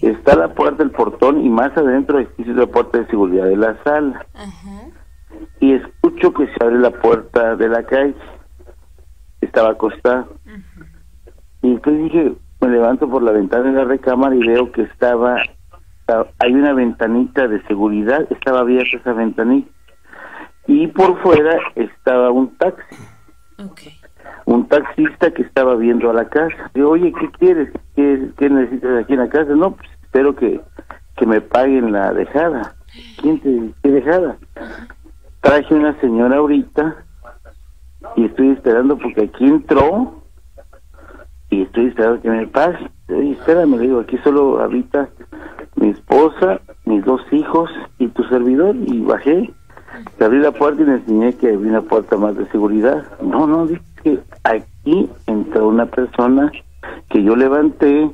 Está 0.00 0.36
la 0.36 0.54
puerta 0.54 0.82
del 0.82 0.90
portón 0.90 1.44
y 1.44 1.48
más 1.48 1.76
adentro 1.76 2.18
existe 2.18 2.52
la 2.52 2.66
puerta 2.66 2.98
de 2.98 3.06
seguridad 3.06 3.46
de 3.46 3.56
la 3.56 3.82
sala. 3.82 4.26
Y 5.60 5.74
escucho 5.74 6.32
que 6.32 6.46
se 6.46 6.64
abre 6.64 6.78
la 6.78 6.90
puerta 6.90 7.56
de 7.56 7.68
la 7.68 7.82
calle. 7.84 8.14
Estaba 9.40 9.70
acostado. 9.70 10.28
Y 11.62 11.72
entonces 11.72 12.04
dije, 12.04 12.32
me 12.60 12.68
levanto 12.68 13.08
por 13.08 13.22
la 13.22 13.32
ventana 13.32 13.70
de 13.70 13.72
la 13.72 13.84
recámara 13.84 14.34
y 14.34 14.46
veo 14.46 14.70
que 14.72 14.82
estaba, 14.82 15.36
hay 16.38 16.52
una 16.52 16.72
ventanita 16.72 17.48
de 17.48 17.62
seguridad, 17.66 18.26
estaba 18.30 18.60
abierta 18.60 18.96
esa 18.96 19.12
ventanita. 19.12 19.70
Y 20.66 20.86
por 20.88 21.20
fuera 21.22 21.58
estaba 21.74 22.30
un 22.30 22.56
taxi 22.56 22.96
un 24.52 24.68
taxista 24.68 25.30
que 25.30 25.42
estaba 25.42 25.74
viendo 25.76 26.10
a 26.10 26.14
la 26.14 26.28
casa. 26.28 26.70
Digo, 26.74 26.90
oye, 26.90 27.12
¿qué 27.18 27.30
quieres? 27.38 27.72
¿Qué, 27.96 28.50
necesitas 28.50 29.02
aquí 29.02 29.14
en 29.14 29.20
la 29.20 29.28
casa? 29.28 29.54
No, 29.54 29.72
pues 29.72 29.88
espero 30.02 30.34
que, 30.36 30.60
que 31.16 31.26
me 31.26 31.40
paguen 31.40 31.92
la 31.92 32.12
dejada. 32.12 32.74
¿Quién 33.20 33.40
te 33.40 33.72
qué 33.82 33.90
dejada? 33.90 34.36
Traje 35.40 35.74
una 35.74 35.98
señora 36.00 36.36
ahorita 36.36 36.96
y 38.16 38.26
estoy 38.26 38.50
esperando 38.50 38.98
porque 38.98 39.22
aquí 39.22 39.46
entró 39.46 40.22
y 41.48 41.62
estoy 41.62 41.86
esperando 41.86 42.20
que 42.20 42.30
me 42.30 42.46
pague. 42.46 42.90
Oye, 43.08 43.32
espérame, 43.32 43.76
le 43.76 43.82
digo, 43.82 44.00
aquí 44.00 44.18
solo 44.18 44.60
habita 44.60 45.08
mi 45.76 45.88
esposa, 45.88 46.60
mis 46.84 47.02
dos 47.04 47.22
hijos 47.32 47.70
y 47.98 48.08
tu 48.08 48.22
servidor 48.24 48.76
y 48.76 49.00
bajé. 49.00 49.50
Abrí 50.20 50.40
la 50.40 50.52
puerta 50.52 50.82
y 50.82 50.84
le 50.86 50.92
enseñé 50.94 51.32
que 51.34 51.48
había 51.48 51.70
una 51.70 51.82
puerta 51.82 52.16
más 52.16 52.36
de 52.36 52.46
seguridad. 52.50 53.04
No, 53.20 53.46
no, 53.46 53.66
que 53.66 53.80
aquí 54.44 55.08
entró 55.26 55.68
una 55.68 55.86
persona 55.86 56.50
que 57.08 57.22
yo 57.22 57.36
levanté 57.36 58.10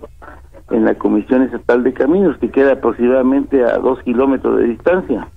en 0.71 0.85
la 0.85 0.95
Comisión 0.95 1.43
Estatal 1.43 1.83
de 1.83 1.95
Caminos, 1.95 2.37
que 2.39 2.51
queda 2.51 2.73
aproximadamente 2.73 3.65
a 3.65 3.79
dos 3.79 4.03
kilómetros 4.03 4.59
de 4.59 4.69
distancia. 4.69 5.29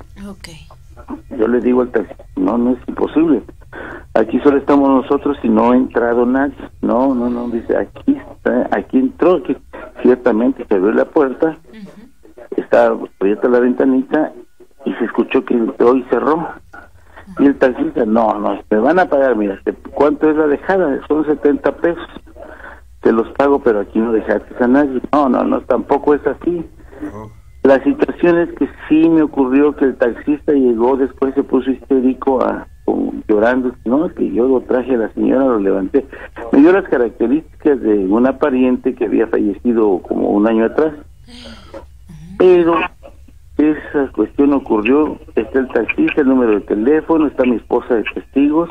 Yo 1.37 1.47
le 1.47 1.59
digo 1.61 1.81
al 1.81 1.91
taxi, 1.91 2.13
no, 2.35 2.57
no 2.57 2.71
es 2.71 2.79
imposible. 2.87 3.41
Aquí 4.13 4.39
solo 4.41 4.57
estamos 4.57 4.89
nosotros 4.89 5.37
y 5.43 5.49
no 5.49 5.71
ha 5.71 5.77
entrado 5.77 6.25
nadie. 6.25 6.55
No, 6.81 7.15
no, 7.15 7.29
no, 7.29 7.47
dice, 7.49 7.77
aquí 7.77 8.17
está, 8.17 8.67
aquí 8.71 8.97
entró, 8.97 9.41
que 9.43 9.57
ciertamente 10.01 10.65
se 10.67 10.75
abrió 10.75 10.91
la 10.91 11.05
puerta, 11.05 11.57
está 12.57 12.87
abierta 13.19 13.47
la 13.47 13.59
ventanita 13.59 14.33
y 14.85 14.93
se 14.95 15.05
escuchó 15.05 15.45
que 15.45 15.53
entró 15.53 15.95
y 15.95 16.03
cerró. 16.03 16.49
Y 17.39 17.45
el 17.45 17.57
taxista, 17.57 18.05
no, 18.05 18.39
no, 18.39 18.59
me 18.69 18.77
van 18.79 18.99
a 18.99 19.05
pagar, 19.05 19.36
mira, 19.36 19.59
¿cuánto 19.93 20.29
es 20.29 20.36
la 20.36 20.47
dejada? 20.47 20.99
Son 21.07 21.25
70 21.25 21.75
pesos. 21.77 22.07
Te 23.01 23.11
los 23.11 23.27
pago, 23.32 23.59
pero 23.59 23.79
aquí 23.79 23.99
no 23.99 24.11
dejaste 24.11 24.63
a 24.63 24.67
nadie. 24.67 25.01
No, 25.11 25.27
no, 25.29 25.43
no, 25.43 25.61
tampoco 25.61 26.13
es 26.13 26.25
así. 26.27 26.65
La 27.63 27.84
situación 27.84 28.38
es 28.39 28.49
que 28.53 28.67
sí 28.88 29.09
me 29.09 29.21
ocurrió 29.23 29.75
que 29.75 29.86
el 29.86 29.95
taxista 29.95 30.51
llegó, 30.51 30.97
después 30.97 31.34
se 31.36 31.43
puso 31.43 31.71
histérico, 31.71 32.43
a, 32.43 32.67
llorando, 33.27 33.73
no, 33.86 34.09
que 34.13 34.32
yo 34.32 34.47
lo 34.47 34.61
traje 34.61 34.95
a 34.95 34.97
la 34.97 35.13
señora, 35.13 35.45
lo 35.45 35.59
levanté. 35.59 36.05
Me 36.51 36.59
dio 36.59 36.71
las 36.71 36.88
características 36.89 37.79
de 37.82 38.05
una 38.07 38.38
pariente 38.38 38.95
que 38.95 39.05
había 39.05 39.27
fallecido 39.27 39.99
como 39.99 40.29
un 40.29 40.47
año 40.47 40.65
atrás. 40.65 40.93
Pero 42.38 42.75
esa 43.62 44.12
cuestión 44.12 44.53
ocurrió, 44.53 45.18
está 45.36 45.59
el 45.59 45.68
taxista, 45.70 46.22
el 46.22 46.28
número 46.28 46.53
de 46.53 46.62
teléfono, 46.62 47.28
está 47.28 47.43
mi 47.43 47.55
esposa 47.55 47.95
de 47.95 48.03
testigos, 48.14 48.70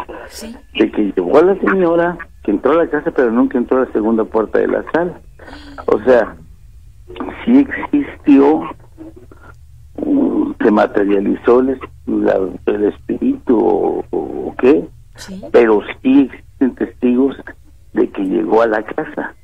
de 0.79 0.91
que 0.91 1.13
llevó 1.15 1.39
a 1.39 1.43
la 1.43 1.57
señora, 1.57 2.19
que 2.43 2.51
entró 2.51 2.73
a 2.73 2.85
la 2.85 2.91
casa 2.91 3.11
pero 3.11 3.31
nunca 3.31 3.59
entró 3.59 3.79
a 3.79 3.85
la 3.85 3.93
segunda 3.93 4.25
puerta 4.25 4.59
de 4.59 4.69
la 4.69 4.85
sala. 4.93 5.21
O 5.87 5.99
sea, 6.01 6.37
sí 7.45 7.59
existió, 7.59 8.63
mm, 10.05 10.53
se 10.63 10.71
materializó 10.71 11.61
el, 11.61 12.85
espíritu 12.85 13.59
o, 14.11 14.55
qué, 14.59 14.87
pero 15.53 15.81
sí 16.03 16.31
existen 16.31 16.75
testigos 16.75 17.37
de 17.93 18.09
que 18.11 18.23
llegó 18.23 18.63
a 18.63 18.67
la 18.67 18.83
casa 18.83 19.35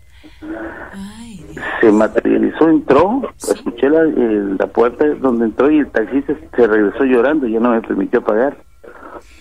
se 1.81 1.93
materializó, 1.93 2.69
entró, 2.69 3.23
escuché 3.37 3.89
la, 3.89 4.05
la 4.05 4.67
puerta 4.67 5.07
donde 5.21 5.47
entró 5.47 5.71
y 5.71 5.79
el 5.79 5.91
taxista 5.91 6.35
se 6.55 6.67
regresó 6.67 7.05
llorando, 7.05 7.47
ya 7.47 7.61
no 7.61 7.71
me 7.71 7.81
permitió 7.81 8.23
pagar. 8.23 8.57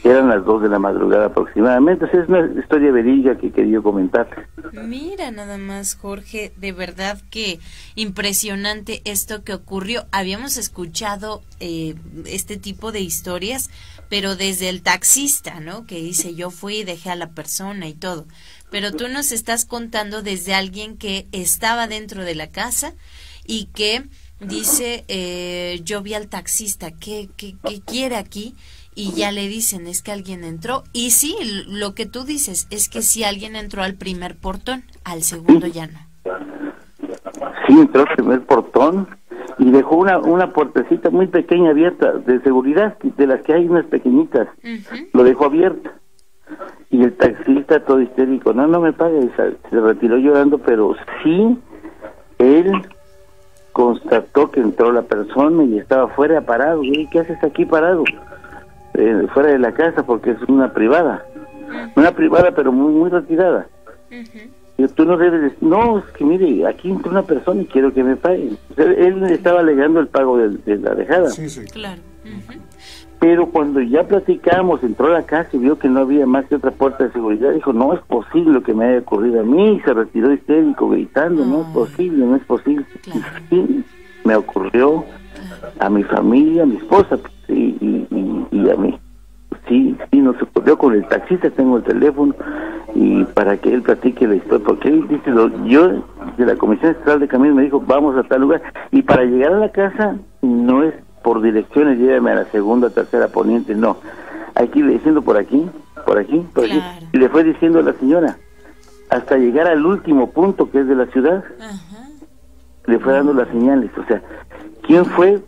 Eran 0.03 0.29
las 0.29 0.45
2 0.45 0.63
de 0.63 0.69
la 0.69 0.79
madrugada 0.79 1.25
aproximadamente. 1.27 2.05
es 2.05 2.29
una 2.29 2.47
historia 2.59 2.91
verídica 2.91 3.37
que 3.37 3.51
quería 3.51 3.81
comentar. 3.81 4.27
Mira 4.71 5.31
nada 5.31 5.57
más, 5.57 5.95
Jorge, 5.95 6.53
de 6.57 6.71
verdad 6.71 7.19
que 7.29 7.59
impresionante 7.95 9.01
esto 9.05 9.43
que 9.43 9.53
ocurrió. 9.53 10.05
Habíamos 10.11 10.57
escuchado 10.57 11.41
eh, 11.59 11.95
este 12.25 12.57
tipo 12.57 12.91
de 12.91 13.01
historias, 13.01 13.69
pero 14.09 14.35
desde 14.35 14.69
el 14.69 14.81
taxista, 14.81 15.59
¿no? 15.59 15.85
Que 15.85 15.95
dice 15.95 16.35
yo 16.35 16.51
fui 16.51 16.77
y 16.77 16.83
dejé 16.83 17.09
a 17.09 17.15
la 17.15 17.31
persona 17.31 17.87
y 17.87 17.93
todo. 17.93 18.25
Pero 18.75 18.91
tú 18.91 19.07
nos 19.07 19.31
estás 19.31 19.63
contando 19.63 20.21
desde 20.21 20.53
alguien 20.53 20.97
que 20.97 21.27
estaba 21.31 21.87
dentro 21.87 22.25
de 22.25 22.35
la 22.35 22.47
casa 22.47 22.91
y 23.47 23.69
que 23.73 24.03
dice 24.41 25.05
eh, 25.07 25.79
yo 25.85 26.01
vi 26.01 26.13
al 26.13 26.27
taxista, 26.27 26.91
¿qué, 26.91 27.29
qué, 27.37 27.55
qué 27.65 27.79
quiere 27.79 28.17
aquí? 28.17 28.53
y 28.93 29.13
ya 29.13 29.31
le 29.31 29.47
dicen 29.47 29.87
es 29.87 30.01
que 30.01 30.11
alguien 30.11 30.43
entró. 30.43 30.83
Y 30.91 31.11
sí 31.11 31.37
lo 31.69 31.95
que 31.95 32.05
tú 32.05 32.25
dices 32.25 32.67
es 32.69 32.89
que 32.89 33.01
si 33.01 33.23
alguien 33.23 33.55
entró 33.55 33.81
al 33.81 33.93
primer 33.93 34.35
portón 34.35 34.83
al 35.05 35.21
segundo 35.21 35.67
ya 35.67 35.87
no. 35.87 35.99
Sí 37.67 37.79
entró 37.79 38.01
al 38.01 38.13
primer 38.13 38.41
portón 38.41 39.07
y 39.57 39.71
dejó 39.71 39.95
una 39.95 40.17
una 40.17 40.51
puertecita 40.51 41.09
muy 41.11 41.27
pequeña 41.27 41.69
abierta 41.69 42.11
de 42.11 42.41
seguridad 42.41 42.97
de 42.99 43.25
las 43.25 43.41
que 43.43 43.53
hay 43.53 43.69
unas 43.69 43.85
pequeñitas. 43.85 44.49
Lo 45.13 45.23
dejó 45.23 45.45
abierta 45.45 45.93
y 46.95 47.03
el 47.03 47.13
taxista 47.13 47.79
todo 47.81 48.01
histérico 48.01 48.53
no 48.53 48.67
no 48.67 48.79
me 48.79 48.93
pague 48.93 49.29
se 49.35 49.79
retiró 49.79 50.17
llorando 50.17 50.57
pero 50.57 50.95
sí 51.23 51.57
él 52.37 52.71
constató 53.73 54.51
que 54.51 54.61
entró 54.61 54.91
la 54.91 55.01
persona 55.01 55.63
y 55.63 55.77
estaba 55.79 56.07
fuera 56.09 56.41
parado 56.41 56.83
y 56.83 57.07
qué 57.07 57.19
haces 57.19 57.43
aquí 57.43 57.65
parado 57.65 58.03
eh, 58.97 59.27
fuera 59.33 59.49
de 59.49 59.59
la 59.59 59.73
casa 59.73 60.05
porque 60.05 60.31
es 60.31 60.37
una 60.47 60.71
privada. 60.71 61.25
Una 61.95 62.11
privada 62.11 62.51
pero 62.51 62.71
muy 62.71 62.93
muy 62.93 63.09
retirada. 63.09 63.67
y 64.77 64.87
tú 64.87 65.05
no 65.05 65.17
debes 65.17 65.41
decir, 65.41 65.57
no, 65.61 65.99
es 65.99 66.05
que 66.17 66.23
mire, 66.23 66.65
aquí 66.65 66.89
entró 66.89 67.11
una 67.11 67.23
persona 67.23 67.61
y 67.61 67.65
quiero 67.65 67.93
que 67.93 68.03
me 68.03 68.15
pague. 68.15 68.51
él 68.77 69.23
estaba 69.23 69.59
alegando 69.59 69.99
el 69.99 70.07
pago 70.07 70.37
de, 70.37 70.77
la 70.77 70.95
dejada. 70.95 71.29
Sí, 71.29 71.49
sí. 71.49 71.65
Claro. 71.65 72.01
Pero 73.19 73.47
cuando 73.47 73.81
ya 73.81 74.03
platicamos, 74.03 74.83
entró 74.83 75.07
a 75.07 75.19
la 75.19 75.23
casa 75.23 75.49
y 75.53 75.59
vio 75.59 75.79
que 75.79 75.89
no 75.89 76.01
había 76.01 76.25
más 76.25 76.45
que 76.45 76.55
otra 76.55 76.71
puerta 76.71 77.05
de 77.05 77.11
seguridad, 77.11 77.53
dijo, 77.53 77.73
no 77.73 77.93
es 77.93 78.01
posible 78.01 78.61
que 78.61 78.73
me 78.73 78.85
haya 78.85 78.99
ocurrido 78.99 79.41
a 79.41 79.43
mí, 79.43 79.75
y 79.75 79.79
se 79.81 79.93
retiró 79.93 80.33
histérico 80.33 80.89
gritando, 80.89 81.45
no 81.45 81.61
es 81.61 81.67
posible, 81.67 82.25
no 82.25 82.35
es 82.35 82.43
posible. 82.43 82.85
me 84.23 84.35
ocurrió 84.35 85.05
a 85.79 85.89
mi 85.89 86.03
familia, 86.03 86.63
a 86.63 86.65
mi 86.65 86.77
esposa, 86.77 87.17
y, 87.47 88.07
y, 88.51 88.69
a 88.69 88.75
mí. 88.75 88.97
Sí, 89.67 89.95
sí, 90.11 90.19
nos 90.19 90.39
ocurrió 90.41 90.77
con 90.77 90.93
el 90.93 91.07
taxista, 91.07 91.49
tengo 91.49 91.77
el 91.77 91.83
teléfono 91.83 92.35
y 92.93 93.23
para 93.25 93.57
que 93.57 93.73
él 93.73 93.81
platique 93.81 94.27
la 94.27 94.35
historia, 94.35 94.65
porque 94.65 94.87
él 94.87 95.07
dice, 95.07 95.31
yo 95.65 96.03
de 96.37 96.45
la 96.45 96.55
Comisión 96.55 96.91
Estatal 96.91 97.19
de 97.19 97.27
Caminos 97.27 97.57
me 97.57 97.63
dijo, 97.63 97.83
vamos 97.85 98.15
a 98.15 98.23
tal 98.23 98.41
lugar, 98.41 98.61
y 98.91 99.01
para 99.01 99.23
llegar 99.23 99.53
a 99.53 99.59
la 99.59 99.69
casa 99.69 100.15
no 100.41 100.83
es 100.83 100.93
por 101.25 101.41
direcciones, 101.41 101.97
llévame 101.97 102.31
a 102.33 102.35
la 102.35 102.45
segunda, 102.51 102.91
tercera 102.91 103.29
poniente, 103.29 103.73
no, 103.73 103.97
hay 104.53 104.67
que 104.67 104.77
ir 104.77 104.87
diciendo 104.87 105.23
por 105.23 105.37
aquí, 105.37 105.67
por 106.05 106.19
aquí, 106.19 106.45
por 106.53 106.65
aquí, 106.65 106.79
y 107.13 107.17
le 107.17 107.29
fue 107.29 107.43
diciendo 107.43 107.79
a 107.79 107.81
la 107.81 107.93
señora, 107.93 108.37
hasta 109.09 109.35
llegar 109.35 109.65
al 109.65 109.83
último 109.83 110.29
punto 110.29 110.69
que 110.69 110.81
es 110.81 110.87
de 110.87 110.93
la 110.93 111.07
ciudad, 111.07 111.43
le 112.85 112.99
fue 112.99 113.13
dando 113.13 113.33
las 113.33 113.47
señales, 113.47 113.89
o 113.97 114.05
sea, 114.05 114.21
¿quién 114.83 115.03
fue? 115.03 115.41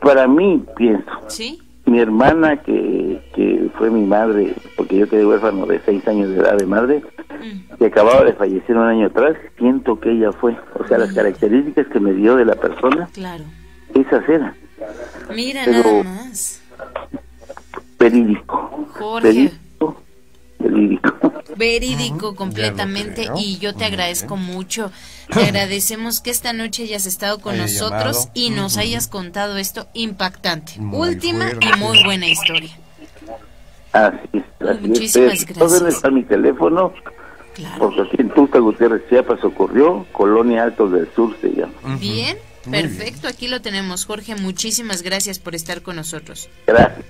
Para 0.00 0.28
mí, 0.28 0.64
pienso. 0.76 1.10
¿Sí? 1.26 1.60
Mi 1.86 1.98
hermana, 1.98 2.62
que, 2.62 3.20
que 3.34 3.68
fue 3.76 3.90
mi 3.90 4.06
madre, 4.06 4.54
porque 4.76 4.96
yo 4.96 5.08
quedé 5.08 5.26
huérfano 5.26 5.66
de 5.66 5.80
seis 5.84 6.06
años 6.06 6.28
de 6.28 6.36
edad 6.36 6.56
de 6.56 6.66
madre, 6.66 7.02
mm. 7.30 7.78
que 7.78 7.86
acababa 7.86 8.22
de 8.22 8.34
fallecer 8.34 8.76
un 8.76 8.86
año 8.86 9.06
atrás, 9.06 9.36
siento 9.58 9.98
que 9.98 10.12
ella 10.12 10.30
fue. 10.30 10.56
O 10.78 10.86
sea, 10.86 10.98
las 10.98 11.10
mm. 11.10 11.16
características 11.16 11.88
que 11.88 11.98
me 11.98 12.12
dio 12.12 12.36
de 12.36 12.44
la 12.44 12.54
persona, 12.54 13.08
claro. 13.12 13.42
esas 13.92 14.28
eran. 14.28 14.54
Mira, 15.34 15.66
nada 15.66 16.02
más. 16.02 16.60
Verídico. 17.98 18.88
Jorge. 18.92 19.52
Verídico. 20.58 21.12
Verídico. 21.56 22.34
completamente 22.34 23.28
y 23.36 23.58
yo 23.58 23.74
te 23.74 23.84
agradezco 23.84 24.36
mucho 24.36 24.90
te 25.32 25.44
agradecemos 25.44 26.20
que 26.20 26.30
esta 26.30 26.52
noche 26.52 26.82
hayas 26.82 27.06
estado 27.06 27.38
con 27.38 27.56
nosotros 27.56 28.28
y 28.34 28.50
nos 28.50 28.76
hayas 28.76 29.08
contado 29.08 29.56
esto 29.56 29.88
impactante. 29.94 30.74
Última 30.80 31.46
y 31.60 31.78
muy 31.78 32.02
buena 32.04 32.26
historia. 32.26 32.70
Así 33.92 34.16
es, 34.32 34.80
Muchísimas 34.80 35.46
gracias. 35.46 35.82
está 35.82 36.10
mi 36.10 36.24
teléfono. 36.24 36.92
Porque 37.78 38.02
aquí 38.02 38.16
en 38.18 38.30
Tusta 38.30 38.58
Gutiérrez, 38.58 39.08
Chiapas 39.08 39.44
ocurrió, 39.44 40.04
Colonia 40.10 40.64
Altos 40.64 40.90
del 40.90 41.08
Sur 41.14 41.36
se 41.40 41.50
llama. 41.50 41.72
Bien, 42.00 42.36
perfecto, 42.70 43.28
aquí 43.28 43.48
lo 43.48 43.60
tenemos. 43.62 44.04
Jorge, 44.04 44.34
muchísimas 44.34 45.02
gracias 45.02 45.38
por 45.38 45.54
estar 45.54 45.82
con 45.82 45.96
nosotros. 45.96 46.48
Gracias. 46.66 47.04